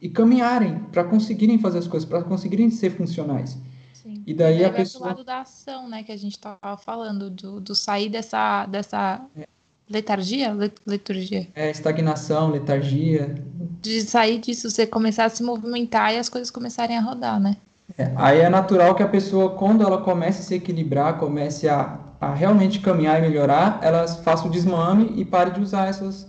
e 0.00 0.08
caminharem 0.08 0.78
para 0.92 1.04
conseguirem 1.04 1.58
fazer 1.58 1.78
as 1.78 1.88
coisas, 1.88 2.06
para 2.06 2.22
conseguirem 2.22 2.70
ser 2.70 2.90
funcionais. 2.90 3.58
Sim. 3.94 4.22
E 4.26 4.34
daí, 4.34 4.60
e 4.60 4.64
a 4.64 4.70
pessoa... 4.70 5.08
lado 5.08 5.24
da 5.24 5.40
ação, 5.40 5.88
né, 5.88 6.02
que 6.02 6.12
a 6.12 6.16
gente 6.16 6.32
estava 6.32 6.76
falando, 6.76 7.30
do, 7.30 7.58
do 7.58 7.74
sair 7.74 8.10
dessa, 8.10 8.66
dessa 8.66 9.24
é. 9.34 9.46
letargia, 9.88 10.54
letargia. 10.86 11.48
É, 11.54 11.70
estagnação, 11.70 12.50
letargia. 12.50 13.34
De 13.80 14.02
sair 14.02 14.38
disso, 14.38 14.70
você 14.70 14.86
começar 14.86 15.24
a 15.24 15.30
se 15.30 15.42
movimentar 15.42 16.12
e 16.12 16.18
as 16.18 16.28
coisas 16.28 16.50
começarem 16.50 16.98
a 16.98 17.00
rodar, 17.00 17.40
né? 17.40 17.56
É, 17.96 18.12
aí 18.16 18.40
é 18.40 18.48
natural 18.48 18.94
que 18.94 19.02
a 19.02 19.08
pessoa, 19.08 19.50
quando 19.50 19.82
ela 19.82 19.98
comece 19.98 20.40
a 20.40 20.44
se 20.44 20.54
equilibrar, 20.54 21.18
comece 21.18 21.68
a, 21.68 21.98
a 22.20 22.34
realmente 22.34 22.80
caminhar 22.80 23.18
e 23.18 23.28
melhorar, 23.28 23.78
ela 23.82 24.06
faça 24.08 24.46
o 24.46 24.50
desmame 24.50 25.12
e 25.16 25.24
pare 25.24 25.50
de 25.52 25.60
usar 25.60 25.86
essas, 25.86 26.26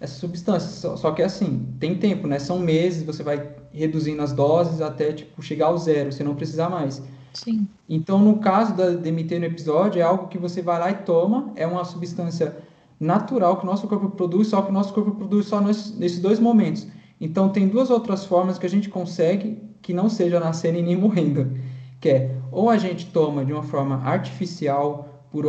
essa 0.00 0.18
substância. 0.18 0.68
Só, 0.68 0.96
só 0.96 1.10
que 1.12 1.22
assim, 1.22 1.68
tem 1.78 1.96
tempo, 1.96 2.26
né? 2.26 2.38
São 2.38 2.58
meses, 2.58 3.02
você 3.02 3.22
vai 3.22 3.46
reduzindo 3.72 4.22
as 4.22 4.32
doses 4.32 4.80
até 4.80 5.12
tipo 5.12 5.42
chegar 5.42 5.66
ao 5.66 5.78
zero, 5.78 6.10
você 6.10 6.24
não 6.24 6.34
precisar 6.34 6.68
mais. 6.68 7.02
Sim. 7.34 7.68
Então, 7.88 8.18
no 8.18 8.38
caso 8.38 8.74
da 8.74 8.90
DMT 8.90 9.38
no 9.38 9.44
episódio, 9.44 10.00
é 10.00 10.02
algo 10.02 10.28
que 10.28 10.38
você 10.38 10.62
vai 10.62 10.80
lá 10.80 10.90
e 10.90 10.94
toma, 10.94 11.52
é 11.54 11.66
uma 11.66 11.84
substância 11.84 12.56
natural 12.98 13.58
que 13.58 13.64
o 13.64 13.66
nosso 13.66 13.86
corpo 13.86 14.08
produz, 14.08 14.48
só 14.48 14.62
que 14.62 14.70
o 14.70 14.72
nosso 14.72 14.94
corpo 14.94 15.10
produz 15.12 15.46
só 15.46 15.60
nesses 15.60 16.18
dois 16.18 16.40
momentos. 16.40 16.86
Então, 17.20 17.50
tem 17.50 17.68
duas 17.68 17.90
outras 17.90 18.24
formas 18.24 18.58
que 18.58 18.64
a 18.64 18.70
gente 18.70 18.88
consegue 18.88 19.65
que 19.86 19.94
não 19.94 20.08
seja 20.08 20.40
nascendo 20.40 20.80
e 20.80 20.82
nem 20.82 20.96
morrendo, 20.96 21.56
que 22.00 22.08
é 22.08 22.34
ou 22.50 22.68
a 22.68 22.76
gente 22.76 23.06
toma 23.06 23.44
de 23.44 23.52
uma 23.52 23.62
forma 23.62 24.02
artificial 24.02 25.22
por, 25.30 25.44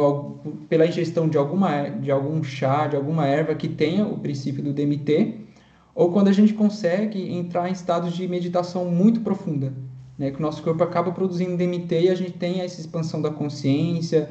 pela 0.69 0.85
ingestão 0.85 1.27
de 1.27 1.39
alguma 1.39 1.89
de 1.89 2.11
algum 2.11 2.43
chá, 2.43 2.85
de 2.85 2.95
alguma 2.95 3.25
erva 3.25 3.55
que 3.55 3.67
tenha 3.67 4.05
o 4.05 4.19
princípio 4.19 4.63
do 4.63 4.71
DMT, 4.71 5.39
ou 5.95 6.11
quando 6.11 6.27
a 6.27 6.31
gente 6.31 6.53
consegue 6.53 7.33
entrar 7.33 7.67
em 7.67 7.71
estados 7.71 8.13
de 8.13 8.27
meditação 8.27 8.85
muito 8.85 9.21
profunda, 9.21 9.73
né, 10.15 10.29
que 10.29 10.37
o 10.37 10.41
nosso 10.41 10.61
corpo 10.61 10.83
acaba 10.83 11.11
produzindo 11.11 11.57
DMT 11.57 12.01
e 12.01 12.09
a 12.09 12.15
gente 12.15 12.33
tem 12.33 12.61
essa 12.61 12.79
expansão 12.79 13.19
da 13.19 13.31
consciência, 13.31 14.29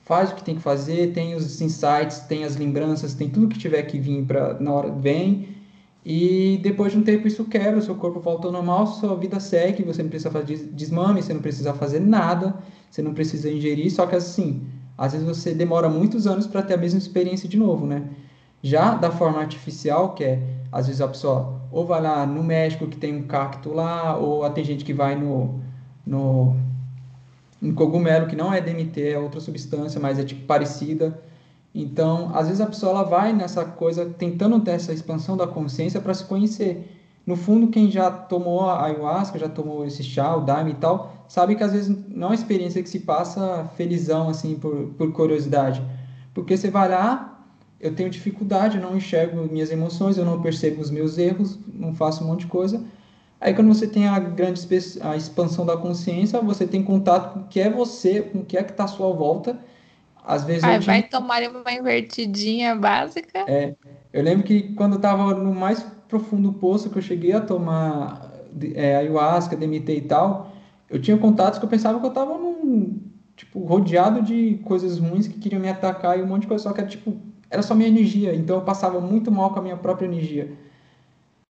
faz 0.00 0.32
o 0.32 0.34
que 0.34 0.42
tem 0.42 0.54
que 0.54 0.62
fazer, 0.62 1.12
tem 1.12 1.34
os 1.34 1.60
insights, 1.60 2.20
tem 2.20 2.44
as 2.44 2.56
lembranças, 2.56 3.12
tem 3.12 3.28
tudo 3.28 3.48
que 3.48 3.58
tiver 3.58 3.82
que 3.82 3.98
vir 3.98 4.24
para 4.24 4.58
na 4.58 4.72
hora 4.72 4.90
vem 4.90 5.51
e 6.04 6.58
depois 6.62 6.92
de 6.92 6.98
um 6.98 7.02
tempo 7.02 7.28
isso 7.28 7.44
quebra, 7.44 7.78
o 7.78 7.82
seu 7.82 7.94
corpo 7.94 8.18
volta 8.18 8.48
ao 8.48 8.52
normal, 8.52 8.86
sua 8.88 9.16
vida 9.16 9.38
segue, 9.38 9.84
você 9.84 10.02
não 10.02 10.10
precisa 10.10 10.30
fazer 10.30 10.56
desmame, 10.72 11.22
você 11.22 11.32
não 11.32 11.40
precisa 11.40 11.72
fazer 11.72 12.00
nada, 12.00 12.56
você 12.90 13.00
não 13.00 13.14
precisa 13.14 13.48
ingerir, 13.48 13.90
só 13.90 14.06
que 14.06 14.16
assim, 14.16 14.66
às 14.98 15.12
vezes 15.12 15.26
você 15.26 15.54
demora 15.54 15.88
muitos 15.88 16.26
anos 16.26 16.46
para 16.46 16.62
ter 16.62 16.74
a 16.74 16.76
mesma 16.76 16.98
experiência 16.98 17.48
de 17.48 17.56
novo, 17.56 17.86
né? 17.86 18.04
Já 18.62 18.94
da 18.94 19.10
forma 19.10 19.40
artificial, 19.40 20.14
que 20.14 20.24
é, 20.24 20.42
às 20.72 20.86
vezes 20.86 21.00
a 21.00 21.08
pessoa 21.08 21.60
ou 21.70 21.86
vai 21.86 22.02
lá 22.02 22.26
no 22.26 22.42
México 22.42 22.86
que 22.86 22.96
tem 22.96 23.16
um 23.16 23.22
cacto 23.22 23.72
lá, 23.72 24.16
ou 24.16 24.48
tem 24.50 24.64
gente 24.64 24.84
que 24.84 24.92
vai 24.92 25.14
no, 25.16 25.60
no, 26.04 26.56
no 27.60 27.74
cogumelo, 27.74 28.26
que 28.26 28.36
não 28.36 28.52
é 28.52 28.60
DMT, 28.60 29.10
é 29.10 29.18
outra 29.18 29.40
substância, 29.40 30.00
mas 30.00 30.18
é 30.18 30.24
tipo 30.24 30.44
parecida, 30.46 31.18
então, 31.74 32.30
às 32.34 32.46
vezes 32.48 32.60
a 32.60 32.66
pessoa 32.66 32.92
ela 32.92 33.02
vai 33.02 33.32
nessa 33.32 33.64
coisa 33.64 34.04
tentando 34.06 34.60
ter 34.60 34.72
essa 34.72 34.92
expansão 34.92 35.36
da 35.36 35.46
consciência 35.46 36.00
para 36.00 36.12
se 36.12 36.24
conhecer. 36.24 36.98
No 37.24 37.36
fundo, 37.36 37.68
quem 37.68 37.90
já 37.90 38.10
tomou 38.10 38.68
a 38.68 38.84
ayahuasca, 38.84 39.38
já 39.38 39.48
tomou 39.48 39.86
esse 39.86 40.02
chá, 40.02 40.36
o 40.36 40.40
daime 40.40 40.72
e 40.72 40.74
tal, 40.74 41.24
sabe 41.28 41.54
que 41.54 41.62
às 41.62 41.72
vezes 41.72 41.96
não 42.08 42.28
é 42.28 42.30
uma 42.30 42.34
experiência 42.34 42.82
que 42.82 42.88
se 42.88 43.00
passa 43.00 43.70
felizão, 43.76 44.28
assim, 44.28 44.56
por, 44.56 44.88
por 44.98 45.12
curiosidade. 45.12 45.82
Porque 46.34 46.56
você 46.56 46.68
vai 46.68 46.88
lá, 46.88 47.46
eu 47.80 47.94
tenho 47.94 48.10
dificuldade, 48.10 48.76
eu 48.76 48.82
não 48.82 48.96
enxergo 48.96 49.42
minhas 49.50 49.70
emoções, 49.70 50.18
eu 50.18 50.24
não 50.24 50.42
percebo 50.42 50.80
os 50.80 50.90
meus 50.90 51.16
erros, 51.16 51.58
não 51.72 51.94
faço 51.94 52.22
um 52.22 52.26
monte 52.26 52.40
de 52.40 52.46
coisa. 52.48 52.82
Aí 53.40 53.54
quando 53.54 53.68
você 53.68 53.86
tem 53.86 54.06
a 54.06 54.18
grande 54.18 54.60
a 55.00 55.16
expansão 55.16 55.64
da 55.64 55.76
consciência, 55.76 56.40
você 56.40 56.66
tem 56.66 56.82
contato 56.82 57.34
com 57.34 57.40
o 57.40 57.44
que 57.48 57.60
é 57.60 57.70
você, 57.70 58.20
com 58.20 58.40
o 58.40 58.44
que 58.44 58.56
é 58.56 58.62
que 58.62 58.72
está 58.72 58.84
à 58.84 58.88
sua 58.88 59.12
volta, 59.12 59.58
às 60.24 60.44
vezes 60.44 60.64
Ai, 60.64 60.78
vai 60.80 61.02
tomar 61.02 61.42
uma 61.42 61.72
invertidinha 61.72 62.76
básica. 62.76 63.44
É, 63.48 63.74
eu 64.12 64.22
lembro 64.22 64.44
que 64.44 64.74
quando 64.74 64.92
eu 64.92 64.96
estava 64.96 65.34
no 65.34 65.54
mais 65.54 65.84
profundo 66.08 66.52
poço, 66.52 66.90
que 66.90 66.98
eu 66.98 67.02
cheguei 67.02 67.32
a 67.32 67.40
tomar 67.40 68.30
é, 68.74 68.96
ayahuasca, 68.96 69.56
DMT 69.56 69.96
e 69.96 70.00
tal, 70.02 70.52
eu 70.88 71.00
tinha 71.00 71.16
contatos 71.16 71.58
que 71.58 71.64
eu 71.64 71.68
pensava 71.68 71.98
que 71.98 72.04
eu 72.04 72.10
estava 72.10 72.36
num, 72.36 73.00
tipo, 73.34 73.64
rodeado 73.64 74.22
de 74.22 74.60
coisas 74.64 74.98
ruins 74.98 75.26
que 75.26 75.38
queriam 75.38 75.60
me 75.60 75.68
atacar 75.68 76.18
e 76.18 76.22
um 76.22 76.26
monte 76.26 76.42
de 76.42 76.48
coisa, 76.48 76.62
só 76.62 76.72
que 76.72 76.80
era, 76.80 76.88
tipo, 76.88 77.16
era 77.50 77.62
só 77.62 77.74
minha 77.74 77.88
energia, 77.88 78.34
então 78.34 78.56
eu 78.56 78.62
passava 78.62 79.00
muito 79.00 79.30
mal 79.30 79.52
com 79.52 79.58
a 79.58 79.62
minha 79.62 79.76
própria 79.76 80.06
energia. 80.06 80.52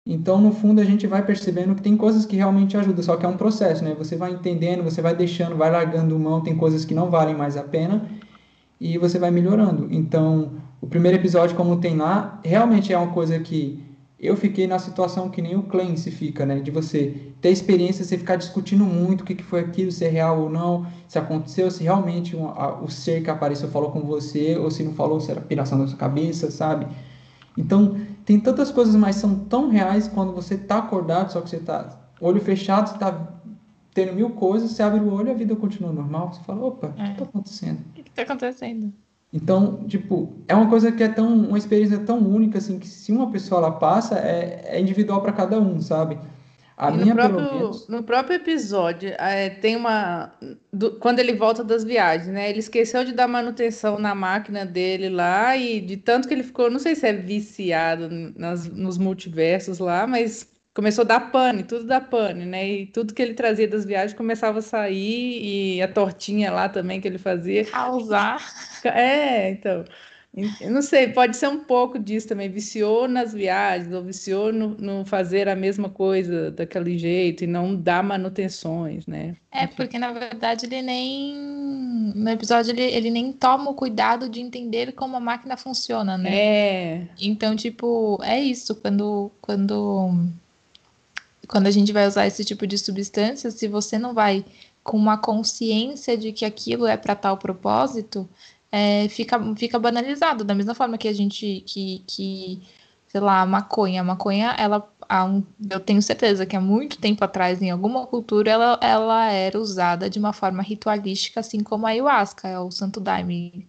Então, 0.04 0.40
no 0.40 0.52
fundo, 0.52 0.80
a 0.80 0.84
gente 0.84 1.06
vai 1.06 1.24
percebendo 1.24 1.76
que 1.76 1.82
tem 1.82 1.96
coisas 1.96 2.26
que 2.26 2.34
realmente 2.34 2.76
ajudam, 2.76 3.04
só 3.04 3.16
que 3.16 3.24
é 3.24 3.28
um 3.28 3.36
processo, 3.36 3.84
né? 3.84 3.94
Você 3.96 4.16
vai 4.16 4.32
entendendo, 4.32 4.82
você 4.82 5.00
vai 5.00 5.14
deixando, 5.14 5.56
vai 5.56 5.70
largando 5.70 6.18
mão, 6.18 6.40
tem 6.40 6.56
coisas 6.56 6.84
que 6.84 6.92
não 6.92 7.08
valem 7.08 7.36
mais 7.36 7.56
a 7.56 7.62
pena, 7.62 8.08
e 8.83 8.99
você 8.99 9.16
vai 9.16 9.30
melhorando. 9.30 9.87
Então, 9.93 10.55
o 10.80 10.89
primeiro 10.89 11.16
episódio, 11.16 11.55
como 11.55 11.76
tem 11.76 11.97
lá, 11.97 12.41
realmente 12.45 12.93
é 12.93 12.99
uma 12.99 13.12
coisa 13.12 13.39
que 13.39 13.80
eu 14.18 14.37
fiquei 14.37 14.66
na 14.66 14.76
situação 14.76 15.30
que 15.30 15.41
nem 15.41 15.55
o 15.55 15.62
Clancy 15.62 16.11
fica, 16.11 16.45
né? 16.45 16.59
De 16.59 16.72
você 16.72 17.33
ter 17.41 17.51
experiência, 17.51 18.05
você 18.05 18.18
ficar 18.18 18.35
discutindo 18.35 18.85
muito 18.85 19.20
o 19.20 19.24
que, 19.24 19.37
que 19.37 19.45
foi 19.45 19.61
aquilo, 19.61 19.93
se 19.93 20.05
é 20.05 20.09
real 20.09 20.41
ou 20.41 20.51
não, 20.51 20.85
se 21.07 21.16
aconteceu, 21.16 21.70
se 21.70 21.85
realmente 21.85 22.35
um, 22.35 22.49
a, 22.49 22.80
o 22.80 22.91
ser 22.91 23.22
que 23.22 23.30
apareceu 23.30 23.68
falou 23.68 23.93
com 23.93 24.01
você, 24.01 24.57
ou 24.57 24.68
se 24.68 24.83
não 24.83 24.95
falou, 24.95 25.20
se 25.20 25.30
era 25.30 25.41
piração 25.41 25.78
da 25.78 25.87
sua 25.87 25.99
cabeça, 25.99 26.51
sabe? 26.51 26.89
Então, 27.57 27.97
tem 28.24 28.41
tantas 28.41 28.72
coisas, 28.72 28.97
mas 28.97 29.14
são 29.14 29.37
tão 29.37 29.68
reais 29.68 30.09
quando 30.09 30.33
você 30.33 30.57
tá 30.57 30.78
acordado, 30.78 31.30
só 31.30 31.41
que 31.41 31.51
você 31.51 31.61
tá 31.61 32.01
olho 32.20 32.41
fechado, 32.41 32.89
você 32.89 32.99
tá 32.99 33.28
tendo 33.95 34.12
mil 34.12 34.30
coisas, 34.30 34.72
você 34.72 34.83
abre 34.83 35.01
o 35.01 35.12
olho 35.12 35.28
e 35.28 35.30
a 35.30 35.35
vida 35.35 35.55
continua 35.55 35.93
normal. 35.93 36.33
Você 36.33 36.41
fala, 36.43 36.64
opa, 36.64 36.93
é. 36.97 37.03
o 37.03 37.05
que 37.05 37.12
está 37.12 37.24
acontecendo? 37.24 37.78
Está 38.12 38.22
acontecendo? 38.22 38.92
Então, 39.32 39.84
tipo, 39.88 40.36
é 40.46 40.54
uma 40.54 40.68
coisa 40.68 40.92
que 40.92 41.02
é 41.02 41.08
tão, 41.08 41.34
uma 41.34 41.56
experiência 41.56 41.98
tão 42.00 42.18
única, 42.18 42.58
assim, 42.58 42.78
que 42.78 42.86
se 42.86 43.10
uma 43.10 43.30
pessoa 43.30 43.60
ela 43.60 43.70
passa, 43.72 44.18
é, 44.18 44.62
é 44.66 44.80
individual 44.80 45.22
para 45.22 45.32
cada 45.32 45.58
um, 45.58 45.80
sabe? 45.80 46.18
A 46.76 46.90
e 46.90 46.98
minha, 46.98 47.14
no, 47.14 47.20
próprio, 47.20 47.54
menos... 47.54 47.88
no 47.88 48.02
próprio 48.02 48.36
episódio, 48.36 49.14
é, 49.18 49.48
tem 49.48 49.76
uma. 49.76 50.32
Do, 50.72 50.92
quando 50.98 51.18
ele 51.18 51.32
volta 51.34 51.64
das 51.64 51.84
viagens, 51.84 52.28
né? 52.28 52.50
Ele 52.50 52.58
esqueceu 52.58 53.04
de 53.04 53.12
dar 53.12 53.28
manutenção 53.28 53.98
na 53.98 54.14
máquina 54.14 54.66
dele 54.66 55.08
lá, 55.08 55.56
e 55.56 55.80
de 55.80 55.96
tanto 55.96 56.28
que 56.28 56.34
ele 56.34 56.42
ficou, 56.42 56.70
não 56.70 56.78
sei 56.78 56.94
se 56.94 57.06
é 57.06 57.12
viciado 57.12 58.08
nas, 58.36 58.68
nos 58.68 58.98
multiversos 58.98 59.78
lá, 59.78 60.06
mas 60.06 60.51
começou 60.74 61.02
a 61.02 61.06
dar 61.06 61.20
pane, 61.30 61.62
tudo 61.62 61.84
da 61.84 62.00
pane, 62.00 62.46
né? 62.46 62.68
E 62.68 62.86
tudo 62.86 63.14
que 63.14 63.22
ele 63.22 63.34
trazia 63.34 63.68
das 63.68 63.84
viagens 63.84 64.14
começava 64.16 64.60
a 64.60 64.62
sair, 64.62 65.76
e 65.76 65.82
a 65.82 65.88
tortinha 65.88 66.50
lá 66.50 66.68
também 66.68 67.00
que 67.00 67.08
ele 67.08 67.18
fazia. 67.18 67.64
Causar. 67.64 68.40
É, 68.84 69.50
então. 69.50 69.84
Não 70.62 70.80
sei, 70.80 71.08
pode 71.08 71.36
ser 71.36 71.48
um 71.48 71.60
pouco 71.60 71.98
disso 71.98 72.26
também. 72.26 72.48
Viciou 72.48 73.06
nas 73.06 73.34
viagens, 73.34 73.92
ou 73.92 74.02
viciou 74.02 74.50
no, 74.50 74.68
no, 74.78 75.04
fazer 75.04 75.46
a 75.46 75.54
mesma 75.54 75.90
coisa 75.90 76.50
daquele 76.50 76.96
jeito 76.96 77.44
e 77.44 77.46
não 77.46 77.76
dar 77.76 78.02
manutenções, 78.02 79.06
né? 79.06 79.36
É, 79.52 79.66
porque 79.66 79.98
na 79.98 80.10
verdade 80.10 80.64
ele 80.64 80.80
nem. 80.80 81.36
No 82.14 82.30
episódio 82.30 82.72
ele, 82.72 82.82
ele 82.82 83.10
nem 83.10 83.30
toma 83.30 83.70
o 83.70 83.74
cuidado 83.74 84.26
de 84.28 84.40
entender 84.40 84.92
como 84.92 85.16
a 85.16 85.20
máquina 85.20 85.56
funciona, 85.56 86.16
né? 86.16 86.34
É. 86.34 87.08
Então, 87.20 87.54
tipo, 87.54 88.18
é 88.22 88.40
isso. 88.40 88.74
Quando, 88.76 89.30
quando 89.42 90.32
quando 91.49 91.66
a 91.66 91.70
gente 91.70 91.93
vai 91.93 92.07
usar 92.07 92.26
esse 92.26 92.45
tipo 92.45 92.66
de 92.66 92.78
substância, 92.78 93.51
se 93.51 93.68
você 93.68 93.99
não 93.99 94.14
vai 94.14 94.45
com 94.82 94.97
uma 94.97 95.16
consciência 95.18 96.16
de 96.16 96.32
que 96.32 96.45
aquilo 96.45 96.86
é 96.86 96.97
para 96.97 97.14
tal 97.14 97.36
propósito, 97.36 98.28
é, 98.70 99.09
fica, 99.09 99.38
fica 99.57 99.78
banalizado. 99.78 100.45
Da 100.45 100.55
mesma 100.55 100.74
forma 100.74 100.99
que 100.99 101.09
a 101.09 101.12
gente, 101.12 101.62
que, 101.66 102.03
que 102.07 102.62
sei 103.09 103.20
lá, 103.20 103.43
a 103.43 103.47
maconha. 103.47 104.01
A 104.01 104.05
maconha, 104.05 104.55
ela, 104.59 104.88
um, 105.28 105.43
eu 105.70 105.80
tenho 105.80 106.01
certeza 106.03 106.47
que 106.47 106.57
há 106.57 106.61
muito 106.61 106.99
tempo 106.99 107.22
atrás, 107.24 107.61
em 107.62 107.70
alguma 107.70 108.07
cultura, 108.07 108.51
ela, 108.51 108.78
ela 108.82 109.30
era 109.30 109.59
usada 109.61 110.09
de 110.11 110.18
uma 110.18 110.32
forma 110.32 110.62
ritualística, 110.62 111.40
assim 111.40 111.62
como 111.62 111.86
a 111.86 111.90
ayahuasca, 111.90 112.49
é 112.49 112.59
o 112.59 112.70
santo 112.70 113.01
daime. 113.01 113.68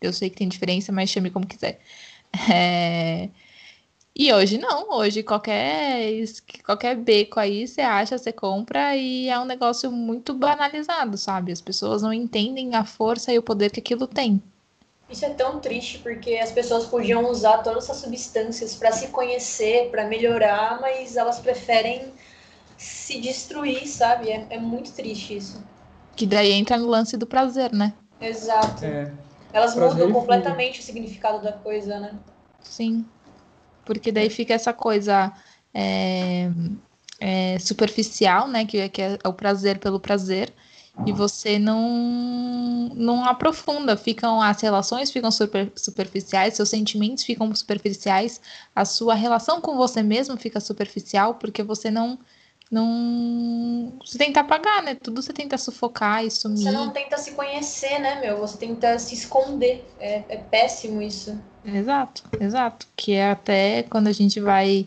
Eu 0.00 0.12
sei 0.12 0.30
que 0.30 0.36
tem 0.36 0.48
diferença, 0.48 0.92
mas 0.92 1.10
chame 1.10 1.30
como 1.30 1.46
quiser. 1.46 1.80
É, 2.52 3.30
e 4.16 4.32
hoje 4.32 4.58
não, 4.58 4.92
hoje 4.92 5.24
qualquer, 5.24 6.24
qualquer 6.64 6.94
beco 6.94 7.40
aí 7.40 7.66
você 7.66 7.80
acha, 7.80 8.16
você 8.16 8.32
compra 8.32 8.96
e 8.96 9.28
é 9.28 9.36
um 9.40 9.44
negócio 9.44 9.90
muito 9.90 10.32
banalizado, 10.32 11.18
sabe? 11.18 11.50
As 11.50 11.60
pessoas 11.60 12.00
não 12.00 12.12
entendem 12.12 12.76
a 12.76 12.84
força 12.84 13.32
e 13.32 13.38
o 13.38 13.42
poder 13.42 13.70
que 13.70 13.80
aquilo 13.80 14.06
tem. 14.06 14.40
Isso 15.10 15.24
é 15.24 15.30
tão 15.30 15.58
triste 15.58 15.98
porque 15.98 16.36
as 16.36 16.52
pessoas 16.52 16.86
podiam 16.86 17.28
usar 17.28 17.58
todas 17.58 17.84
essas 17.84 17.96
substâncias 17.96 18.76
para 18.76 18.92
se 18.92 19.08
conhecer, 19.08 19.90
para 19.90 20.06
melhorar, 20.06 20.80
mas 20.80 21.16
elas 21.16 21.40
preferem 21.40 22.12
se 22.78 23.20
destruir, 23.20 23.84
sabe? 23.88 24.30
É, 24.30 24.46
é, 24.50 24.58
muito 24.58 24.92
triste 24.92 25.36
isso. 25.36 25.60
Que 26.14 26.24
daí 26.24 26.52
entra 26.52 26.78
no 26.78 26.86
lance 26.86 27.16
do 27.16 27.26
prazer, 27.26 27.72
né? 27.72 27.92
Exato. 28.20 28.84
É. 28.84 29.12
Elas 29.52 29.74
mudam 29.74 30.12
completamente 30.12 30.78
o 30.78 30.82
significado 30.84 31.42
da 31.42 31.52
coisa, 31.52 31.98
né? 31.98 32.14
Sim 32.62 33.04
porque 33.84 34.10
daí 34.12 34.30
fica 34.30 34.54
essa 34.54 34.72
coisa 34.72 35.32
é, 35.72 36.50
é, 37.20 37.58
superficial, 37.58 38.48
né? 38.48 38.64
Que, 38.64 38.88
que 38.88 39.02
é 39.02 39.18
o 39.24 39.32
prazer 39.32 39.78
pelo 39.78 40.00
prazer, 40.00 40.52
e 41.06 41.12
você 41.12 41.58
não, 41.58 42.90
não 42.94 43.24
aprofunda, 43.24 43.96
ficam 43.96 44.40
as 44.40 44.60
relações 44.60 45.10
ficam 45.10 45.30
super, 45.30 45.72
superficiais, 45.74 46.54
seus 46.54 46.68
sentimentos 46.68 47.24
ficam 47.24 47.52
superficiais, 47.54 48.40
a 48.74 48.84
sua 48.84 49.14
relação 49.14 49.60
com 49.60 49.76
você 49.76 50.02
mesmo 50.02 50.36
fica 50.36 50.60
superficial, 50.60 51.34
porque 51.34 51.62
você 51.62 51.90
não 51.90 52.18
não 52.70 53.92
você 54.04 54.16
tenta 54.18 54.40
apagar, 54.40 54.82
né? 54.82 54.94
Tudo 54.94 55.20
você 55.20 55.32
tenta 55.32 55.58
sufocar 55.58 56.24
e 56.24 56.30
sumir. 56.30 56.64
Você 56.64 56.72
não 56.72 56.90
tenta 56.90 57.18
se 57.18 57.32
conhecer, 57.32 57.98
né, 57.98 58.20
meu? 58.20 58.38
Você 58.38 58.56
tenta 58.56 58.98
se 58.98 59.14
esconder. 59.14 59.84
É, 60.00 60.24
é 60.28 60.36
péssimo 60.38 61.02
isso. 61.02 61.38
Exato, 61.64 62.22
exato. 62.40 62.86
Que 62.96 63.12
é 63.12 63.30
até 63.30 63.82
quando 63.84 64.08
a 64.08 64.12
gente 64.12 64.40
vai. 64.40 64.86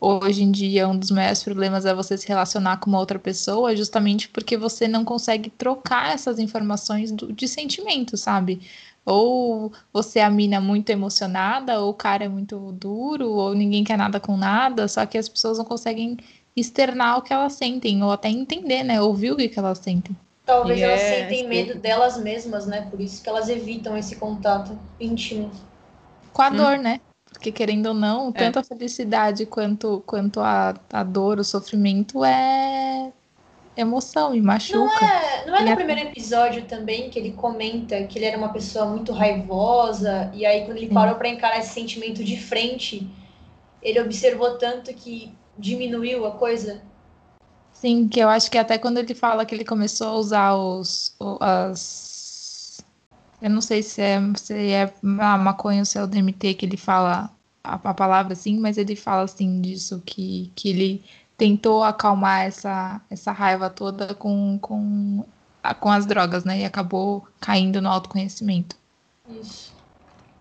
Hoje 0.00 0.42
em 0.42 0.50
dia, 0.50 0.86
um 0.86 0.98
dos 0.98 1.10
maiores 1.10 1.42
problemas 1.42 1.86
é 1.86 1.94
você 1.94 2.18
se 2.18 2.28
relacionar 2.28 2.76
com 2.78 2.90
uma 2.90 2.98
outra 2.98 3.18
pessoa, 3.18 3.74
justamente 3.74 4.28
porque 4.28 4.56
você 4.56 4.86
não 4.86 5.04
consegue 5.04 5.48
trocar 5.48 6.12
essas 6.12 6.38
informações 6.38 7.10
do, 7.10 7.32
de 7.32 7.48
sentimento, 7.48 8.16
sabe? 8.16 8.60
Ou 9.06 9.72
você 9.92 10.18
é 10.18 10.24
a 10.24 10.30
mina 10.30 10.60
muito 10.60 10.90
emocionada, 10.90 11.80
ou 11.80 11.90
o 11.90 11.94
cara 11.94 12.24
é 12.24 12.28
muito 12.28 12.72
duro, 12.72 13.30
ou 13.30 13.54
ninguém 13.54 13.82
quer 13.82 13.96
nada 13.96 14.20
com 14.20 14.36
nada, 14.36 14.88
só 14.88 15.06
que 15.06 15.16
as 15.16 15.28
pessoas 15.28 15.58
não 15.58 15.64
conseguem 15.64 16.18
externar 16.54 17.18
o 17.18 17.22
que 17.22 17.32
elas 17.32 17.54
sentem, 17.54 18.02
ou 18.02 18.10
até 18.10 18.28
entender, 18.28 18.82
né? 18.82 19.00
Ouvir 19.00 19.32
o 19.32 19.36
que 19.36 19.58
elas 19.58 19.78
sentem. 19.78 20.14
Talvez 20.44 20.82
elas 20.82 21.00
é, 21.00 21.20
sentem 21.20 21.48
medo 21.48 21.78
delas 21.78 22.22
mesmas, 22.22 22.66
né? 22.66 22.86
Por 22.90 23.00
isso 23.00 23.22
que 23.22 23.28
elas 23.28 23.48
evitam 23.48 23.96
esse 23.96 24.16
contato 24.16 24.78
íntimo. 25.00 25.50
Com 26.34 26.42
a 26.42 26.48
hum. 26.48 26.56
dor, 26.56 26.78
né? 26.78 27.00
Porque 27.32 27.50
querendo 27.50 27.86
ou 27.86 27.94
não, 27.94 28.28
é. 28.28 28.32
tanto 28.32 28.58
a 28.58 28.64
felicidade 28.64 29.46
quanto, 29.46 30.02
quanto 30.06 30.40
a, 30.40 30.74
a 30.92 31.02
dor, 31.02 31.38
o 31.38 31.44
sofrimento 31.44 32.24
é 32.24 33.12
emoção 33.76 34.34
e 34.34 34.40
machuca. 34.40 34.78
Não 34.78 35.08
é, 35.08 35.46
não 35.46 35.56
é 35.56 35.62
no 35.62 35.68
é... 35.70 35.74
primeiro 35.74 36.00
episódio 36.02 36.64
também 36.64 37.10
que 37.10 37.18
ele 37.18 37.32
comenta 37.32 38.02
que 38.04 38.18
ele 38.18 38.26
era 38.26 38.38
uma 38.38 38.52
pessoa 38.52 38.86
muito 38.86 39.12
raivosa 39.12 40.30
e 40.32 40.46
aí 40.46 40.64
quando 40.64 40.76
ele 40.76 40.88
Sim. 40.88 40.94
parou 40.94 41.16
para 41.16 41.28
encarar 41.28 41.58
esse 41.58 41.72
sentimento 41.72 42.22
de 42.22 42.40
frente, 42.40 43.08
ele 43.82 44.00
observou 44.00 44.56
tanto 44.56 44.92
que 44.94 45.34
diminuiu 45.58 46.24
a 46.26 46.32
coisa. 46.32 46.82
Sim, 47.72 48.08
que 48.08 48.20
eu 48.20 48.28
acho 48.28 48.50
que 48.50 48.58
até 48.58 48.78
quando 48.78 48.98
ele 48.98 49.14
fala 49.14 49.44
que 49.44 49.54
ele 49.54 49.64
começou 49.64 50.06
a 50.06 50.14
usar 50.14 50.54
os 50.54 51.16
as 51.40 52.13
eu 53.44 53.50
não 53.50 53.60
sei 53.60 53.82
se 53.82 54.00
é 54.00 54.18
se 54.36 54.54
é 54.70 54.92
a 55.20 55.36
maconha 55.36 55.80
ou 55.80 55.84
se 55.84 55.98
é 55.98 56.02
o 56.02 56.06
DMT 56.06 56.54
que 56.54 56.64
ele 56.66 56.78
fala 56.78 57.30
a, 57.62 57.74
a 57.74 57.94
palavra 57.94 58.32
assim, 58.32 58.58
mas 58.58 58.78
ele 58.78 58.96
fala 58.96 59.22
assim 59.22 59.60
disso 59.60 60.02
que 60.04 60.50
que 60.54 60.70
ele 60.70 61.04
tentou 61.36 61.82
acalmar 61.82 62.46
essa, 62.46 63.00
essa 63.10 63.32
raiva 63.32 63.68
toda 63.68 64.14
com, 64.14 64.58
com, 64.60 65.24
com 65.80 65.90
as 65.90 66.06
drogas, 66.06 66.44
né? 66.44 66.60
E 66.60 66.64
acabou 66.64 67.26
caindo 67.40 67.82
no 67.82 67.88
autoconhecimento. 67.88 68.76
Isso. 69.28 69.74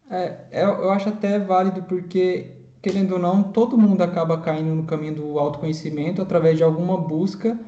É, 0.10 0.38
é, 0.52 0.64
eu 0.64 0.92
acho 0.92 1.10
até 1.10 1.40
válido 1.40 1.84
porque, 1.84 2.52
querendo 2.82 3.14
ou 3.14 3.20
não, 3.20 3.44
todo 3.44 3.78
mundo 3.78 4.02
acaba 4.02 4.38
caindo 4.38 4.76
no 4.76 4.84
caminho 4.84 5.16
do 5.16 5.40
autoconhecimento 5.40 6.22
através 6.22 6.58
de 6.58 6.64
alguma 6.64 6.98
busca. 6.98 7.60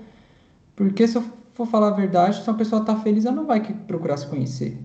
Porque 0.75 1.07
se 1.07 1.17
eu 1.17 1.23
for 1.53 1.65
falar 1.65 1.88
a 1.88 1.91
verdade, 1.91 2.43
se 2.43 2.49
uma 2.49 2.57
pessoa 2.57 2.81
está 2.81 2.95
feliz, 2.97 3.25
ela 3.25 3.36
não 3.36 3.47
vai 3.47 3.61
procurar 3.61 4.17
se 4.17 4.27
conhecer. 4.27 4.77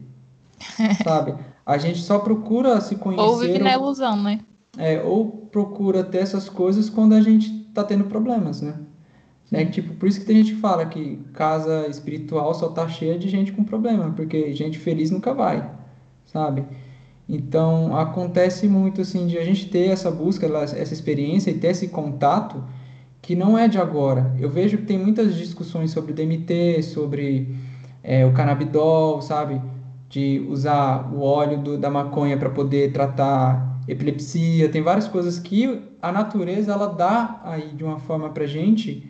sabe? 1.04 1.34
A 1.64 1.78
gente 1.78 2.00
só 2.00 2.18
procura 2.18 2.80
se 2.80 2.96
conhecer. 2.96 3.24
Ou 3.24 3.38
vive 3.38 3.58
na 3.58 3.72
ilusão, 3.72 4.20
né? 4.22 4.40
É, 4.78 5.02
ou 5.02 5.26
procura 5.50 6.04
ter 6.04 6.18
essas 6.18 6.48
coisas 6.48 6.88
quando 6.88 7.14
a 7.14 7.20
gente 7.20 7.50
tá 7.74 7.84
tendo 7.84 8.04
problemas, 8.04 8.60
né? 8.60 8.74
né? 9.50 9.64
Tipo, 9.64 9.94
por 9.94 10.08
isso 10.08 10.20
que 10.20 10.26
tem 10.26 10.36
gente 10.36 10.54
que 10.54 10.60
fala 10.60 10.86
que 10.86 11.16
casa 11.32 11.86
espiritual 11.88 12.54
só 12.54 12.68
tá 12.68 12.88
cheia 12.88 13.18
de 13.18 13.28
gente 13.28 13.52
com 13.52 13.64
problema, 13.64 14.12
porque 14.14 14.52
gente 14.54 14.78
feliz 14.78 15.10
nunca 15.10 15.34
vai, 15.34 15.68
sabe? 16.24 16.64
Então, 17.28 17.96
acontece 17.96 18.66
muito 18.68 19.00
assim 19.00 19.26
de 19.26 19.38
a 19.38 19.44
gente 19.44 19.68
ter 19.68 19.88
essa 19.88 20.10
busca, 20.10 20.46
essa 20.46 20.92
experiência 20.92 21.50
e 21.50 21.58
ter 21.58 21.68
esse 21.68 21.88
contato 21.88 22.62
que 23.22 23.36
não 23.36 23.56
é 23.56 23.68
de 23.68 23.78
agora. 23.78 24.34
Eu 24.38 24.50
vejo 24.50 24.78
que 24.78 24.84
tem 24.84 24.98
muitas 24.98 25.36
discussões 25.36 25.90
sobre 25.90 26.12
DMT, 26.12 26.82
sobre 26.82 27.54
é, 28.02 28.24
o 28.24 28.32
canabidol, 28.32 29.20
sabe? 29.20 29.60
De 30.10 30.44
usar 30.50 31.10
o 31.14 31.22
óleo 31.22 31.62
do, 31.62 31.78
da 31.78 31.88
maconha 31.88 32.36
para 32.36 32.50
poder 32.50 32.92
tratar 32.92 33.80
epilepsia, 33.88 34.68
tem 34.68 34.82
várias 34.82 35.08
coisas 35.08 35.38
que 35.38 35.82
a 36.02 36.12
natureza 36.12 36.72
ela 36.72 36.86
dá 36.86 37.40
aí 37.44 37.68
de 37.68 37.82
uma 37.82 37.98
forma 37.98 38.28
para 38.30 38.46
gente 38.46 39.08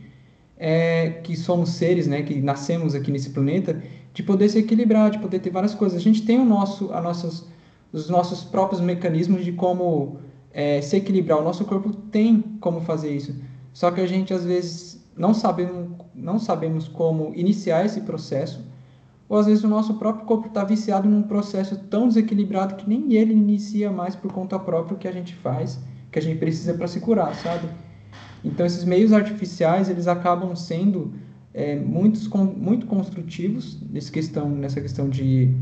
é, 0.61 1.11
que 1.25 1.35
somos 1.35 1.71
seres, 1.71 2.07
né, 2.07 2.23
que 2.23 2.41
nascemos 2.41 2.95
aqui 2.95 3.11
nesse 3.11 3.31
planeta, 3.31 3.83
de 4.13 4.23
poder 4.23 4.49
se 4.51 4.59
equilibrar, 4.59 5.11
de 5.11 5.19
poder 5.19 5.39
ter 5.39 5.51
várias 5.51 5.75
coisas. 5.75 5.99
A 5.99 6.03
gente 6.03 6.23
tem 6.23 6.39
o 6.39 6.45
nosso, 6.45 6.93
a 6.93 7.01
nossas, 7.01 7.47
os 7.93 8.11
nossos 8.11 8.45
próprios 8.45 8.81
mecanismos 8.81 9.45
de 9.45 9.53
como 9.53 10.19
é, 10.53 10.83
se 10.83 10.97
equilibrar. 10.97 11.39
O 11.39 11.43
nosso 11.43 11.65
corpo 11.65 11.93
tem 12.11 12.43
como 12.61 12.83
fazer 12.83 13.11
isso. 13.11 13.35
Só 13.73 13.91
que 13.91 14.01
a 14.03 14.07
gente 14.07 14.35
às 14.35 14.45
vezes 14.45 15.03
não 15.17 15.33
sabemos, 15.33 15.97
não 16.15 16.39
sabemos 16.39 16.89
como 16.89 17.33
iniciar 17.35 17.87
esse 17.87 18.03
processo 18.03 18.65
ou 19.31 19.39
às 19.39 19.47
vezes 19.47 19.63
o 19.63 19.69
nosso 19.69 19.95
próprio 19.95 20.27
corpo 20.27 20.49
está 20.49 20.65
viciado 20.65 21.09
num 21.09 21.23
processo 21.23 21.77
tão 21.89 22.09
desequilibrado 22.09 22.75
que 22.75 22.89
nem 22.89 23.15
ele 23.15 23.33
inicia 23.33 23.89
mais 23.89 24.17
por 24.17 24.33
conta 24.33 24.59
própria 24.59 24.97
o 24.97 24.99
que 24.99 25.07
a 25.07 25.13
gente 25.13 25.37
faz, 25.37 25.79
que 26.11 26.19
a 26.19 26.23
gente 26.23 26.39
precisa 26.39 26.75
para 26.75 26.89
se 26.89 26.99
curar, 26.99 27.33
sabe? 27.37 27.69
Então 28.45 28.67
esses 28.67 28.83
meios 28.83 29.13
artificiais 29.13 29.89
eles 29.89 30.09
acabam 30.09 30.57
sendo 30.57 31.15
é, 31.55 31.77
muitos, 31.77 32.27
com, 32.27 32.43
muito 32.43 32.87
construtivos 32.87 33.81
nessa 33.89 34.11
questão, 34.11 34.49
nessa 34.49 34.81
questão 34.81 35.09
de 35.09 35.55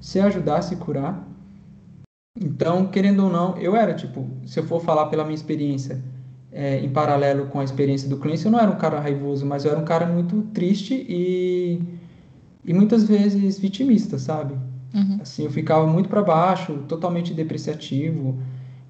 se 0.00 0.18
ajudar 0.18 0.56
a 0.56 0.62
se 0.62 0.74
curar. 0.74 1.24
Então, 2.36 2.88
querendo 2.88 3.26
ou 3.26 3.30
não, 3.30 3.56
eu 3.58 3.76
era 3.76 3.94
tipo, 3.94 4.28
se 4.44 4.58
eu 4.58 4.64
for 4.64 4.82
falar 4.82 5.06
pela 5.06 5.22
minha 5.22 5.36
experiência, 5.36 6.02
é, 6.50 6.80
em 6.80 6.88
paralelo 6.88 7.46
com 7.46 7.60
a 7.60 7.64
experiência 7.64 8.08
do 8.08 8.16
Cleanse, 8.16 8.44
eu 8.44 8.50
não 8.50 8.58
era 8.58 8.70
um 8.70 8.76
cara 8.76 8.98
raivoso, 8.98 9.46
mas 9.46 9.64
eu 9.64 9.70
era 9.70 9.78
um 9.80 9.84
cara 9.84 10.04
muito 10.04 10.42
triste 10.52 11.06
e 11.08 12.01
e 12.64 12.72
muitas 12.72 13.04
vezes 13.04 13.58
vitimista, 13.58 14.18
sabe? 14.18 14.54
Uhum. 14.94 15.18
Assim, 15.20 15.44
eu 15.44 15.50
ficava 15.50 15.86
muito 15.86 16.08
para 16.08 16.22
baixo, 16.22 16.74
totalmente 16.88 17.34
depreciativo. 17.34 18.38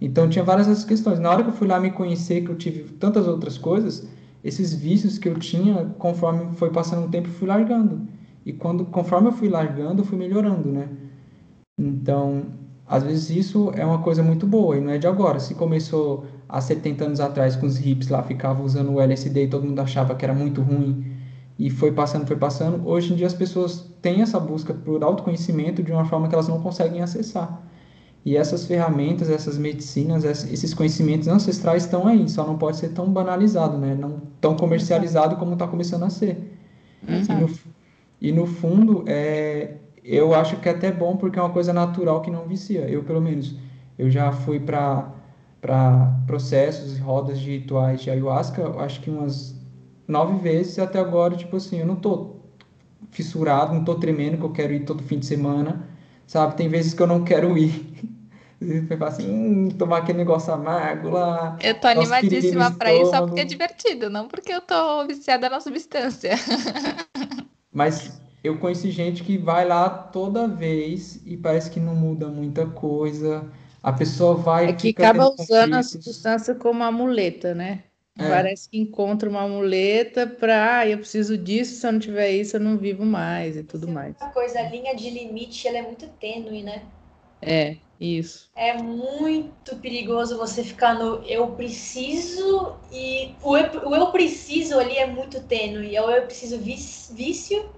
Então 0.01 0.29
tinha 0.29 0.45
várias 0.45 0.69
essas 0.69 0.85
questões. 0.85 1.19
Na 1.19 1.31
hora 1.31 1.43
que 1.43 1.51
eu 1.51 1.55
fui 1.55 1.67
lá 1.67 1.79
me 1.81 1.91
conhecer, 1.91 2.43
que 2.43 2.51
eu 2.51 2.57
tive 2.57 2.83
tantas 2.95 3.27
outras 3.27 3.57
coisas, 3.57 4.07
esses 4.43 4.75
vícios 4.75 5.17
que 5.17 5.29
eu 5.29 5.39
tinha, 5.39 5.95
conforme 5.99 6.55
foi 6.57 6.71
passando 6.71 7.07
o 7.07 7.09
tempo, 7.09 7.29
eu 7.29 7.33
fui 7.33 7.47
largando. 7.47 8.03
E 8.45 8.53
quando, 8.53 8.85
conforme 8.85 9.29
eu 9.29 9.33
fui 9.33 9.49
largando, 9.49 10.03
eu 10.03 10.07
fui 10.07 10.19
melhorando, 10.19 10.69
né? 10.69 10.89
Então, 11.79 12.43
às 12.87 13.05
vezes 13.05 13.31
isso 13.31 13.73
é 13.75 13.87
uma 13.87 13.99
coisa 13.99 14.23
muito 14.23 14.47
boa 14.47 14.77
e 14.77 14.81
não 14.81 14.91
é 14.91 14.99
de 14.99 15.07
agora. 15.07 15.39
Se 15.39 15.55
começou 15.55 16.27
há 16.49 16.61
70 16.61 17.05
anos 17.05 17.21
atrás 17.21 17.55
com 17.55 17.67
os 17.67 17.79
hips 17.79 18.09
lá, 18.09 18.23
ficavam 18.23 18.65
usando 18.65 18.93
o 18.93 19.01
LSD 19.01 19.45
e 19.45 19.49
todo 19.49 19.65
mundo 19.65 19.79
achava 19.79 20.15
que 20.17 20.25
era 20.25 20.35
muito 20.35 20.61
ruim 20.61 21.12
e 21.59 21.71
foi 21.71 21.93
passando, 21.93 22.27
foi 22.27 22.37
passando. 22.37 22.87
Hoje 22.89 23.13
em 23.13 23.17
dia 23.17 23.27
as 23.27 23.35
pessoas 23.35 23.85
têm 24.01 24.23
essa 24.23 24.39
busca 24.41 24.75
por 24.75 25.03
autoconhecimento 25.03 25.83
de 25.83 25.93
uma 25.93 26.05
forma 26.05 26.29
que 26.29 26.35
elas 26.35 26.49
não 26.49 26.61
conseguem 26.61 27.03
acessar. 27.03 27.63
E 28.25 28.37
essas 28.37 28.67
ferramentas, 28.67 29.29
essas 29.29 29.59
medicinas, 29.59 30.25
esses 30.25 30.73
conhecimentos 30.73 31.27
ancestrais 31.27 31.85
estão 31.85 32.07
aí, 32.07 32.29
só 32.29 32.47
não 32.47 32.57
pode 32.57 32.77
ser 32.77 32.91
tão 32.91 33.13
banalizado, 33.13 33.77
né? 33.77 33.95
Não 33.95 34.23
tão 34.41 34.57
comercializado 34.57 35.37
como 35.37 35.55
está 35.55 35.67
começando 35.67 36.05
a 36.05 36.11
ser. 36.11 36.57
E 37.33 37.41
no, 37.41 37.51
e 38.21 38.33
no 38.33 38.47
fundo, 38.47 39.05
é, 39.09 39.75
eu 40.05 40.35
acho 40.35 40.57
que 40.59 40.69
é 40.69 40.73
até 40.73 40.93
bom 40.93 41.17
porque 41.17 41.39
é 41.39 41.43
uma 41.43 41.51
coisa 41.51 41.73
natural 41.73 42.23
que 42.23 42.31
não 42.31 42.47
vicia. 42.47 42.89
Eu, 42.89 43.03
pelo 43.03 43.21
menos, 43.21 43.57
eu 43.99 44.09
já 44.11 44.33
fui 44.33 44.61
para 44.61 45.13
para 45.61 46.21
processos 46.27 46.99
e 46.99 47.01
rodas 47.01 47.39
de 47.39 47.59
rituais 47.59 48.01
de 48.03 48.11
ayahuasca, 48.11 48.69
acho 48.81 49.01
que 49.01 49.09
umas 49.09 49.62
nove 50.13 50.39
vezes 50.39 50.77
e 50.77 50.81
até 50.81 51.01
agora, 51.01 51.37
tipo 51.37 51.57
assim, 51.57 51.81
eu 51.81 51.87
não 51.87 51.97
tô 51.97 52.37
fissurado, 53.11 53.75
não 53.75 53.85
tô 53.85 53.95
tremendo 53.97 54.39
que 54.39 54.45
eu 54.45 54.53
quero 54.53 54.73
ir 54.73 54.85
todo 54.85 55.03
fim 55.03 55.19
de 55.19 55.27
semana, 55.27 55.89
sabe? 56.27 56.57
Tem 56.57 56.69
vezes 56.69 56.95
que 56.95 57.03
eu 57.03 57.07
não 57.07 57.25
quero 57.25 57.57
ir. 57.59 57.93
Foi 58.87 58.97
assim, 59.09 59.29
hum, 59.29 59.69
tomar 59.71 59.99
aquele 59.99 60.19
negócio 60.19 60.53
amargo 60.53 61.11
lá. 61.11 61.59
Eu 61.61 61.81
tô 61.81 61.89
animadíssima 61.89 62.71
pra 62.71 62.93
ir 62.93 63.07
só 63.07 63.23
porque 63.23 63.41
é 63.41 63.45
divertido, 63.45 64.09
não 64.09 64.29
porque 64.29 64.53
eu 64.53 64.61
tô 64.61 65.05
viciada 65.05 65.49
na 65.51 65.59
substância. 65.61 66.31
Mas 67.73 68.21
eu 68.45 68.59
conheci 68.59 68.91
gente 68.91 69.25
que 69.25 69.37
vai 69.37 69.67
lá 69.67 69.89
toda 69.89 70.47
vez 70.47 71.21
e 71.27 71.37
parece 71.37 71.71
que 71.71 71.81
não 71.81 71.95
muda 71.95 72.29
muita 72.29 72.67
coisa. 72.67 73.51
A 73.83 73.93
pessoa 73.93 74.37
vai. 74.37 74.69
É 74.69 74.73
que 74.73 74.91
acaba 74.91 75.29
usando 75.29 75.75
a 75.75 75.83
substância 75.83 76.55
como 76.55 76.85
amuleta, 76.85 77.55
né? 77.55 77.83
É. 78.19 78.29
Parece 78.29 78.69
que 78.69 78.79
encontra 78.79 79.29
uma 79.29 79.47
muleta 79.49 80.27
para 80.27 80.81
ah, 80.81 80.89
eu 80.89 80.99
preciso 80.99 81.37
disso, 81.39 81.75
se 81.77 81.87
eu 81.87 81.93
não 81.93 81.99
tiver 82.01 82.31
isso, 82.31 82.57
eu 82.57 82.61
não 82.61 82.79
vivo 82.79 83.05
mais 83.05 83.57
e 83.57 83.65
tudo 83.65 83.87
Sim, 83.87 83.93
mais. 83.93 84.17
Uma 84.21 84.31
coisa, 84.31 84.61
a 84.61 84.69
linha 84.69 84.95
de 84.95 85.11
limite 85.11 85.67
ela 85.69 85.79
é 85.79 85.83
muito 85.83 86.09
tênue, 86.09 86.63
né? 86.63 86.83
É, 87.41 87.81
isso. 88.01 88.51
É 88.55 88.75
muito 88.75 89.77
perigoso 89.77 90.37
você 90.37 90.63
ficar 90.63 90.95
no 90.95 91.23
eu 91.25 91.49
preciso 91.57 92.77
e 92.91 93.35
o 93.43 93.57
eu, 93.57 93.89
o 93.89 93.95
eu 93.97 94.11
preciso 94.13 94.79
ali 94.79 94.97
é 94.97 95.07
muito 95.07 95.43
tênue. 95.43 95.97
É 95.97 96.03
o 96.03 96.11
eu 96.11 96.25
preciso 96.25 96.59
vício 96.59 97.71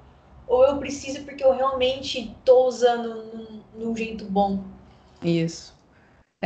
ou 0.47 0.64
eu 0.64 0.78
preciso 0.78 1.24
porque 1.24 1.45
eu 1.45 1.53
realmente 1.53 2.35
tô 2.45 2.66
usando 2.66 3.24
num, 3.24 3.62
num 3.74 3.97
jeito 3.97 4.24
bom. 4.24 4.64
Isso. 5.22 5.74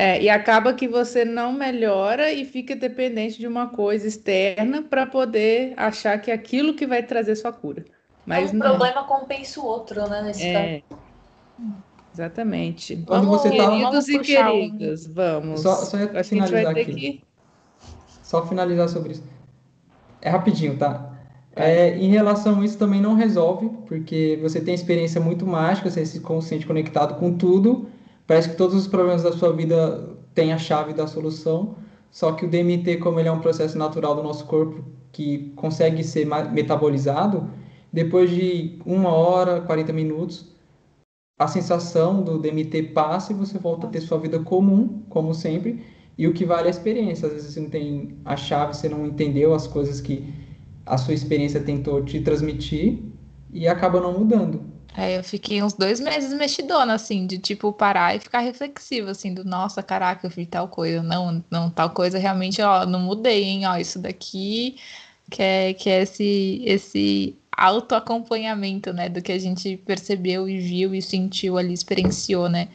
É, 0.01 0.23
e 0.23 0.29
acaba 0.29 0.73
que 0.73 0.87
você 0.87 1.25
não 1.25 1.53
melhora 1.53 2.33
e 2.33 2.45
fica 2.45 2.77
dependente 2.77 3.37
de 3.37 3.49
uma 3.49 3.67
coisa 3.67 4.07
externa 4.07 4.81
para 4.81 5.05
poder 5.05 5.75
achar 5.77 6.17
que 6.21 6.31
é 6.31 6.35
aquilo 6.35 6.75
que 6.75 6.87
vai 6.87 7.03
trazer 7.03 7.35
sua 7.35 7.53
cura. 7.53 7.85
Mas 8.25 8.53
um 8.53 8.59
não. 8.59 8.67
problema 8.69 9.03
compensa 9.03 9.59
o 9.59 9.65
outro, 9.65 10.09
né? 10.09 10.23
Nesse 10.23 10.47
é. 10.47 10.83
caso. 10.83 11.03
Exatamente. 12.15 12.95
Quando 13.05 13.25
Vamos- 13.27 13.43
você 13.43 13.57
tá. 13.57 13.71
Queridos 13.71 14.09
e 14.09 14.19
puxar 14.19 14.53
um- 14.53 14.71
queridas, 14.71 15.07
vamos. 15.09 15.61
Só, 15.63 15.75
só 15.75 15.97
a 15.97 16.01
gente 16.01 16.13
vai 16.13 16.23
finalizar 16.23 16.75
ter 16.75 16.81
aqui. 16.83 16.95
que. 16.95 17.23
Só 18.23 18.47
finalizar 18.47 18.89
sobre 18.89 19.15
isso. 19.15 19.25
É 20.23 20.31
rapidinho, 20.31 20.79
tá? 20.79 21.13
É, 21.57 21.97
em 21.97 22.09
relação 22.09 22.61
a 22.61 22.65
isso 22.65 22.79
também 22.79 23.01
não 23.01 23.15
resolve, 23.15 23.69
porque 23.89 24.39
você 24.41 24.61
tem 24.61 24.75
experiência 24.75 25.21
muito 25.21 25.45
mágica, 25.45 25.91
você 25.91 26.07
se 26.07 26.21
consciente 26.21 26.65
conectado 26.65 27.19
com 27.19 27.37
tudo. 27.37 27.89
Parece 28.29 28.51
que 28.51 28.57
todos 28.57 28.77
os 28.77 28.87
problemas 28.87 29.23
da 29.23 29.33
sua 29.33 29.55
vida 29.55 30.15
têm 30.35 30.53
a 30.53 30.59
chave 30.59 30.93
da 30.93 31.07
solução. 31.07 31.77
Só 32.11 32.33
que 32.33 32.45
o 32.45 32.49
DMT, 32.49 32.99
como 32.99 33.19
ele 33.19 33.29
é 33.29 33.33
um 33.33 33.41
processo 33.41 33.79
natural 33.79 34.15
do 34.15 34.23
nosso 34.23 34.45
corpo 34.45 34.85
que 35.11 35.51
consegue 35.57 36.05
ser 36.05 36.27
metabolizado, 36.53 37.51
depois 37.91 38.31
de 38.31 38.79
uma 38.85 39.09
hora, 39.11 39.63
40 39.63 39.95
minutos, 39.95 40.55
a 41.39 41.49
sensação 41.49 42.23
do 42.23 42.39
DMT 42.39 42.83
passa 42.95 43.33
e 43.33 43.35
você 43.35 43.59
volta 43.59 43.87
a 43.87 43.91
ter 43.91 44.03
sua 44.03 44.19
vida 44.19 44.39
comum, 44.41 45.03
como 45.09 45.33
sempre. 45.33 45.83
E 46.19 46.29
o 46.29 46.35
que 46.35 46.45
vale 46.45 46.65
é 46.65 46.67
a 46.67 46.71
experiência. 46.71 47.29
Às 47.29 47.33
vezes 47.33 47.55
você 47.55 47.61
não 47.61 47.71
tem 47.71 48.19
a 48.27 48.37
chave, 48.37 48.77
você 48.77 48.91
não 48.91 49.07
entendeu 49.07 49.55
as 49.55 49.67
coisas 49.67 50.03
que 50.03 50.35
a 50.85 50.99
sua 50.99 51.15
experiência 51.15 51.61
tentou 51.61 52.05
te 52.05 52.21
transmitir 52.21 53.03
e 53.51 53.67
acaba 53.67 54.01
não 54.03 54.19
mudando. 54.19 54.68
É, 55.01 55.17
eu 55.17 55.23
fiquei 55.23 55.63
uns 55.63 55.75
dois 55.75 56.01
meses 56.01 56.33
mexidona, 56.33 56.95
assim, 56.95 57.25
de 57.25 57.39
tipo 57.39 57.73
parar 57.73 58.17
e 58.17 58.19
ficar 58.19 58.41
reflexiva, 58.41 59.13
assim, 59.13 59.33
do 59.33 59.45
nossa, 59.45 59.81
caraca, 59.81 60.27
eu 60.27 60.31
fiz 60.31 60.49
tal 60.49 60.67
coisa. 60.67 61.01
Não, 61.05 61.45
não, 61.49 61.71
tal 61.71 61.91
coisa 61.91 62.19
realmente, 62.19 62.61
ó, 62.61 62.85
não 62.85 62.99
mudei, 62.99 63.45
hein? 63.45 63.65
Ó, 63.67 63.77
isso 63.77 64.01
daqui 64.01 64.77
que 65.31 65.41
é, 65.41 65.73
que 65.75 65.89
é 65.89 66.03
esse, 66.03 66.63
esse 66.65 67.37
autoacompanhamento, 67.53 68.93
né, 68.93 69.09
do 69.09 69.23
que 69.23 69.31
a 69.31 69.39
gente 69.39 69.77
percebeu 69.77 70.49
e 70.49 70.59
viu 70.59 70.93
e 70.93 71.01
sentiu 71.01 71.57
ali, 71.59 71.73
experienciou, 71.75 72.49
né? 72.49 72.69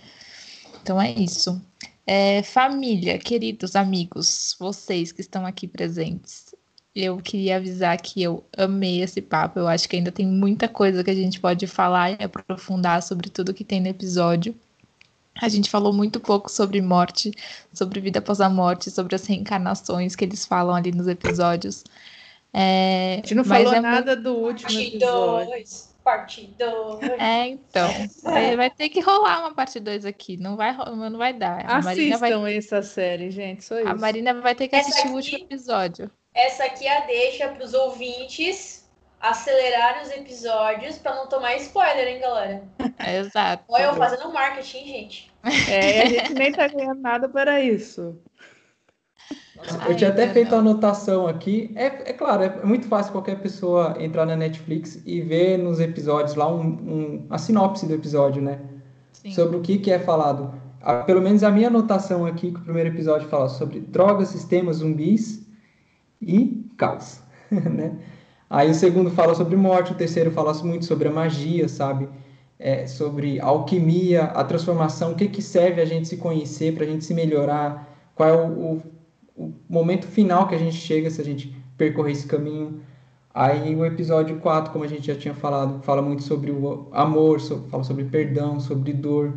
Então 0.82 1.02
é 1.02 1.12
isso. 1.12 1.62
É, 2.08 2.42
família, 2.44 3.18
queridos 3.20 3.76
amigos, 3.76 4.56
vocês 4.58 5.12
que 5.12 5.20
estão 5.20 5.46
aqui 5.46 5.68
presentes, 5.68 6.53
eu 6.96 7.18
queria 7.18 7.58
avisar 7.58 8.00
que 8.00 8.22
eu 8.22 8.44
amei 8.58 9.02
esse 9.02 9.22
papo. 9.22 9.60
Eu 9.60 9.68
acho 9.68 9.88
que 9.90 9.96
ainda 9.96 10.12
tem 10.12 10.26
muita 10.28 10.68
coisa 10.68 11.04
que 11.04 11.10
a 11.10 11.16
gente 11.16 11.40
pode 11.40 11.66
falar 11.68 12.12
e 12.12 12.24
aprofundar 12.24 13.02
sobre 13.02 13.30
tudo 13.30 13.54
que 13.54 13.64
tem 13.64 13.82
no 13.82 13.88
episódio. 13.88 14.56
A 15.42 15.50
gente 15.50 15.70
falou 15.70 15.92
muito 15.92 16.20
pouco 16.20 16.52
sobre 16.52 16.80
morte, 16.82 17.32
sobre 17.74 18.00
vida 18.00 18.20
após 18.20 18.40
a 18.40 18.50
morte, 18.50 18.92
sobre 18.92 19.16
as 19.16 19.26
reencarnações 19.26 20.16
que 20.16 20.24
eles 20.24 20.46
falam 20.46 20.76
ali 20.76 20.92
nos 20.92 21.08
episódios. 21.08 21.84
É, 22.54 23.14
A 23.14 23.16
gente 23.18 23.36
não 23.36 23.44
falou 23.44 23.74
é 23.74 23.80
nada 23.80 24.16
do 24.16 24.34
último 24.36 24.70
Parte 24.70 24.88
episódio. 24.96 25.50
2. 25.50 25.94
Parte 26.04 26.56
2. 26.60 27.12
É, 27.20 27.48
então. 27.48 27.90
É, 28.36 28.56
vai 28.56 28.70
ter 28.70 28.90
que 28.90 29.00
rolar 29.00 29.40
uma 29.40 29.56
parte 29.56 29.80
2 29.80 30.06
aqui. 30.06 30.38
Não 30.38 30.56
vai, 30.56 30.76
não 30.78 31.18
vai 31.18 31.34
dar. 31.34 31.66
A 31.66 31.82
Marina 31.82 32.18
vai, 32.20 32.32
Assistam 32.32 32.50
essa 32.52 32.82
série, 32.84 33.32
gente. 33.32 33.64
Só 33.66 33.80
isso. 33.80 33.88
a 33.88 33.96
Marina 33.96 34.34
vai 34.36 34.54
ter 34.54 34.68
que 34.68 34.76
Essa 34.76 34.90
assistir 34.90 35.08
o 35.08 35.10
aqui- 35.10 35.16
último 35.16 35.38
episódio. 35.46 36.12
Essa 36.36 36.66
aqui 36.66 36.86
é 36.88 36.98
a 37.04 37.06
deixa 37.06 37.48
para 37.50 37.64
os 37.64 37.74
ouvintes 37.74 38.90
acelerarem 39.22 40.02
os 40.04 40.12
episódios 40.12 40.98
para 40.98 41.16
não 41.16 41.28
tomar 41.28 41.56
spoiler, 41.58 42.08
hein, 42.08 42.20
galera? 42.20 42.64
Exato. 43.08 43.64
Olha 43.70 43.84
eu 43.84 43.94
fazendo 43.96 44.32
marketing, 44.34 44.86
gente. 44.86 45.32
É, 45.70 45.98
e 45.98 46.02
a 46.02 46.06
gente 46.08 46.34
nem 46.34 46.52
tá 46.52 46.68
ganhando 46.68 47.00
nada 47.02 47.30
para 47.30 47.62
isso. 47.62 48.18
Eu 49.88 49.96
tinha 49.96 50.10
até 50.10 50.28
feito 50.28 50.54
a 50.54 50.58
anotação 50.58 51.26
aqui. 51.28 51.72
É, 51.76 51.86
é 51.86 52.14
claro, 52.14 52.44
é 52.44 52.66
muito 52.66 52.88
fácil 52.88 53.14
qualquer 53.14 53.40
pessoa 53.40 53.96
entrar 54.00 54.26
na 54.26 54.36
Netflix 54.36 55.02
e 55.06 55.22
ver 55.22 55.58
nos 55.58 55.80
episódios 55.80 56.36
lá 56.36 56.54
um, 56.54 56.62
um- 56.62 57.28
a 57.30 57.38
sinopse 57.38 57.86
do 57.86 57.94
episódio, 57.94 58.42
né? 58.42 58.60
Sim. 59.14 59.32
sobre 59.32 59.56
o 59.56 59.62
que, 59.62 59.78
que 59.78 59.90
é 59.92 60.00
falado. 60.00 60.54
A- 60.82 61.04
pelo 61.04 61.22
menos 61.22 61.44
a 61.44 61.52
minha 61.52 61.68
anotação 61.70 62.26
aqui, 62.26 62.52
que 62.52 62.58
o 62.60 62.64
primeiro 62.64 62.90
episódio 62.90 63.30
fala 63.30 63.48
sobre 63.48 63.80
drogas, 63.80 64.30
sistemas, 64.30 64.78
zumbis 64.78 65.43
e 66.28 66.66
caos, 66.78 67.22
né? 67.52 67.98
Aí 68.50 68.70
o 68.70 68.74
segundo 68.76 69.10
fala 69.12 69.34
sobre 69.36 69.56
morte, 69.56 69.92
o 69.94 69.96
terceiro 69.96 70.32
fala 70.32 70.54
muito 70.64 70.86
sobre 70.86 71.08
a 71.08 71.12
magia, 71.12 71.68
sabe? 71.68 72.08
É, 72.60 72.88
sobre 72.88 73.40
a 73.40 73.46
alquimia, 73.46 74.26
a 74.26 74.44
transformação, 74.44 75.12
o 75.12 75.16
que, 75.16 75.28
que 75.28 75.42
serve 75.42 75.82
a 75.82 75.86
gente 75.86 76.08
se 76.08 76.18
conhecer, 76.18 76.74
para 76.74 76.84
a 76.86 76.88
gente 76.88 77.04
se 77.04 77.14
melhorar, 77.14 77.90
qual 78.16 78.30
é 78.30 78.34
o, 78.34 78.48
o, 78.78 78.84
o 79.36 79.54
momento 79.70 80.08
final 80.08 80.48
que 80.48 80.56
a 80.56 80.58
gente 80.58 80.76
chega 80.76 81.10
se 81.10 81.20
a 81.20 81.26
gente 81.26 81.54
percorrer 81.78 82.12
esse 82.14 82.28
caminho. 82.28 82.80
Aí 83.34 83.76
o 83.76 83.86
episódio 83.86 84.40
4, 84.40 84.72
como 84.72 84.84
a 84.86 84.88
gente 84.88 85.08
já 85.08 85.16
tinha 85.16 85.34
falado, 85.34 85.82
fala 85.84 86.02
muito 86.02 86.24
sobre 86.24 86.52
o 86.52 86.88
amor, 86.92 87.42
so- 87.42 87.64
fala 87.70 87.84
sobre 87.84 88.06
perdão, 88.06 88.60
sobre 88.60 88.94
dor. 88.94 89.34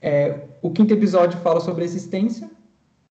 É, 0.00 0.48
o 0.62 0.70
quinto 0.70 0.92
episódio 0.94 1.38
fala 1.40 1.60
sobre 1.60 1.84
existência, 1.84 2.50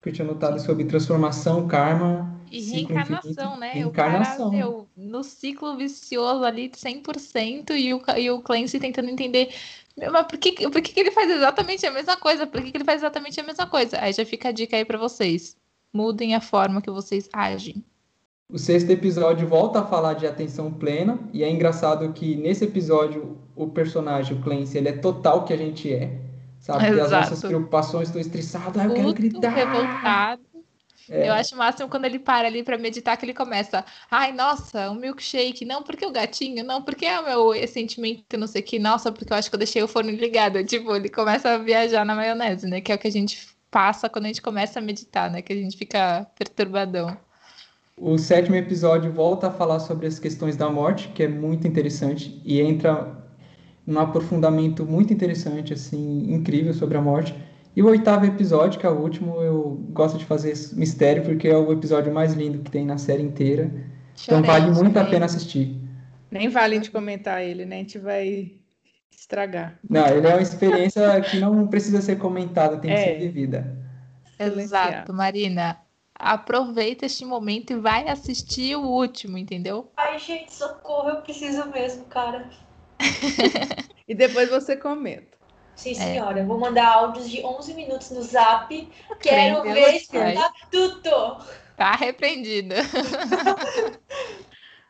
que 0.03 0.11
eu 0.11 0.13
tinha 0.13 0.27
notado 0.27 0.61
sobre 0.61 0.85
transformação, 0.85 1.69
karma. 1.69 2.32
E 2.53 2.61
reencarnação, 2.61 3.57
né? 3.57 3.73
Reencarnação. 3.73 4.49
O 4.49 4.51
cara, 4.51 4.65
meu, 4.65 4.89
no 4.97 5.25
ciclo 5.25 5.77
vicioso 5.77 6.45
ali 6.45 6.69
de 6.69 6.77
100% 6.77 7.71
e 7.71 7.95
o, 7.95 8.03
e 8.19 8.31
o 8.31 8.43
Clancy 8.43 8.79
tentando 8.79 9.09
entender, 9.09 9.55
meu, 9.97 10.13
mas 10.13 10.27
por 10.27 10.39
que, 10.39 10.53
por 10.69 10.83
que, 10.83 10.93
que 10.93 11.01
ele 11.01 11.11
faz 11.11 11.31
exatamente 11.31 11.87
a 11.87 11.91
mesma 11.91 12.17
coisa? 12.17 12.47
Por 12.47 12.63
que, 12.63 12.71
que 12.71 12.77
ele 12.77 12.85
faz 12.85 13.01
exatamente 13.01 13.41
a 13.41 13.43
mesma 13.43 13.67
coisa? 13.67 13.99
Aí 14.01 14.13
já 14.13 14.25
fica 14.25 14.51
a 14.51 14.53
dica 14.53 14.77
aí 14.77 14.85
pra 14.85 14.99
vocês. 14.99 15.57
Mudem 15.93 16.35
a 16.35 16.41
forma 16.41 16.83
que 16.83 16.91
vocês 16.91 17.29
agem. 17.33 17.83
O 18.49 18.59
sexto 18.59 18.91
episódio 18.91 19.49
volta 19.49 19.81
a 19.81 19.87
falar 19.87 20.13
de 20.13 20.27
atenção 20.27 20.71
plena, 20.71 21.19
e 21.33 21.43
é 21.43 21.51
engraçado 21.51 22.13
que 22.13 22.37
nesse 22.37 22.65
episódio 22.65 23.39
o 23.57 23.67
personagem, 23.69 24.37
o 24.37 24.43
Clancy, 24.43 24.77
ele 24.77 24.91
é 24.91 24.93
total 24.93 25.45
que 25.45 25.55
a 25.55 25.57
gente 25.57 25.91
é. 25.91 26.19
Sabe? 26.61 26.81
Que 26.81 26.91
as 26.91 27.07
Exato. 27.07 27.31
nossas 27.31 27.41
preocupações 27.41 28.09
estão 28.09 28.21
estressadas, 28.21 28.83
ah, 28.83 28.87
eu 28.87 28.95
quero 28.95 29.15
gritar. 29.15 29.51
revoltado. 29.51 30.43
É. 31.09 31.29
Eu 31.29 31.33
acho 31.33 31.55
o 31.55 31.59
máximo 31.59 31.89
quando 31.89 32.05
ele 32.05 32.19
para 32.19 32.47
ali 32.47 32.63
pra 32.63 32.79
meditar 32.79 33.17
que 33.17 33.25
ele 33.25 33.35
começa. 33.35 33.85
Ai, 34.11 34.33
nossa, 34.33 34.91
um 34.91 34.95
milkshake. 34.95 35.65
Não, 35.65 35.83
porque 35.83 36.07
o 36.07 36.11
gatinho. 36.11 36.65
Não, 36.65 36.83
porque 36.83 37.07
é 37.07 37.21
o 37.21 37.25
meu 37.25 37.69
sentimento, 37.69 38.37
não 38.37 38.47
sei 38.47 38.63
o 38.63 38.65
que. 38.65 38.79
Nossa, 38.79 39.11
porque 39.11 39.33
eu 39.33 39.37
acho 39.37 39.51
que 39.51 39.55
eu 39.55 39.59
deixei 39.59 39.83
o 39.83 39.89
forno 39.89 40.11
ligado. 40.11 40.65
Tipo, 40.65 40.95
ele 40.95 41.09
começa 41.09 41.51
a 41.51 41.59
viajar 41.59 42.05
na 42.05 42.15
maionese, 42.15 42.67
né? 42.67 42.81
Que 42.81 42.93
é 42.93 42.95
o 42.95 42.99
que 42.99 43.09
a 43.09 43.13
gente 43.13 43.49
passa 43.71 44.09
quando 44.09 44.27
a 44.27 44.29
gente 44.29 44.43
começa 44.43 44.79
a 44.79 44.83
meditar, 44.83 45.31
né? 45.31 45.43
Que 45.43 45.53
a 45.53 45.57
gente 45.57 45.77
fica 45.77 46.27
perturbadão. 46.37 47.17
O 47.97 48.19
sétimo 48.19 48.57
episódio 48.57 49.13
volta 49.13 49.49
a 49.49 49.51
falar 49.51 49.79
sobre 49.79 50.07
as 50.07 50.19
questões 50.19 50.57
da 50.57 50.71
morte, 50.71 51.09
que 51.09 51.23
é 51.23 51.29
muito 51.29 51.67
interessante, 51.69 52.41
e 52.45 52.61
entra 52.61 53.23
num 53.87 54.01
aprofundamento 54.01 54.85
muito 54.85 55.13
interessante, 55.13 55.73
assim, 55.73 56.33
incrível 56.33 56.73
sobre 56.73 56.97
a 56.97 57.03
morte. 57.03 57.35
E 57.75 57.83
o 57.83 57.87
oitavo 57.87 58.27
episódio, 58.27 58.79
que 58.79 58.87
é 58.87 58.91
o 58.91 58.99
último, 59.01 59.41
eu 59.41 59.71
gosto 59.91 60.19
de 60.19 60.25
fazer 60.25 60.51
esse 60.51 60.79
mistério, 60.79 61.23
porque 61.23 61.49
é 61.49 61.57
o 61.57 61.73
episódio 61.73 62.13
mais 62.13 62.35
lindo 62.35 62.59
que 62.59 62.71
tem 62.71 62.85
na 62.85 62.99
série 62.99 63.23
inteira. 63.23 63.71
Então 64.23 64.43
vale 64.43 64.67
muito 64.71 64.97
a 64.99 65.01
chorei. 65.01 65.11
pena 65.11 65.25
assistir. 65.27 65.81
Nem 66.31 66.49
vale 66.49 66.75
a 66.75 66.79
gente 66.79 66.91
comentar 66.91 67.43
ele, 67.43 67.65
né? 67.65 67.77
A 67.77 67.79
gente 67.79 67.99
vai 67.99 68.53
estragar. 69.11 69.79
Não, 69.89 70.07
ele 70.09 70.27
é 70.27 70.31
uma 70.35 70.43
experiência 70.43 71.19
que 71.23 71.39
não 71.39 71.67
precisa 71.67 72.03
ser 72.03 72.17
comentada, 72.17 72.77
tem 72.77 72.91
que 72.91 72.97
É. 72.97 73.05
ser 73.05 73.19
vivida. 73.19 73.77
Exato, 74.39 75.13
Marina. 75.15 75.79
Aproveita 76.15 77.07
este 77.07 77.25
momento 77.25 77.73
e 77.73 77.77
vai 77.77 78.09
assistir 78.09 78.77
o 78.77 78.83
último, 78.83 79.39
entendeu? 79.39 79.91
Ai, 79.97 80.19
gente, 80.19 80.53
socorro, 80.53 81.09
eu 81.09 81.17
preciso 81.23 81.69
mesmo, 81.71 82.05
cara. 82.05 82.49
E 84.07 84.15
depois 84.15 84.51
você 84.51 84.77
comenta. 84.77 85.32
Sim, 85.77 85.95
senhora. 85.95 86.41
Eu 86.41 86.47
vou 86.47 86.59
mandar 86.59 86.87
áudios 86.89 87.29
de 87.29 87.45
11 87.45 87.75
minutos 87.75 88.11
no 88.11 88.23
zap. 88.23 88.89
Quero 89.21 89.63
ver 89.63 89.95
escutar 89.95 90.53
tudo. 90.71 91.11
Tá 91.77 91.89
arreprendida. 91.89 92.77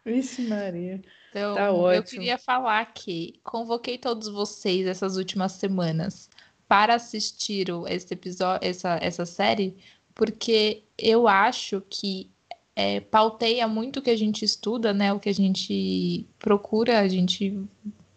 Vixe, 0.05 0.43
Maria. 0.43 1.01
Então, 1.31 1.55
Tá 1.55 1.67
eu 1.69 1.77
ótimo. 1.77 2.05
queria 2.21 2.37
falar 2.39 2.85
que 2.93 3.41
convoquei 3.45 3.97
todos 3.97 4.29
vocês 4.29 4.87
essas 4.87 5.17
últimas 5.17 5.53
semanas 5.53 6.29
para 6.69 6.95
assistir 6.95 7.71
o- 7.71 7.87
esse 7.87 8.13
episódio, 8.13 8.67
essa, 8.69 8.99
essa 9.01 9.25
série, 9.25 9.77
porque 10.15 10.83
eu 10.99 11.27
acho 11.29 11.83
que 11.89 12.31
é, 12.75 13.01
pauteia 13.01 13.69
muito 13.69 13.99
o 13.99 14.03
que 14.03 14.11
a 14.11 14.17
gente 14.17 14.45
estuda, 14.45 14.93
né? 14.95 15.13
O 15.13 15.21
que 15.21 15.29
a 15.29 15.35
gente 15.35 16.27
procura, 16.39 17.01
a 17.01 17.09
gente 17.09 17.59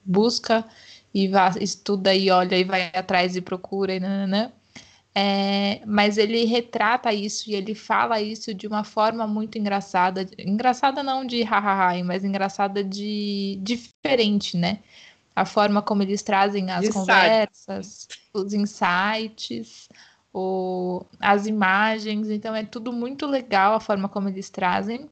busca 0.03 0.65
e 1.15 1.29
vá, 1.29 1.49
estuda 1.61 2.13
e 2.13 2.29
olha 2.29 2.57
e 2.57 2.65
vai 2.65 2.91
atrás 2.93 3.37
e 3.37 3.41
procura 3.41 3.95
e 3.95 4.01
nananã. 4.01 4.51
É, 5.17 5.81
mas 5.85 6.17
ele 6.17 6.43
retrata 6.43 7.13
isso 7.13 7.49
e 7.49 7.55
ele 7.55 7.73
fala 7.73 8.21
isso 8.21 8.53
de 8.53 8.67
uma 8.67 8.83
forma 8.83 9.25
muito 9.25 9.57
engraçada. 9.57 10.27
Engraçada 10.37 11.01
não 11.01 11.25
de 11.25 11.41
hahaha, 11.41 12.03
mas 12.03 12.25
engraçada 12.25 12.83
de 12.83 13.57
diferente, 13.63 14.57
né? 14.57 14.79
A 15.33 15.45
forma 15.45 15.81
como 15.81 16.03
eles 16.03 16.21
trazem 16.21 16.69
as 16.69 16.81
De 16.81 16.91
conversas, 16.91 18.09
os 18.33 18.53
insights, 18.53 19.87
o, 20.33 21.05
as 21.21 21.47
imagens. 21.47 22.29
Então 22.29 22.53
é 22.53 22.65
tudo 22.65 22.91
muito 22.91 23.25
legal 23.25 23.73
a 23.73 23.79
forma 23.79 24.09
como 24.09 24.27
eles 24.27 24.49
trazem. 24.49 25.09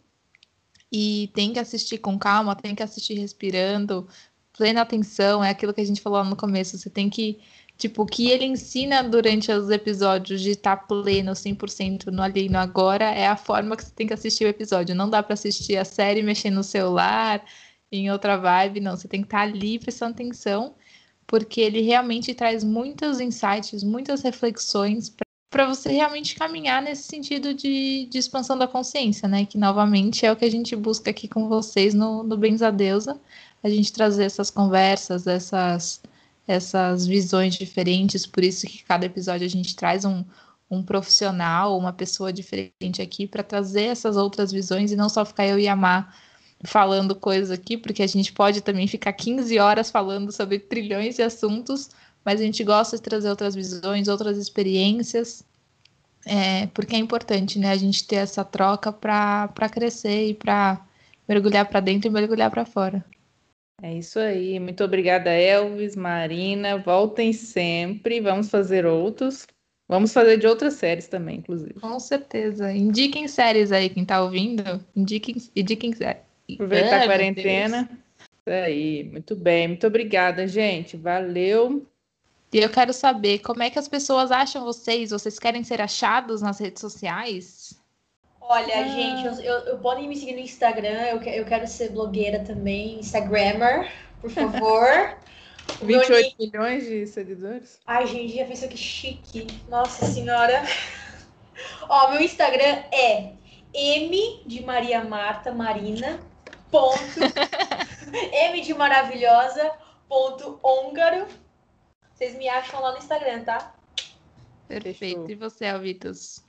E 0.92 1.32
tem 1.34 1.54
que 1.54 1.60
assistir 1.60 2.00
com 2.00 2.20
calma, 2.20 2.56
tem 2.58 2.76
que 2.76 2.84
assistir 2.84 3.18
respirando, 3.18 4.08
plena 4.56 4.82
atenção, 4.82 5.44
é 5.44 5.50
aquilo 5.50 5.74
que 5.74 5.82
a 5.82 5.86
gente 5.86 6.02
falou 6.02 6.24
no 6.24 6.36
começo, 6.36 6.78
você 6.78 6.90
tem 6.90 7.10
que 7.10 7.40
Tipo, 7.78 8.04
o 8.04 8.06
que 8.06 8.30
ele 8.30 8.46
ensina 8.46 9.04
durante 9.04 9.52
os 9.52 9.70
episódios 9.70 10.42
de 10.42 10.52
estar 10.52 10.78
tá 10.78 10.84
pleno 10.84 11.32
100% 11.32 12.08
no 12.08 12.22
ali 12.22 12.48
no 12.48 12.58
agora 12.58 13.06
é 13.06 13.28
a 13.28 13.36
forma 13.36 13.76
que 13.76 13.84
você 13.84 13.92
tem 13.94 14.08
que 14.08 14.14
assistir 14.14 14.46
o 14.46 14.48
episódio. 14.48 14.96
Não 14.96 15.10
dá 15.10 15.22
para 15.24 15.34
assistir 15.34 15.76
a 15.78 15.84
série 15.84 16.22
mexendo 16.22 16.56
no 16.56 16.64
celular, 16.64 17.44
em 17.92 18.12
outra 18.12 18.38
vibe, 18.38 18.80
não. 18.80 18.96
Você 18.96 19.08
tem 19.08 19.22
que 19.22 19.28
estar 19.28 19.40
tá 19.40 19.44
ali 19.44 19.80
prestando 19.80 20.14
atenção, 20.14 20.76
porque 21.28 21.62
ele 21.62 21.82
realmente 21.82 22.34
traz 22.34 22.64
muitos 22.64 23.20
insights, 23.20 23.84
muitas 23.84 24.22
reflexões 24.22 25.14
para 25.50 25.68
você 25.68 25.92
realmente 25.92 26.36
caminhar 26.36 26.82
nesse 26.82 27.04
sentido 27.04 27.54
de, 27.54 28.08
de, 28.10 28.18
expansão 28.18 28.58
da 28.58 28.68
consciência, 28.68 29.28
né? 29.28 29.46
Que 29.46 29.58
novamente 29.58 30.26
é 30.26 30.32
o 30.32 30.36
que 30.36 30.46
a 30.46 30.50
gente 30.50 30.76
busca 30.76 31.12
aqui 31.12 31.28
com 31.28 31.48
vocês 31.48 31.94
no, 31.94 32.24
no 32.24 32.38
Bens 32.38 32.62
a 32.62 32.72
Deusa, 32.72 33.20
a 33.64 33.70
gente 33.70 33.94
trazer 33.94 34.26
essas 34.26 34.50
conversas, 34.50 35.26
essas 35.28 36.02
essas 36.48 37.08
visões 37.08 37.56
diferentes, 37.56 38.26
por 38.26 38.44
isso 38.44 38.68
que 38.68 38.84
cada 38.84 39.06
episódio 39.06 39.46
a 39.46 39.50
gente 39.50 39.76
traz 39.76 40.04
um, 40.04 40.26
um 40.70 40.84
profissional, 40.84 41.78
uma 41.78 41.94
pessoa 41.94 42.34
diferente 42.34 43.02
aqui 43.02 43.28
para 43.28 43.44
trazer 43.44 43.84
essas 43.84 44.18
outras 44.18 44.52
visões 44.52 44.92
e 44.92 44.96
não 44.96 45.08
só 45.10 45.24
ficar 45.26 45.48
eu 45.48 45.58
e 45.58 45.68
a 45.68 45.76
Mar 45.76 46.14
falando 46.66 47.16
coisas 47.16 47.52
aqui, 47.52 47.78
porque 47.78 48.04
a 48.04 48.08
gente 48.08 48.32
pode 48.32 48.62
também 48.62 48.88
ficar 48.88 49.14
15 49.14 49.58
horas 49.60 49.92
falando 49.92 50.32
sobre 50.32 50.60
trilhões 50.60 51.16
de 51.16 51.22
assuntos, 51.22 51.90
mas 52.24 52.40
a 52.40 52.44
gente 52.44 52.64
gosta 52.64 52.98
de 52.98 53.04
trazer 53.04 53.30
outras 53.30 53.54
visões, 53.54 54.08
outras 54.08 54.38
experiências, 54.38 55.44
é, 56.26 56.68
porque 56.68 56.96
é 56.96 57.00
importante, 57.00 57.60
né, 57.60 57.72
a 57.72 57.78
gente 57.78 58.08
ter 58.08 58.16
essa 58.18 58.46
troca 58.46 58.94
para 58.94 59.70
crescer 59.70 60.30
e 60.30 60.34
para 60.34 60.80
mergulhar 61.28 61.66
para 61.68 61.82
dentro 61.82 62.10
e 62.10 62.12
mergulhar 62.12 62.50
para 62.50 62.66
fora. 62.66 63.04
É 63.84 63.94
isso 63.94 64.18
aí. 64.18 64.58
Muito 64.62 64.82
obrigada, 64.82 65.30
Elvis, 65.30 65.94
Marina. 65.94 66.78
Voltem 66.78 67.34
sempre. 67.34 68.22
Vamos 68.22 68.50
fazer 68.50 68.86
outros. 68.86 69.46
Vamos 69.90 70.14
fazer 70.14 70.38
de 70.38 70.48
outras 70.48 70.76
séries 70.76 71.10
também, 71.10 71.40
inclusive. 71.40 71.74
Com 71.74 72.00
certeza. 72.00 72.72
Indiquem 72.72 73.28
séries 73.28 73.74
aí, 73.74 73.90
quem 73.90 74.06
tá 74.06 74.24
ouvindo. 74.24 74.64
Indiquem, 74.96 75.36
indiquem 75.54 75.92
séries. 75.92 76.24
Aproveitar 76.54 77.02
a 77.02 77.06
quarentena. 77.08 77.90
Isso 78.22 78.50
aí. 78.50 79.04
Muito 79.04 79.36
bem. 79.36 79.68
Muito 79.68 79.86
obrigada, 79.86 80.48
gente. 80.48 80.96
Valeu. 80.96 81.86
E 82.54 82.60
eu 82.60 82.70
quero 82.70 82.94
saber 82.94 83.40
como 83.40 83.64
é 83.64 83.70
que 83.70 83.80
as 83.80 83.90
pessoas 83.90 84.32
acham 84.32 84.64
vocês. 84.64 85.10
Vocês 85.10 85.38
querem 85.38 85.62
ser 85.66 85.82
achados 85.82 86.42
nas 86.42 86.58
redes 86.58 86.80
sociais? 86.80 87.63
Olha, 88.54 88.82
ah. 88.82 88.88
gente, 88.88 89.26
eu, 89.26 89.34
eu, 89.42 89.60
eu, 89.66 89.78
podem 89.80 90.08
me 90.08 90.16
seguir 90.16 90.34
no 90.34 90.40
Instagram, 90.40 91.08
eu, 91.08 91.20
eu 91.24 91.44
quero 91.44 91.66
ser 91.66 91.90
blogueira 91.90 92.44
também, 92.44 93.00
Instagrammer, 93.00 93.92
por 94.22 94.30
favor. 94.30 95.18
28 95.82 96.36
milhões 96.38 96.86
de 96.86 97.08
seguidores? 97.08 97.80
Ai, 97.88 98.06
gente, 98.06 98.36
já 98.36 98.46
pensou 98.46 98.70
que 98.70 98.78
chique. 98.78 99.48
Nossa 99.68 100.06
senhora. 100.06 100.62
Ó, 101.90 102.12
meu 102.12 102.22
Instagram 102.22 102.84
é 102.92 103.32
M 103.74 104.44
de 104.46 104.64
Maria 104.64 105.04
Marta 105.04 105.52
Marina, 105.52 106.20
ponto, 106.70 107.00
M 108.32 108.62
de 108.62 108.74
maravilhosa, 108.76 109.72
ponto 110.08 110.60
húngaro. 110.64 111.26
Vocês 112.14 112.36
me 112.36 112.48
acham 112.48 112.80
lá 112.82 112.92
no 112.92 113.00
Instagram, 113.00 113.44
tá? 113.46 113.74
Perfeito. 114.68 115.32
E 115.32 115.34
você, 115.34 115.66
Alvitos? 115.66 116.44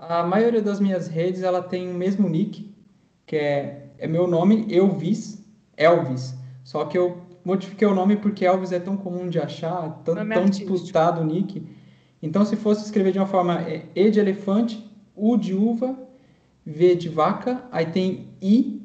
A 0.00 0.22
maioria 0.22 0.62
das 0.62 0.80
minhas 0.80 1.08
redes 1.08 1.42
ela 1.42 1.62
tem 1.62 1.90
o 1.90 1.94
mesmo 1.94 2.26
nick, 2.26 2.74
que 3.26 3.36
é, 3.36 3.90
é 3.98 4.08
meu 4.08 4.26
nome, 4.26 4.66
Elvis, 4.74 5.44
Elvis. 5.76 6.34
Só 6.64 6.86
que 6.86 6.96
eu 6.96 7.18
modifiquei 7.44 7.86
o 7.86 7.94
nome 7.94 8.16
porque 8.16 8.46
Elvis 8.46 8.72
é 8.72 8.80
tão 8.80 8.96
comum 8.96 9.28
de 9.28 9.38
achar, 9.38 10.02
tão, 10.02 10.14
tão 10.14 10.46
disputado 10.46 11.20
o 11.20 11.24
nick. 11.24 11.62
Então, 12.22 12.46
se 12.46 12.56
fosse 12.56 12.82
escrever 12.82 13.12
de 13.12 13.18
uma 13.18 13.26
forma 13.26 13.60
é 13.60 13.84
E 13.94 14.10
de 14.10 14.18
elefante, 14.18 14.90
U 15.14 15.36
de 15.36 15.52
uva, 15.52 15.94
V 16.64 16.94
de 16.94 17.10
vaca, 17.10 17.62
aí 17.70 17.84
tem 17.84 18.28
I 18.40 18.80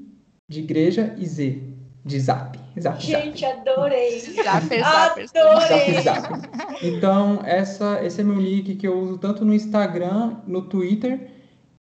de 0.50 0.60
igreja 0.60 1.16
e 1.18 1.26
Z 1.26 1.64
de 2.04 2.20
zap. 2.20 2.65
Zap 2.80 3.02
Gente, 3.02 3.42
zap. 3.42 3.60
adorei. 3.60 4.20
Zap, 4.20 4.68
zap, 4.68 5.26
adorei. 5.36 6.02
Zap, 6.02 6.22
zap. 6.22 6.50
Então, 6.82 7.42
essa, 7.44 8.04
esse 8.04 8.22
é 8.22 8.24
meu 8.24 8.36
nick 8.36 8.76
que 8.76 8.88
eu 8.88 8.98
uso 9.00 9.18
tanto 9.18 9.46
no 9.46 9.54
Instagram, 9.54 10.38
no 10.46 10.62
Twitter 10.64 11.30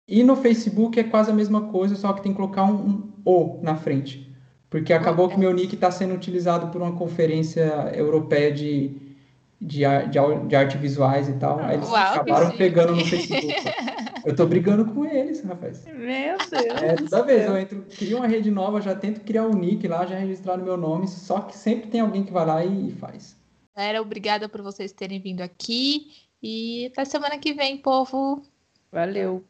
e 0.08 0.24
no 0.24 0.36
Facebook 0.36 1.00
é 1.00 1.04
quase 1.04 1.32
a 1.32 1.34
mesma 1.34 1.62
coisa, 1.70 1.96
só 1.96 2.14
que 2.14 2.22
tem 2.22 2.32
que 2.32 2.38
colocar 2.38 2.64
um, 2.64 2.76
um 2.76 3.14
O 3.26 3.60
na 3.62 3.76
frente. 3.76 4.32
Porque 4.70 4.92
acabou 4.92 5.30
que 5.30 5.38
meu 5.38 5.54
nick 5.54 5.76
está 5.76 5.92
sendo 5.92 6.14
utilizado 6.14 6.68
por 6.68 6.82
uma 6.82 6.94
conferência 6.94 7.92
europeia 7.94 8.52
de, 8.52 9.00
de, 9.62 9.82
de, 10.10 10.48
de 10.48 10.56
arte 10.56 10.78
visuais 10.78 11.30
e 11.30 11.34
tal. 11.34 11.60
Aí 11.60 11.76
eles 11.76 11.88
Uau, 11.88 11.96
acabaram 11.96 12.52
pegando 12.58 12.96
no 12.96 13.06
Facebook. 13.06 13.54
Eu 14.26 14.36
tô 14.36 14.46
brigando 14.46 14.86
com 14.86 15.06
eles, 15.06 15.42
rapaz. 15.44 15.86
Meu 15.86 16.38
Deus. 16.38 16.82
É, 16.82 16.96
toda 16.96 17.24
vez 17.24 17.46
eu 17.46 17.58
entro, 17.58 17.86
crio 17.90 18.18
uma 18.18 18.28
rede 18.28 18.50
nova, 18.50 18.82
já 18.82 18.96
tento 18.96 19.22
criar 19.22 19.46
um 19.48 19.54
nick 19.54 19.88
lá, 19.88 20.06
já 20.06 20.18
registrar 20.18 20.58
no 20.58 20.64
meu 20.64 20.78
nome, 20.78 21.08
só 21.08 21.42
que 21.42 21.56
sempre 21.56 21.90
tem 21.90 22.02
alguém 22.02 22.24
que 22.24 22.32
vai 22.32 22.46
lá 22.46 22.66
e 22.66 22.92
faz. 22.92 23.38
Galera, 23.76 24.02
obrigada 24.02 24.48
por 24.48 24.62
vocês 24.62 24.92
terem 24.92 25.20
vindo 25.20 25.42
aqui. 25.42 26.12
E 26.42 26.88
até 26.88 27.06
semana 27.06 27.38
que 27.38 27.54
vem, 27.54 27.78
povo. 27.78 28.44
Valeu. 28.92 29.44